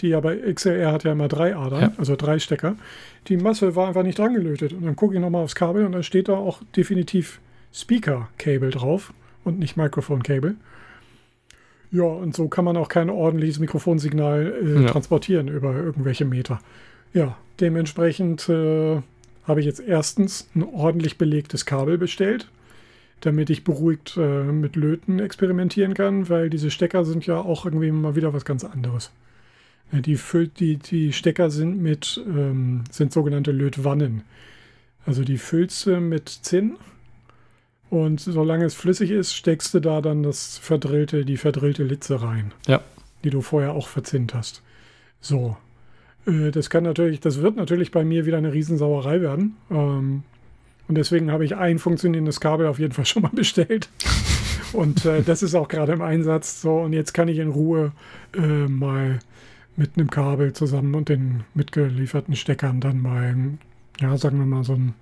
die 0.00 0.08
ja 0.08 0.20
bei 0.20 0.36
XLR 0.36 0.92
hat 0.92 1.04
ja 1.04 1.12
immer 1.12 1.28
drei 1.28 1.56
Adern, 1.56 1.80
ja. 1.80 1.92
also 1.96 2.16
drei 2.16 2.38
Stecker. 2.38 2.76
Die 3.28 3.36
Masse 3.36 3.76
war 3.76 3.88
einfach 3.88 4.02
nicht 4.02 4.18
dran 4.18 4.34
gelötet. 4.34 4.72
Und 4.72 4.84
dann 4.84 4.96
gucke 4.96 5.14
ich 5.14 5.20
nochmal 5.20 5.44
aufs 5.44 5.54
Kabel 5.54 5.84
und 5.84 5.92
da 5.92 6.02
steht 6.02 6.28
da 6.28 6.34
auch 6.34 6.60
definitiv 6.76 7.40
Speaker-Cable 7.72 8.70
drauf 8.70 9.12
und 9.44 9.58
nicht 9.58 9.76
Mikrofon-Cable. 9.76 10.56
Ja, 11.92 12.04
und 12.04 12.34
so 12.34 12.48
kann 12.48 12.64
man 12.64 12.78
auch 12.78 12.88
kein 12.88 13.10
ordentliches 13.10 13.58
Mikrofonsignal 13.58 14.54
äh, 14.64 14.82
ja. 14.82 14.88
transportieren 14.88 15.48
über 15.48 15.74
irgendwelche 15.74 16.24
Meter. 16.24 16.60
Ja, 17.12 17.36
dementsprechend 17.60 18.48
äh, 18.48 19.02
habe 19.44 19.60
ich 19.60 19.66
jetzt 19.66 19.80
erstens 19.80 20.48
ein 20.54 20.62
ordentlich 20.62 21.18
belegtes 21.18 21.66
Kabel 21.66 21.98
bestellt, 21.98 22.48
damit 23.20 23.50
ich 23.50 23.62
beruhigt 23.62 24.16
äh, 24.16 24.44
mit 24.44 24.74
Löten 24.74 25.18
experimentieren 25.18 25.92
kann, 25.92 26.30
weil 26.30 26.48
diese 26.48 26.70
Stecker 26.70 27.04
sind 27.04 27.26
ja 27.26 27.38
auch 27.38 27.66
irgendwie 27.66 27.92
mal 27.92 28.16
wieder 28.16 28.32
was 28.32 28.46
ganz 28.46 28.64
anderes. 28.64 29.12
Die, 29.92 30.18
die, 30.58 30.78
die 30.78 31.12
Stecker 31.12 31.50
sind 31.50 31.82
mit 31.82 32.18
ähm, 32.26 32.84
sind 32.90 33.12
sogenannte 33.12 33.52
Lötwannen. 33.52 34.22
Also 35.04 35.22
die 35.22 35.36
füllst 35.36 35.84
du 35.84 36.00
mit 36.00 36.30
Zinn 36.30 36.76
und 37.92 38.20
solange 38.20 38.64
es 38.64 38.74
flüssig 38.74 39.10
ist, 39.10 39.34
steckst 39.34 39.74
du 39.74 39.80
da 39.80 40.00
dann 40.00 40.22
das 40.22 40.56
verdrillte, 40.56 41.26
die 41.26 41.36
verdrillte 41.36 41.84
Litze 41.84 42.22
rein. 42.22 42.54
Ja. 42.66 42.80
Die 43.22 43.28
du 43.28 43.42
vorher 43.42 43.74
auch 43.74 43.86
verzinnt 43.86 44.32
hast. 44.32 44.62
So. 45.20 45.58
Äh, 46.26 46.52
das 46.52 46.70
kann 46.70 46.84
natürlich, 46.84 47.20
das 47.20 47.42
wird 47.42 47.56
natürlich 47.56 47.90
bei 47.90 48.02
mir 48.02 48.24
wieder 48.24 48.38
eine 48.38 48.54
Riesensauerei 48.54 49.20
werden. 49.20 49.58
Ähm, 49.70 50.22
und 50.88 50.94
deswegen 50.94 51.30
habe 51.30 51.44
ich 51.44 51.54
ein 51.54 51.78
funktionierendes 51.78 52.40
Kabel 52.40 52.66
auf 52.66 52.78
jeden 52.78 52.94
Fall 52.94 53.04
schon 53.04 53.24
mal 53.24 53.30
bestellt. 53.30 53.90
Und 54.72 55.04
äh, 55.04 55.20
das 55.22 55.42
ist 55.42 55.54
auch 55.54 55.68
gerade 55.68 55.92
im 55.92 56.00
Einsatz. 56.00 56.62
So, 56.62 56.78
und 56.78 56.94
jetzt 56.94 57.12
kann 57.12 57.28
ich 57.28 57.36
in 57.36 57.50
Ruhe 57.50 57.92
äh, 58.34 58.40
mal 58.40 59.18
mit 59.76 59.98
einem 59.98 60.08
Kabel 60.08 60.54
zusammen 60.54 60.94
und 60.94 61.10
den 61.10 61.44
mitgelieferten 61.52 62.36
Steckern 62.36 62.80
dann 62.80 63.02
mal, 63.02 63.36
ja, 64.00 64.16
sagen 64.16 64.38
wir 64.38 64.46
mal, 64.46 64.64
so 64.64 64.76
ein 64.76 64.94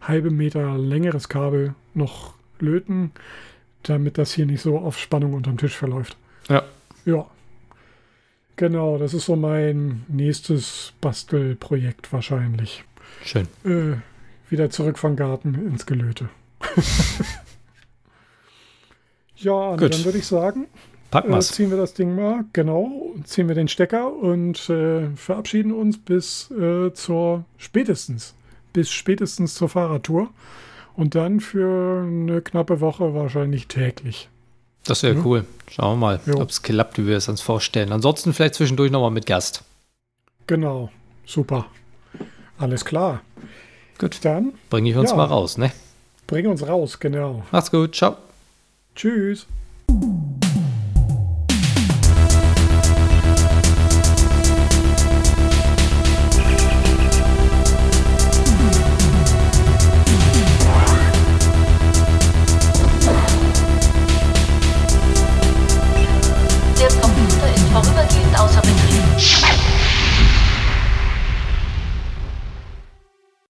halbe 0.00 0.30
Meter 0.30 0.78
längeres 0.78 1.28
Kabel 1.28 1.74
noch 1.92 2.37
löten, 2.62 3.12
damit 3.82 4.18
das 4.18 4.32
hier 4.32 4.46
nicht 4.46 4.62
so 4.62 4.78
auf 4.78 4.98
Spannung 4.98 5.34
unterm 5.34 5.58
Tisch 5.58 5.76
verläuft. 5.76 6.16
Ja. 6.48 6.62
Ja. 7.04 7.26
Genau, 8.56 8.98
das 8.98 9.14
ist 9.14 9.26
so 9.26 9.36
mein 9.36 10.04
nächstes 10.08 10.92
Bastelprojekt 11.00 12.12
wahrscheinlich. 12.12 12.84
Schön. 13.24 13.46
Äh, 13.64 13.98
wieder 14.50 14.70
zurück 14.70 14.98
vom 14.98 15.14
Garten 15.14 15.54
ins 15.54 15.86
Gelöte. 15.86 16.28
ja, 19.36 19.76
Gut. 19.76 19.94
dann 19.94 20.04
würde 20.04 20.18
ich 20.18 20.26
sagen, 20.26 20.66
Packen 21.10 21.32
äh, 21.32 21.40
ziehen 21.40 21.70
wir 21.70 21.78
das 21.78 21.94
Ding 21.94 22.14
mal, 22.14 22.44
genau, 22.52 23.14
ziehen 23.24 23.48
wir 23.48 23.54
den 23.54 23.68
Stecker 23.68 24.12
und 24.12 24.68
äh, 24.68 25.08
verabschieden 25.16 25.72
uns 25.72 25.98
bis 25.98 26.50
äh, 26.50 26.92
zur 26.92 27.44
spätestens, 27.56 28.34
bis 28.72 28.90
spätestens 28.90 29.54
zur 29.54 29.68
Fahrradtour. 29.68 30.30
Und 30.98 31.14
dann 31.14 31.38
für 31.38 32.02
eine 32.02 32.42
knappe 32.42 32.80
Woche 32.80 33.14
wahrscheinlich 33.14 33.68
täglich. 33.68 34.28
Das 34.84 35.04
wäre 35.04 35.14
ja. 35.14 35.24
cool. 35.24 35.44
Schauen 35.70 36.00
wir 36.00 36.18
mal, 36.18 36.20
ob 36.34 36.50
es 36.50 36.62
klappt, 36.62 36.98
wie 36.98 37.06
wir 37.06 37.16
es 37.16 37.28
uns 37.28 37.40
vorstellen. 37.40 37.92
Ansonsten 37.92 38.32
vielleicht 38.32 38.56
zwischendurch 38.56 38.90
nochmal 38.90 39.12
mit 39.12 39.24
Gast. 39.24 39.62
Genau. 40.48 40.90
Super. 41.24 41.66
Alles 42.58 42.84
klar. 42.84 43.20
Gut. 43.98 44.18
Dann 44.24 44.54
bringe 44.70 44.90
ich 44.90 44.96
uns 44.96 45.10
ja, 45.10 45.16
mal 45.16 45.26
raus, 45.26 45.56
ne? 45.56 45.70
Bring 46.26 46.48
uns 46.48 46.66
raus, 46.66 46.98
genau. 46.98 47.44
Macht's 47.52 47.70
gut. 47.70 47.94
Ciao. 47.94 48.16
Tschüss. 48.96 49.46